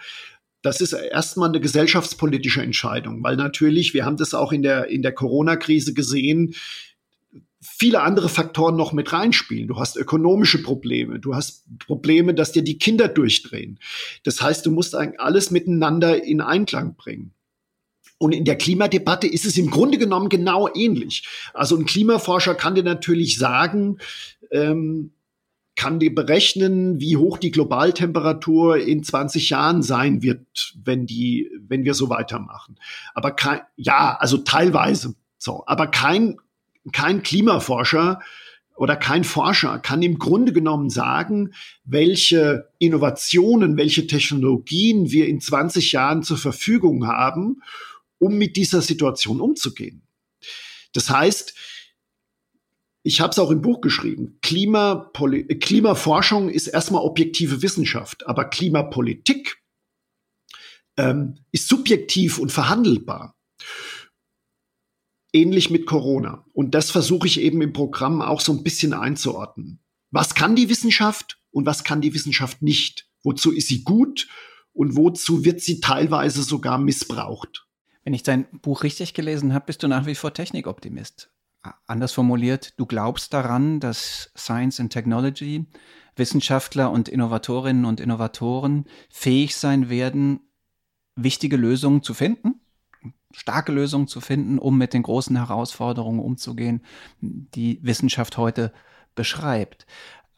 das 0.67 0.81
ist 0.81 0.93
erstmal 0.93 1.49
eine 1.49 1.61
gesellschaftspolitische 1.61 2.61
Entscheidung, 2.61 3.23
weil 3.23 3.37
natürlich, 3.37 3.95
wir 3.95 4.05
haben 4.05 4.17
das 4.17 4.35
auch 4.35 4.53
in 4.53 4.63
der, 4.63 4.89
in 4.89 5.01
der 5.01 5.13
Corona-Krise 5.13 5.95
gesehen, 5.95 6.57
viele 7.61 8.03
andere 8.03 8.29
Faktoren 8.29 8.75
noch 8.75 8.93
mit 8.93 9.13
reinspielen. 9.13 9.69
Du 9.69 9.77
hast 9.77 9.97
ökonomische 9.97 10.63
Probleme, 10.63 11.21
du 11.21 11.37
hast 11.37 11.65
Probleme, 11.79 12.35
dass 12.35 12.51
dir 12.51 12.63
die 12.63 12.79
Kinder 12.79 13.07
durchdrehen. 13.07 13.79
Das 14.25 14.43
heißt, 14.43 14.67
du 14.67 14.73
musst 14.73 14.97
eigentlich 14.97 15.21
alles 15.21 15.53
miteinander 15.53 16.25
in 16.25 16.41
Einklang 16.41 16.97
bringen. 16.97 17.33
Und 18.19 18.33
in 18.33 18.45
der 18.45 18.57
Klimadebatte 18.57 19.29
ist 19.29 19.45
es 19.45 19.59
im 19.59 19.71
Grunde 19.71 19.99
genommen 19.99 20.29
genau 20.29 20.69
ähnlich. 20.75 21.29
Also 21.55 21.77
ein 21.77 21.87
Klimaforscher 21.87 22.57
kann 22.57 22.75
dir 22.75 22.83
natürlich 22.83 23.39
sagen, 23.39 23.99
ähm, 24.51 25.13
kann 25.77 26.01
dir 26.01 26.15
berechnen, 26.15 27.01
wie 27.01 27.17
hoch 27.17 27.39
die 27.39 27.51
Globaltemperatur 27.51 28.79
in 28.79 29.05
20 29.05 29.51
Jahren 29.51 29.83
sein 29.83 30.23
wird, 30.23 30.75
wenn 30.83 31.07
die, 31.07 31.51
wenn 31.69 31.85
wir 31.85 31.95
so 31.95 32.09
weitermachen. 32.09 32.77
Aber 33.15 33.33
kein, 33.33 33.61
ja, 33.77 34.17
also 34.19 34.39
teilweise 34.39 35.15
so, 35.39 35.63
aber 35.67 35.87
kein 35.89 36.39
kein 36.93 37.23
Klimaforscher 37.23 38.21
oder 38.77 38.97
kein 38.97 39.25
Forscher 39.25 39.79
kann 39.79 40.03
im 40.03 40.19
Grunde 40.19 40.53
genommen 40.53 40.91
sagen, 40.91 41.55
welche 41.85 42.69
Innovationen, 42.79 43.77
welche 43.77 44.07
Technologien 44.07 45.11
wir 45.11 45.29
in 45.29 45.41
20 45.41 45.93
Jahren 45.93 46.23
zur 46.23 46.37
Verfügung 46.37 47.07
haben, 47.07 47.63
um 48.19 48.37
mit 48.37 48.57
dieser 48.57 48.83
Situation 48.83 49.41
umzugehen. 49.41 50.03
Das 50.93 51.11
heißt, 51.11 51.55
ich 53.07 53.21
habe 53.21 53.31
es 53.31 53.39
auch 53.39 53.53
im 53.53 53.63
Buch 53.63 53.81
geschrieben, 53.81 54.39
Klimapoli 54.43 55.45
Klimaforschung 55.45 56.49
ist 56.49 56.67
erstmal 56.67 57.05
objektive 57.05 57.63
Wissenschaft, 57.63 58.27
aber 58.27 58.47
Klimapolitik 58.47 59.63
ähm, 60.97 61.39
ist 61.53 61.69
subjektiv 61.69 62.39
und 62.39 62.51
verhandelbar 62.51 63.37
ähnlich 65.33 65.71
mit 65.71 65.87
Corona. 65.87 66.45
Und 66.53 66.75
das 66.75 66.91
versuche 66.91 67.29
ich 67.29 67.41
eben 67.41 67.63
im 67.63 67.73
Programm 67.73 68.23
auch 68.23 68.41
so 68.41 68.53
ein 68.53 68.65
bisschen 68.65 68.93
einzuordnen. 68.93 69.79
Was 70.11 70.35
kann 70.35 70.57
die 70.57 70.69
Wissenschaft 70.69 71.39
und 71.53 71.65
was 71.65 71.85
kann 71.85 72.01
die 72.01 72.13
Wissenschaft 72.13 72.61
nicht? 72.61 73.09
Wozu 73.23 73.53
ist 73.53 73.69
sie 73.69 73.85
gut 73.85 74.27
und 74.73 74.97
wozu 74.97 75.45
wird 75.45 75.61
sie 75.61 75.79
teilweise 75.79 76.43
sogar 76.43 76.79
missbraucht? 76.79 77.69
Wenn 78.03 78.15
ich 78.15 78.25
dein 78.25 78.49
Buch 78.63 78.83
richtig 78.83 79.15
gelesen 79.15 79.53
habe, 79.53 79.67
bist 79.67 79.85
du 79.85 79.89
nach 79.89 80.07
wie 80.07 80.15
vor 80.17 80.33
Technikoptimist. 80.33 81.31
Anders 81.87 82.13
formuliert, 82.13 82.79
du 82.79 82.87
glaubst 82.87 83.33
daran, 83.33 83.81
dass 83.81 84.31
Science 84.37 84.81
and 84.81 84.93
Technology, 84.93 85.67
Wissenschaftler 86.17 86.91
und 86.91 87.09
Innovatorinnen 87.09 87.85
und 87.85 88.01
Innovatoren 88.01 88.87
fähig 89.11 89.57
sein 89.57 89.89
werden, 89.89 90.41
wichtige 91.15 91.57
Lösungen 91.57 92.03
zu 92.03 92.15
finden? 92.15 92.61
starke 93.37 93.71
Lösungen 93.71 94.09
zu 94.09 94.21
finden, 94.21 94.59
um 94.59 94.79
mit 94.79 94.95
den 94.95 95.03
großen 95.03 95.37
Herausforderungen 95.37 96.21
umzugehen, 96.21 96.83
die 97.21 97.79
Wissenschaft 97.83 98.39
heute 98.39 98.73
beschreibt. 99.15 99.87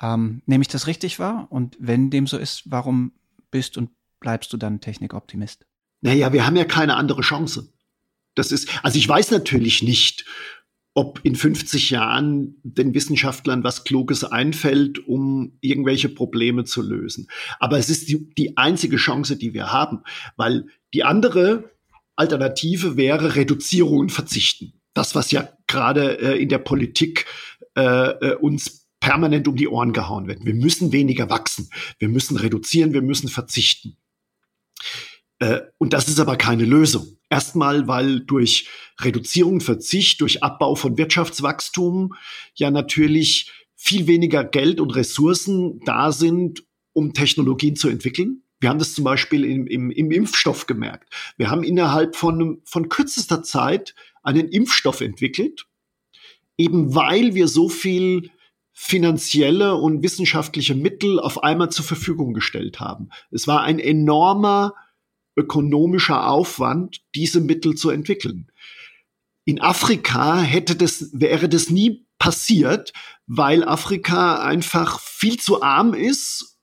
Ähm, 0.01 0.43
nehme 0.47 0.63
ich 0.63 0.69
das 0.69 0.87
richtig 0.89 1.19
wahr? 1.19 1.47
Und 1.51 1.77
wenn 1.79 2.11
dem 2.11 2.27
so 2.27 2.39
ist, 2.39 2.63
warum 2.67 3.13
bist 3.51 3.79
und 3.79 3.91
bleibst 4.21 4.53
du 4.53 4.57
dann 4.57 4.81
Technikoptimist? 4.81 5.65
Naja, 6.01 6.33
wir 6.33 6.47
haben 6.47 6.57
ja 6.57 6.65
keine 6.65 6.97
andere 6.97 7.23
Chance. 7.23 7.73
Das 8.35 8.53
ist, 8.53 8.69
also 8.85 8.99
ich 8.99 9.09
weiß 9.09 9.31
natürlich 9.31 9.83
nicht, 9.83 10.25
ob 10.99 11.21
in 11.23 11.37
50 11.37 11.91
Jahren 11.91 12.57
den 12.65 12.93
Wissenschaftlern 12.93 13.63
was 13.63 13.85
Kluges 13.85 14.25
einfällt, 14.25 15.07
um 15.07 15.57
irgendwelche 15.61 16.09
Probleme 16.09 16.65
zu 16.65 16.83
lösen. 16.83 17.29
Aber 17.61 17.79
es 17.79 17.89
ist 17.89 18.09
die, 18.09 18.29
die 18.37 18.57
einzige 18.57 18.97
Chance, 18.97 19.37
die 19.37 19.55
wir 19.55 19.71
haben, 19.71 20.03
weil 20.37 20.67
die 20.93 21.05
andere 21.05 21.71
Alternative 22.17 22.97
wäre 22.97 23.37
Reduzierung 23.37 23.99
und 23.99 24.11
Verzichten. 24.11 24.73
Das, 24.93 25.15
was 25.15 25.31
ja 25.31 25.49
gerade 25.69 26.19
äh, 26.19 26.43
in 26.43 26.49
der 26.49 26.59
Politik 26.59 27.27
äh, 27.77 27.81
äh, 27.81 28.35
uns 28.35 28.89
permanent 28.99 29.47
um 29.47 29.55
die 29.55 29.69
Ohren 29.69 29.93
gehauen 29.93 30.27
wird. 30.27 30.45
Wir 30.45 30.55
müssen 30.55 30.91
weniger 30.91 31.31
wachsen. 31.31 31.71
Wir 32.01 32.09
müssen 32.09 32.37
reduzieren. 32.37 32.93
Wir 32.93 33.03
müssen 33.03 33.29
verzichten. 33.29 33.97
Äh, 35.39 35.61
und 35.79 35.93
das 35.93 36.09
ist 36.09 36.21
aber 36.21 36.37
keine 36.37 36.65
Lösung. 36.65 37.07
Erstmal, 37.31 37.87
weil 37.89 38.21
durch 38.21 38.69
Reduzierung, 39.01 39.61
Verzicht, 39.61 40.21
durch 40.21 40.43
Abbau 40.43 40.75
von 40.75 40.97
Wirtschaftswachstum 40.97 42.15
ja 42.55 42.71
natürlich 42.71 43.53
viel 43.77 44.07
weniger 44.07 44.45
Geld 44.45 44.81
und 44.81 44.95
Ressourcen 44.97 45.81
da 45.85 46.11
sind, 46.11 46.65
um 46.93 47.13
Technologien 47.13 47.77
zu 47.77 47.89
entwickeln. 47.89 48.43
Wir 48.61 48.71
haben 48.71 48.81
das 48.81 48.95
zum 48.95 49.05
Beispiel 49.05 49.45
im, 49.45 49.67
im, 49.69 49.91
im 49.91 50.11
Impfstoff 50.11 50.67
gemerkt. 50.67 51.13
Wir 51.37 51.51
haben 51.51 51.63
innerhalb 51.63 52.17
von, 52.17 52.61
von 52.65 52.89
kürzester 52.89 53.43
Zeit 53.43 53.95
einen 54.23 54.49
Impfstoff 54.49 55.01
entwickelt, 55.01 55.67
eben 56.57 56.95
weil 56.95 57.35
wir 57.35 57.47
so 57.47 57.69
viel 57.69 58.31
finanzielle 58.73 59.75
und 59.75 60.03
wissenschaftliche 60.03 60.75
Mittel 60.75 61.21
auf 61.21 61.43
einmal 61.43 61.71
zur 61.71 61.85
Verfügung 61.85 62.33
gestellt 62.33 62.81
haben. 62.81 63.11
Es 63.31 63.47
war 63.47 63.63
ein 63.63 63.79
enormer 63.79 64.75
ökonomischer 65.39 66.29
Aufwand, 66.29 67.03
diese 67.15 67.41
Mittel 67.41 67.77
zu 67.77 67.91
entwickeln. 67.91 68.51
In 69.45 69.61
Afrika 69.61 70.41
hätte 70.41 70.77
das, 70.77 71.11
wäre 71.13 71.49
das 71.49 71.71
nie 71.71 72.05
passiert, 72.19 72.93
weil 73.27 73.65
Afrika 73.65 74.43
einfach 74.43 75.01
viel 75.01 75.39
zu 75.39 75.63
arm 75.63 75.95
ist, 75.95 76.59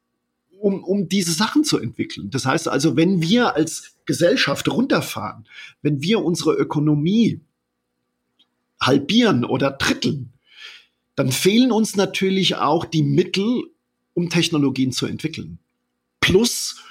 um, 0.60 0.84
um 0.84 1.08
diese 1.10 1.32
Sachen 1.32 1.64
zu 1.64 1.80
entwickeln. 1.80 2.30
Das 2.30 2.46
heißt 2.46 2.68
also, 2.68 2.96
wenn 2.96 3.22
wir 3.22 3.56
als 3.56 3.96
Gesellschaft 4.06 4.68
runterfahren, 4.68 5.48
wenn 5.82 6.02
wir 6.02 6.24
unsere 6.24 6.54
Ökonomie 6.54 7.42
halbieren 8.80 9.46
oder 9.46 9.72
dritteln, 9.72 10.34
dann 11.16 11.32
fehlen 11.32 11.72
uns 11.72 11.96
natürlich 11.96 12.56
auch 12.56 12.86
die 12.86 13.04
Mittel, 13.04 13.64
um 14.14 14.30
Technologien 14.30 14.92
zu 14.92 15.06
entwickeln. 15.06 15.60
Plus 16.20 16.82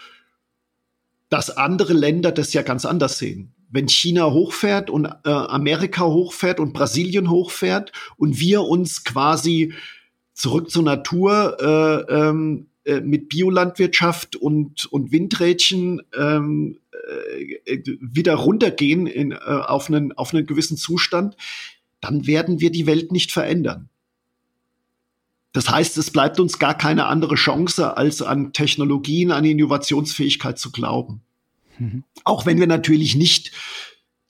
dass 1.28 1.50
andere 1.50 1.92
Länder 1.92 2.32
das 2.32 2.52
ja 2.52 2.62
ganz 2.62 2.84
anders 2.84 3.18
sehen. 3.18 3.54
Wenn 3.70 3.88
China 3.88 4.30
hochfährt 4.30 4.88
und 4.88 5.06
äh, 5.06 5.30
Amerika 5.30 6.04
hochfährt 6.04 6.60
und 6.60 6.72
Brasilien 6.72 7.30
hochfährt 7.30 7.92
und 8.16 8.38
wir 8.38 8.62
uns 8.62 9.04
quasi 9.04 9.72
zurück 10.32 10.70
zur 10.70 10.82
Natur 10.82 11.56
äh, 11.60 12.12
ähm, 12.14 12.66
äh, 12.84 13.00
mit 13.00 13.30
Biolandwirtschaft 13.30 14.36
und, 14.36 14.86
und 14.92 15.10
Windrädchen 15.10 16.02
ähm, 16.16 16.78
äh, 17.08 17.80
wieder 18.00 18.34
runtergehen 18.34 19.06
in, 19.06 19.32
äh, 19.32 19.36
auf, 19.36 19.88
einen, 19.88 20.12
auf 20.12 20.34
einen 20.34 20.46
gewissen 20.46 20.76
Zustand, 20.76 21.36
dann 22.00 22.26
werden 22.26 22.60
wir 22.60 22.70
die 22.70 22.86
Welt 22.86 23.10
nicht 23.10 23.32
verändern. 23.32 23.88
Das 25.54 25.70
heißt, 25.70 25.96
es 25.98 26.10
bleibt 26.10 26.40
uns 26.40 26.58
gar 26.58 26.76
keine 26.76 27.06
andere 27.06 27.36
Chance, 27.36 27.96
als 27.96 28.20
an 28.20 28.52
Technologien, 28.52 29.30
an 29.30 29.44
Innovationsfähigkeit 29.44 30.58
zu 30.58 30.72
glauben. 30.72 31.22
Mhm. 31.78 32.02
Auch 32.24 32.44
wenn 32.44 32.58
wir 32.58 32.66
natürlich 32.66 33.14
nicht 33.14 33.52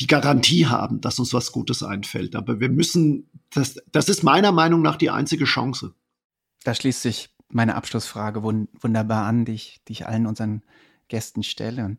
die 0.01 0.07
Garantie 0.07 0.66
haben, 0.66 1.01
dass 1.01 1.18
uns 1.18 1.33
was 1.33 1.51
Gutes 1.51 1.83
einfällt. 1.83 2.37
Aber 2.37 2.61
wir 2.61 2.68
müssen, 2.68 3.31
das, 3.51 3.77
das 3.91 4.11
ist 4.11 4.22
meiner 4.22 4.53
Meinung 4.53 4.83
nach 4.83 4.97
die 4.97 5.09
einzige 5.09 5.47
Chance. 5.47 5.95
Da 6.62 6.75
schließt 6.75 7.01
sich 7.01 7.31
meine 7.49 7.75
Abschlussfrage 7.75 8.43
wunderbar 8.43 9.25
an, 9.25 9.47
die 9.47 9.53
ich, 9.53 9.81
die 9.89 9.93
ich 9.93 10.07
allen 10.07 10.27
unseren 10.27 10.62
Gästen 11.09 11.43
stelle. 11.43 11.97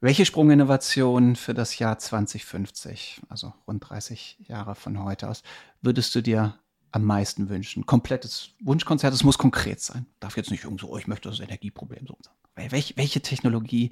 Welche 0.00 0.24
Sprunginnovation 0.24 1.36
für 1.36 1.52
das 1.52 1.78
Jahr 1.78 1.98
2050, 1.98 3.20
also 3.28 3.52
rund 3.66 3.86
30 3.86 4.38
Jahre 4.48 4.74
von 4.76 5.04
heute 5.04 5.28
aus, 5.28 5.42
würdest 5.82 6.14
du 6.14 6.22
dir 6.22 6.58
am 6.92 7.04
meisten 7.04 7.48
wünschen? 7.48 7.86
Komplettes 7.86 8.50
Wunschkonzert, 8.60 9.14
es 9.14 9.24
muss 9.24 9.38
konkret 9.38 9.80
sein. 9.80 10.06
Darf 10.18 10.36
jetzt 10.36 10.50
nicht 10.50 10.64
irgendwo, 10.64 10.88
oh, 10.88 10.98
ich 10.98 11.06
möchte 11.06 11.28
das 11.28 11.40
Energieproblem 11.40 12.06
so 12.06 12.16
sein. 12.22 12.70
Welche, 12.70 12.96
welche 12.96 13.20
Technologie 13.20 13.90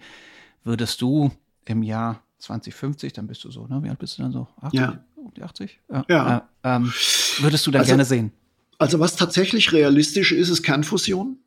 würdest 0.65 1.01
du 1.01 1.31
im 1.65 1.83
Jahr 1.83 2.23
2050, 2.39 3.13
dann 3.13 3.27
bist 3.27 3.45
du 3.45 3.51
so, 3.51 3.67
ne? 3.67 3.83
Wie 3.83 3.89
alt 3.89 3.99
bist 3.99 4.19
du 4.19 4.23
dann 4.23 4.33
so? 4.33 4.47
80? 4.61 4.81
Ja. 4.81 5.05
Um 5.17 5.33
die 5.35 5.43
80? 5.43 5.81
Ja. 5.91 6.05
ja. 6.09 6.49
Äh, 6.63 6.77
ähm, 6.77 6.93
würdest 7.41 7.67
du 7.67 7.71
da 7.71 7.81
also, 7.81 7.91
gerne 7.91 8.05
sehen? 8.05 8.33
Also 8.79 9.01
was 9.01 9.17
tatsächlich 9.17 9.73
realistisch 9.73 10.33
ist, 10.33 10.49
ist 10.49 10.63
Kernfusion. 10.63 11.39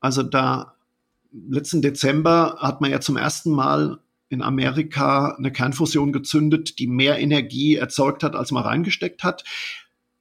Also 0.00 0.22
da 0.22 0.74
letzten 1.32 1.82
Dezember 1.82 2.58
hat 2.60 2.80
man 2.80 2.90
ja 2.90 3.00
zum 3.00 3.16
ersten 3.16 3.50
Mal 3.50 3.98
in 4.28 4.42
Amerika 4.42 5.34
eine 5.36 5.52
Kernfusion 5.52 6.12
gezündet, 6.12 6.78
die 6.78 6.86
mehr 6.86 7.18
Energie 7.18 7.76
erzeugt 7.76 8.22
hat, 8.22 8.34
als 8.34 8.50
man 8.50 8.64
reingesteckt 8.64 9.22
hat. 9.24 9.44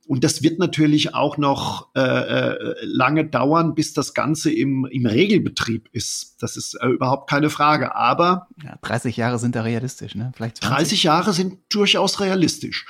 Und 0.08 0.24
das 0.24 0.44
wird 0.44 0.60
natürlich 0.60 1.16
auch 1.16 1.38
noch 1.38 1.90
äh, 1.96 2.00
äh, 2.00 2.76
lange 2.84 3.26
dauern, 3.26 3.74
bis 3.74 3.94
das 3.94 4.14
Ganze 4.14 4.52
im, 4.54 4.86
im 4.86 5.08
Regelbetrieb 5.08 5.90
ist. 5.94 6.36
Das 6.40 6.58
ist 6.58 6.76
äh, 6.76 6.88
überhaupt 6.88 7.28
keine 7.28 7.50
Frage. 7.50 7.96
Aber 7.96 8.48
ja, 8.64 8.78
30 8.84 9.18
Jahre 9.18 9.40
sind 9.40 9.56
da 9.56 9.64
realistisch, 9.64 10.14
ne? 10.14 10.32
Vielleicht 10.36 10.58
20. 10.58 10.78
30 10.78 11.04
Jahre 11.04 11.34
sind 11.34 11.58
durchaus 11.70 12.20
realistisch. 12.20 12.86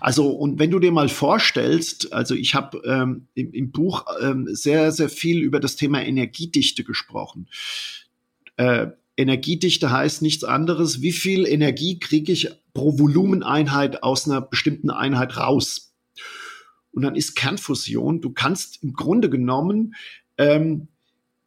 Also 0.00 0.28
und 0.30 0.58
wenn 0.58 0.72
du 0.72 0.80
dir 0.80 0.90
mal 0.90 1.08
vorstellst, 1.08 2.12
also 2.12 2.34
ich 2.34 2.56
habe 2.56 2.82
ähm, 2.84 3.28
im, 3.34 3.52
im 3.52 3.70
Buch 3.70 4.04
ähm, 4.20 4.48
sehr 4.50 4.90
sehr 4.90 5.08
viel 5.08 5.42
über 5.42 5.60
das 5.60 5.76
Thema 5.76 6.02
Energiedichte 6.02 6.82
gesprochen. 6.82 7.48
Äh, 8.56 8.88
Energiedichte 9.16 9.90
heißt 9.90 10.20
nichts 10.20 10.44
anderes, 10.44 11.00
wie 11.00 11.12
viel 11.12 11.46
Energie 11.46 11.98
kriege 11.98 12.32
ich 12.32 12.50
pro 12.74 12.98
Volumeneinheit 12.98 14.02
aus 14.02 14.28
einer 14.28 14.42
bestimmten 14.42 14.90
Einheit 14.90 15.38
raus. 15.38 15.85
Und 16.96 17.02
dann 17.02 17.14
ist 17.14 17.36
Kernfusion, 17.36 18.22
du 18.22 18.30
kannst 18.30 18.82
im 18.82 18.94
Grunde 18.94 19.28
genommen 19.28 19.94
ähm, 20.38 20.88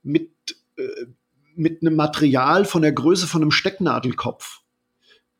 mit, 0.03 0.29
äh, 0.77 1.07
mit 1.55 1.81
einem 1.81 1.95
Material 1.95 2.65
von 2.65 2.83
der 2.83 2.91
Größe 2.91 3.25
von 3.25 3.41
einem 3.41 3.49
Stecknadelkopf, 3.49 4.61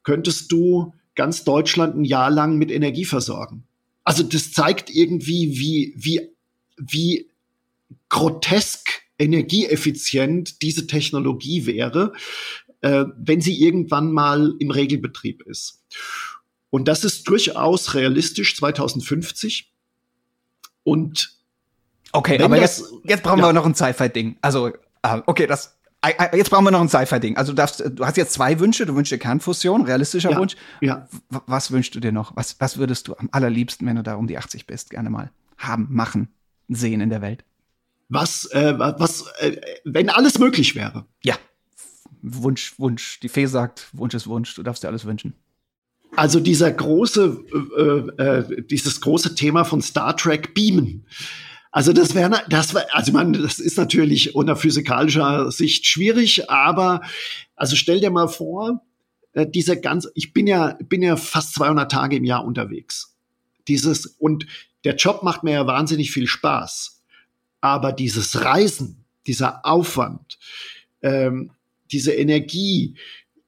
könntest 0.02 0.52
du 0.52 0.96
ganz 1.14 1.44
Deutschland 1.44 1.96
ein 1.96 2.06
Jahr 2.06 2.32
lang 2.32 2.58
mit 2.58 2.72
Energie 2.72 3.06
versorgen. 3.06 3.66
Also 4.04 4.24
das 4.24 4.52
zeigt 4.52 4.90
irgendwie, 4.90 5.60
wie, 5.60 5.94
wie, 5.96 6.32
wie 6.76 7.30
grotesk 8.10 9.04
energieeffizient 9.20 10.64
diese 10.64 10.88
Technologie 10.88 11.68
wäre, 11.68 12.14
äh, 12.82 13.06
wenn 13.16 13.42
sie 13.42 13.62
irgendwann 13.62 14.12
mal 14.12 14.56
im 14.58 14.72
Regelbetrieb 14.72 15.44
ist. 15.44 15.84
Und 16.72 16.88
das 16.88 17.04
ist 17.04 17.28
durchaus 17.28 17.94
realistisch 17.94 18.56
2050. 18.56 19.72
Und 20.90 21.38
okay, 22.12 22.42
aber 22.42 22.58
das, 22.60 22.80
jetzt, 22.80 22.94
jetzt 23.04 23.24
brauchen 23.24 23.40
ja. 23.40 23.46
wir 23.48 23.54
noch 23.54 23.66
ein 23.66 23.76
Sci-Fi-Ding. 23.76 24.38
Also, 24.42 24.68
uh, 24.68 25.22
okay, 25.26 25.48
das 25.48 25.80
Jetzt 26.34 26.50
brauchen 26.50 26.64
wir 26.64 26.72
noch 26.72 26.80
ein 26.80 26.88
Sci-Fi-Ding. 26.88 27.36
Also 27.36 27.52
du, 27.52 27.58
darfst, 27.58 27.84
du 27.86 28.06
hast 28.06 28.16
jetzt 28.16 28.32
zwei 28.32 28.58
Wünsche. 28.60 28.86
Du 28.86 28.96
wünschst 28.96 29.12
dir 29.12 29.18
Kernfusion, 29.18 29.84
realistischer 29.84 30.32
ja, 30.32 30.38
Wunsch. 30.38 30.56
Ja. 30.80 31.10
Was 31.30 31.72
wünschst 31.72 31.94
du 31.94 32.00
dir 32.00 32.14
noch? 32.14 32.38
Was, 32.38 32.56
was 32.60 32.78
würdest 32.78 33.10
du 33.10 33.18
am 33.18 33.28
allerliebsten, 33.34 33.86
wenn 33.86 33.98
du 33.98 34.04
da 34.04 34.16
um 34.16 34.26
die 34.26 34.38
80 34.38 34.66
bist, 34.66 34.92
gerne 34.92 35.10
mal 35.10 35.30
haben, 35.58 35.88
machen, 35.92 36.30
sehen 36.70 37.02
in 37.02 37.10
der 37.10 37.22
Welt? 37.22 37.44
Was, 38.08 38.46
äh, 38.46 38.80
was, 38.80 39.26
äh, 39.40 39.58
wenn 39.84 40.10
alles 40.10 40.40
möglich 40.40 40.74
wäre? 40.74 41.06
Ja. 41.22 41.36
Wunsch, 42.22 42.80
Wunsch. 42.80 43.20
Die 43.20 43.30
Fee 43.30 43.46
sagt, 43.46 43.90
Wunsch 43.92 44.14
ist 44.14 44.28
Wunsch. 44.28 44.56
Du 44.56 44.64
darfst 44.64 44.84
dir 44.84 44.88
alles 44.88 45.04
wünschen. 45.04 45.34
Also 46.20 46.42
dieser 46.42 46.70
große, 46.70 47.46
äh, 47.78 48.22
äh, 48.22 48.64
dieses 48.64 49.00
große 49.00 49.36
Thema 49.36 49.64
von 49.64 49.82
Star 49.82 50.18
Trek 50.18 50.54
Beamen. 50.54 51.06
Also 51.72 51.94
das 51.94 52.14
wäre, 52.14 52.44
das 52.50 52.74
war, 52.74 52.84
also 52.92 53.14
man, 53.14 53.32
das 53.32 53.60
ist 53.60 53.78
natürlich 53.78 54.36
unter 54.36 54.58
physikalischer 54.58 55.50
Sicht 55.50 55.86
schwierig, 55.86 56.50
aber 56.50 57.00
also 57.56 57.78
stell 57.78 58.02
dir 58.02 58.10
mal 58.10 58.28
vor, 58.28 58.82
äh, 59.32 59.48
dieser 59.48 59.78
ganze, 59.78 60.12
ich 60.14 60.34
bin 60.34 60.46
ja, 60.46 60.78
bin 60.90 61.02
ja 61.02 61.16
fast 61.16 61.54
200 61.54 61.90
Tage 61.90 62.18
im 62.18 62.26
Jahr 62.26 62.44
unterwegs. 62.44 63.16
Dieses 63.70 64.06
und 64.06 64.46
der 64.84 64.98
Job 64.98 65.24
macht 65.24 65.44
mir 65.44 65.54
ja 65.54 65.68
wahnsinnig 65.68 66.12
viel 66.12 66.28
Spaß, 66.28 67.02
aber 67.62 67.94
dieses 67.94 68.44
Reisen, 68.44 69.06
dieser 69.26 69.66
Aufwand, 69.66 70.38
ähm, 71.02 71.52
diese 71.92 72.12
Energie, 72.12 72.96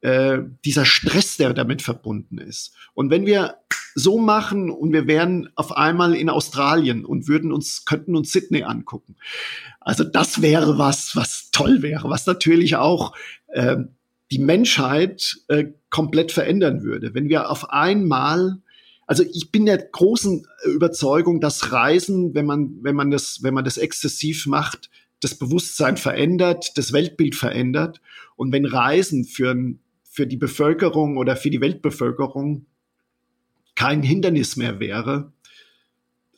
äh, 0.02 0.40
dieser 0.66 0.86
Stress, 0.86 1.38
der 1.38 1.54
damit 1.54 1.82
verbunden 1.82 2.38
ist. 2.38 2.74
Und 2.94 3.10
wenn 3.10 3.26
wir 3.26 3.56
so 3.94 4.18
machen 4.18 4.70
und 4.70 4.94
wir 4.94 5.08
wären 5.08 5.50
auf 5.56 5.76
einmal 5.76 6.16
in 6.16 6.30
Australien 6.30 7.06
und 7.06 7.28
würden 7.28 7.52
uns, 7.52 7.86
könnten 7.86 8.16
uns 8.16 8.32
Sydney 8.32 8.64
angucken. 8.64 9.16
Also 9.80 10.04
das 10.04 10.42
wäre 10.42 10.78
was, 10.78 11.16
was 11.16 11.50
toll 11.52 11.82
wäre, 11.82 12.10
was 12.10 12.26
natürlich 12.26 12.78
auch 12.78 13.14
äh, 13.48 13.78
die 14.32 14.40
Menschheit 14.40 15.38
äh, 15.50 15.66
komplett 15.90 16.32
verändern 16.32 16.84
würde. 16.84 17.14
Wenn 17.14 17.28
wir 17.28 17.50
auf 17.50 17.70
einmal 17.70 18.62
also 19.08 19.26
ich 19.30 19.52
bin 19.52 19.66
der 19.66 19.78
großen 19.78 20.48
Überzeugung, 20.74 21.42
dass 21.42 21.74
Reisen, 21.74 22.34
wenn 22.34 22.46
man, 22.46 22.78
wenn 22.82 22.96
man 22.96 23.12
das, 23.12 23.40
wenn 23.42 23.54
man 23.54 23.66
das 23.66 23.78
exzessiv 23.78 24.48
macht, 24.48 24.90
das 25.20 25.36
Bewusstsein 25.36 25.98
verändert, 25.98 26.78
das 26.78 26.94
Weltbild 26.94 27.36
verändert. 27.36 28.00
Und 28.38 28.54
wenn 28.54 28.66
Reisen 28.66 29.26
für 29.26 29.52
ein 29.52 29.81
für 30.12 30.28
die 30.28 30.36
Bevölkerung 30.36 31.16
oder 31.16 31.38
für 31.38 31.50
die 31.50 31.62
Weltbevölkerung 31.62 32.66
kein 33.76 34.04
Hindernis 34.04 34.58
mehr 34.58 34.82
wäre. 34.82 35.32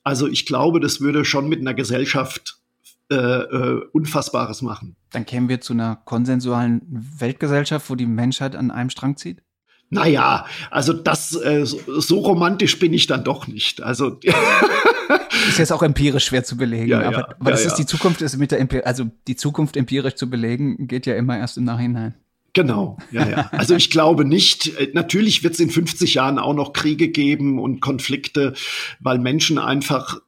Also 0.03 0.27
ich 0.27 0.45
glaube, 0.45 0.79
das 0.79 1.01
würde 1.01 1.25
schon 1.25 1.49
mit 1.49 1.59
einer 1.59 1.73
Gesellschaft 1.73 2.59
äh, 3.09 3.15
äh, 3.15 3.81
Unfassbares 3.91 4.61
machen. 4.61 4.95
Dann 5.09 5.25
kämen 5.25 5.49
wir 5.49 5.59
zu 5.59 5.73
einer 5.73 5.95
konsensualen 6.05 6.83
Weltgesellschaft, 6.87 7.89
wo 7.89 7.95
die 7.95 8.05
Menschheit 8.05 8.55
an 8.55 8.69
einem 8.69 8.91
Strang 8.91 9.17
zieht? 9.17 9.41
Naja, 9.89 10.45
also 10.69 10.93
das 10.93 11.35
äh, 11.35 11.65
so 11.65 12.19
romantisch 12.19 12.77
bin 12.77 12.93
ich 12.93 13.07
dann 13.07 13.23
doch 13.23 13.47
nicht. 13.47 13.81
Also 13.81 14.19
ist 15.49 15.57
jetzt 15.57 15.73
auch 15.73 15.83
empirisch 15.83 16.25
schwer 16.25 16.43
zu 16.43 16.57
belegen, 16.57 16.89
ja, 16.89 17.01
aber, 17.01 17.17
ja, 17.17 17.35
aber 17.39 17.51
das 17.51 17.63
ja, 17.63 17.71
ist 17.71 17.75
die 17.75 17.85
Zukunft 17.87 18.21
ist 18.21 18.37
mit 18.37 18.51
der 18.51 18.59
Empir 18.59 18.85
also 18.85 19.05
die 19.27 19.35
Zukunft 19.35 19.77
empirisch 19.77 20.15
zu 20.15 20.29
belegen 20.29 20.87
geht 20.87 21.07
ja 21.07 21.15
immer 21.15 21.37
erst 21.37 21.57
im 21.57 21.63
Nachhinein. 21.63 22.13
Genau, 22.53 22.97
ja, 23.11 23.27
ja. 23.27 23.49
Also 23.51 23.75
ich 23.75 23.89
glaube 23.89 24.25
nicht, 24.25 24.67
äh, 24.77 24.91
natürlich 24.93 25.43
wird 25.43 25.55
es 25.55 25.59
in 25.59 25.71
50 25.71 26.13
Jahren 26.13 26.37
auch 26.37 26.53
noch 26.53 26.71
Kriege 26.73 27.09
geben 27.09 27.59
und 27.59 27.81
Konflikte, 27.81 28.53
weil 28.99 29.17
Menschen 29.17 29.57
einfach 29.57 30.19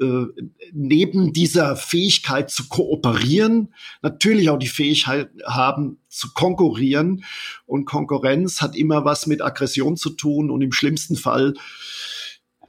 äh, 0.00 0.26
neben 0.72 1.32
dieser 1.32 1.76
Fähigkeit 1.76 2.50
zu 2.50 2.68
kooperieren, 2.68 3.74
natürlich 4.00 4.48
auch 4.48 4.58
die 4.58 4.68
Fähigkeit 4.68 5.30
haben 5.44 5.98
zu 6.08 6.32
konkurrieren. 6.32 7.24
Und 7.66 7.84
Konkurrenz 7.84 8.62
hat 8.62 8.76
immer 8.76 9.04
was 9.04 9.26
mit 9.26 9.42
Aggression 9.42 9.96
zu 9.96 10.10
tun 10.10 10.50
und 10.50 10.62
im 10.62 10.72
schlimmsten 10.72 11.16
Fall 11.16 11.54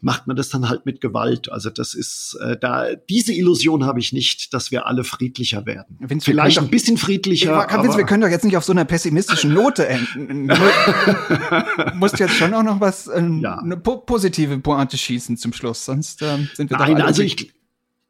macht 0.03 0.27
man 0.27 0.35
das 0.35 0.49
dann 0.49 0.69
halt 0.69 0.85
mit 0.85 1.01
Gewalt. 1.01 1.51
Also 1.51 1.69
das 1.69 1.93
ist 1.93 2.37
äh, 2.41 2.57
da 2.59 2.93
diese 3.09 3.33
Illusion 3.33 3.85
habe 3.85 3.99
ich 3.99 4.13
nicht, 4.13 4.53
dass 4.53 4.69
wir 4.69 4.85
alle 4.85 5.03
friedlicher 5.03 5.65
werden. 5.65 5.97
Vince, 5.99 6.25
Vielleicht 6.25 6.59
ein 6.59 6.69
bisschen 6.69 6.97
friedlicher. 6.97 7.65
Kann, 7.65 7.83
Vince, 7.83 7.97
wir 7.97 8.05
können 8.05 8.21
doch 8.21 8.29
jetzt 8.29 8.43
nicht 8.43 8.57
auf 8.57 8.65
so 8.65 8.73
einer 8.73 8.85
pessimistischen 8.85 9.53
Note 9.53 9.87
enden. 9.87 10.47
du 10.49 11.95
musst 11.95 12.19
jetzt 12.19 12.35
schon 12.35 12.53
auch 12.53 12.63
noch 12.63 12.81
was 12.81 13.07
ähm, 13.07 13.39
ja. 13.41 13.57
eine 13.57 13.77
po 13.77 13.97
positive 13.97 14.59
Pointe 14.59 14.97
schießen 14.97 15.37
zum 15.37 15.53
Schluss, 15.53 15.85
sonst 15.85 16.21
ähm, 16.21 16.49
sind 16.53 16.69
wir 16.69 16.77
Nein, 16.77 17.01
also 17.01 17.21
ich 17.21 17.53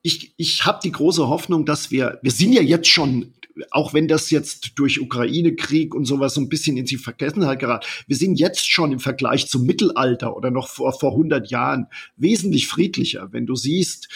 ich, 0.05 0.33
ich 0.35 0.65
habe 0.65 0.79
die 0.83 0.91
große 0.91 1.29
Hoffnung, 1.29 1.65
dass 1.65 1.89
wir, 1.89 2.19
wir 2.21 2.31
sind 2.31 2.51
ja 2.51 2.61
jetzt 2.61 2.89
schon 2.89 3.33
auch 3.72 3.93
wenn 3.93 4.08
das 4.08 4.30
jetzt 4.30 4.74
durch 4.76 4.99
Ukraine-Krieg 4.99 5.93
und 5.93 6.06
sowas 6.06 6.34
so 6.34 6.41
ein 6.41 6.49
bisschen 6.49 6.78
in 6.78 6.86
die 6.86 6.97
Vergessenheit 6.97 7.60
gerät, 7.60 7.86
wir 8.08 8.16
sind 8.16 8.39
jetzt 8.39 8.70
schon 8.70 8.91
im 8.91 8.99
Vergleich 8.99 9.47
zum 9.47 9.66
Mittelalter 9.66 10.36
oder 10.36 10.51
noch 10.51 10.68
vor, 10.68 10.93
vor 10.93 11.12
100 11.12 11.49
Jahren 11.51 11.88
wesentlich 12.18 12.68
friedlicher. 12.68 13.30
Wenn 13.32 13.45
du 13.45 13.56
siehst, 13.56 14.10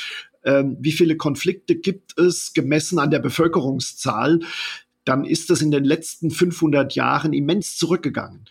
ähm, 0.44 0.78
wie 0.80 0.92
viele 0.92 1.18
Konflikte 1.18 1.76
gibt 1.76 2.18
es 2.18 2.54
gemessen 2.54 3.00
an 3.00 3.12
der 3.12 3.20
Bevölkerungszahl, 3.20 4.40
dann 5.06 5.24
ist 5.24 5.50
das 5.50 5.62
in 5.62 5.72
den 5.72 5.86
letzten 5.86 6.32
500 6.32 6.96
Jahren 6.96 7.34
immens 7.34 7.78
zurückgegangen. 7.78 8.46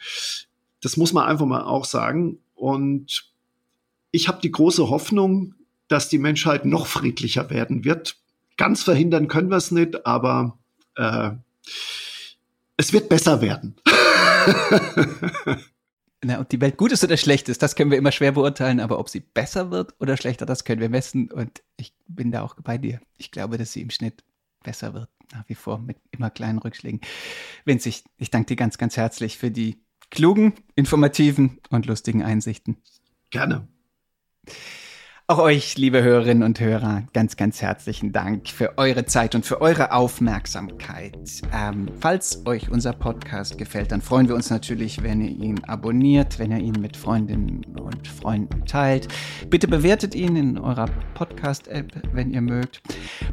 Das 0.80 0.96
muss 0.96 1.12
man 1.12 1.26
einfach 1.26 1.46
mal 1.46 1.62
auch 1.62 1.84
sagen. 1.84 2.38
Und 2.54 3.32
ich 4.10 4.28
habe 4.28 4.40
die 4.42 4.50
große 4.50 4.88
Hoffnung, 4.88 5.54
dass 5.88 6.08
die 6.08 6.18
Menschheit 6.18 6.64
noch 6.64 6.86
friedlicher 6.86 7.50
werden 7.50 7.84
wird. 7.84 8.16
Ganz 8.56 8.82
verhindern 8.82 9.28
können 9.28 9.50
wir 9.50 9.56
es 9.56 9.70
nicht, 9.70 10.06
aber 10.06 10.58
äh, 10.96 11.30
es 12.76 12.92
wird 12.92 13.08
besser 13.08 13.40
werden. 13.40 13.76
Na, 16.24 16.40
ob 16.40 16.48
die 16.48 16.60
Welt 16.60 16.76
gut 16.76 16.92
ist 16.92 17.04
oder 17.04 17.16
schlecht 17.16 17.48
ist, 17.48 17.62
das 17.62 17.76
können 17.76 17.90
wir 17.90 17.98
immer 17.98 18.12
schwer 18.12 18.32
beurteilen, 18.32 18.80
aber 18.80 18.98
ob 18.98 19.08
sie 19.08 19.20
besser 19.20 19.70
wird 19.70 19.94
oder 20.00 20.16
schlechter, 20.16 20.46
das 20.46 20.64
können 20.64 20.80
wir 20.80 20.88
messen. 20.88 21.30
Und 21.30 21.62
ich 21.76 21.94
bin 22.08 22.32
da 22.32 22.42
auch 22.42 22.56
bei 22.62 22.78
dir. 22.78 23.00
Ich 23.16 23.30
glaube, 23.30 23.58
dass 23.58 23.72
sie 23.72 23.82
im 23.82 23.90
Schnitt 23.90 24.24
besser 24.62 24.94
wird, 24.94 25.08
nach 25.32 25.48
wie 25.48 25.54
vor 25.54 25.78
mit 25.78 25.98
immer 26.10 26.30
kleinen 26.30 26.58
Rückschlägen. 26.58 27.00
Ich, 27.64 28.04
ich 28.18 28.30
danke 28.30 28.46
dir 28.46 28.56
ganz, 28.56 28.78
ganz 28.78 28.96
herzlich 28.96 29.38
für 29.38 29.50
die 29.50 29.80
klugen, 30.10 30.54
informativen 30.74 31.60
und 31.70 31.86
lustigen 31.86 32.22
Einsichten. 32.22 32.76
Gerne. 33.30 33.68
Auch 35.28 35.38
euch, 35.38 35.76
liebe 35.76 36.04
Hörerinnen 36.04 36.44
und 36.44 36.60
Hörer, 36.60 37.02
ganz, 37.12 37.36
ganz 37.36 37.60
herzlichen 37.60 38.12
Dank 38.12 38.48
für 38.48 38.78
eure 38.78 39.06
Zeit 39.06 39.34
und 39.34 39.44
für 39.44 39.60
eure 39.60 39.90
Aufmerksamkeit. 39.90 41.16
Ähm, 41.52 41.88
falls 41.98 42.46
euch 42.46 42.70
unser 42.70 42.92
Podcast 42.92 43.58
gefällt, 43.58 43.90
dann 43.90 44.02
freuen 44.02 44.28
wir 44.28 44.36
uns 44.36 44.50
natürlich, 44.50 45.02
wenn 45.02 45.20
ihr 45.20 45.30
ihn 45.30 45.64
abonniert, 45.64 46.38
wenn 46.38 46.52
ihr 46.52 46.60
ihn 46.60 46.80
mit 46.80 46.96
Freundinnen 46.96 47.64
und 47.76 48.06
Freunden 48.06 48.66
teilt. 48.66 49.08
Bitte 49.50 49.66
bewertet 49.66 50.14
ihn 50.14 50.36
in 50.36 50.58
eurer 50.58 50.86
Podcast-App, 51.14 51.92
wenn 52.12 52.30
ihr 52.30 52.40
mögt. 52.40 52.80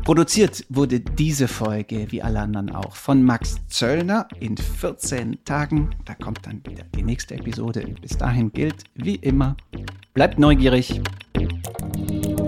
Produziert 0.04 0.66
wurde 0.70 1.00
diese 1.00 1.48
Folge, 1.48 2.08
wie 2.10 2.24
alle 2.24 2.40
anderen 2.40 2.72
auch, 2.72 2.96
von 2.96 3.22
Max 3.22 3.58
Zöllner 3.68 4.28
in 4.40 4.58
14 4.58 5.46
Tagen. 5.46 5.92
Da 6.06 6.16
kommt 6.16 6.48
dann 6.48 6.64
wieder 6.66 6.86
die 6.96 7.04
nächste 7.04 7.36
Episode. 7.36 7.86
Bis 8.02 8.18
dahin 8.18 8.52
gilt, 8.52 8.84
wie 8.96 9.18
immer, 9.18 9.56
bleibt 10.16 10.40
neugierig 10.40 11.00
Thank 11.36 12.12
you. 12.12 12.43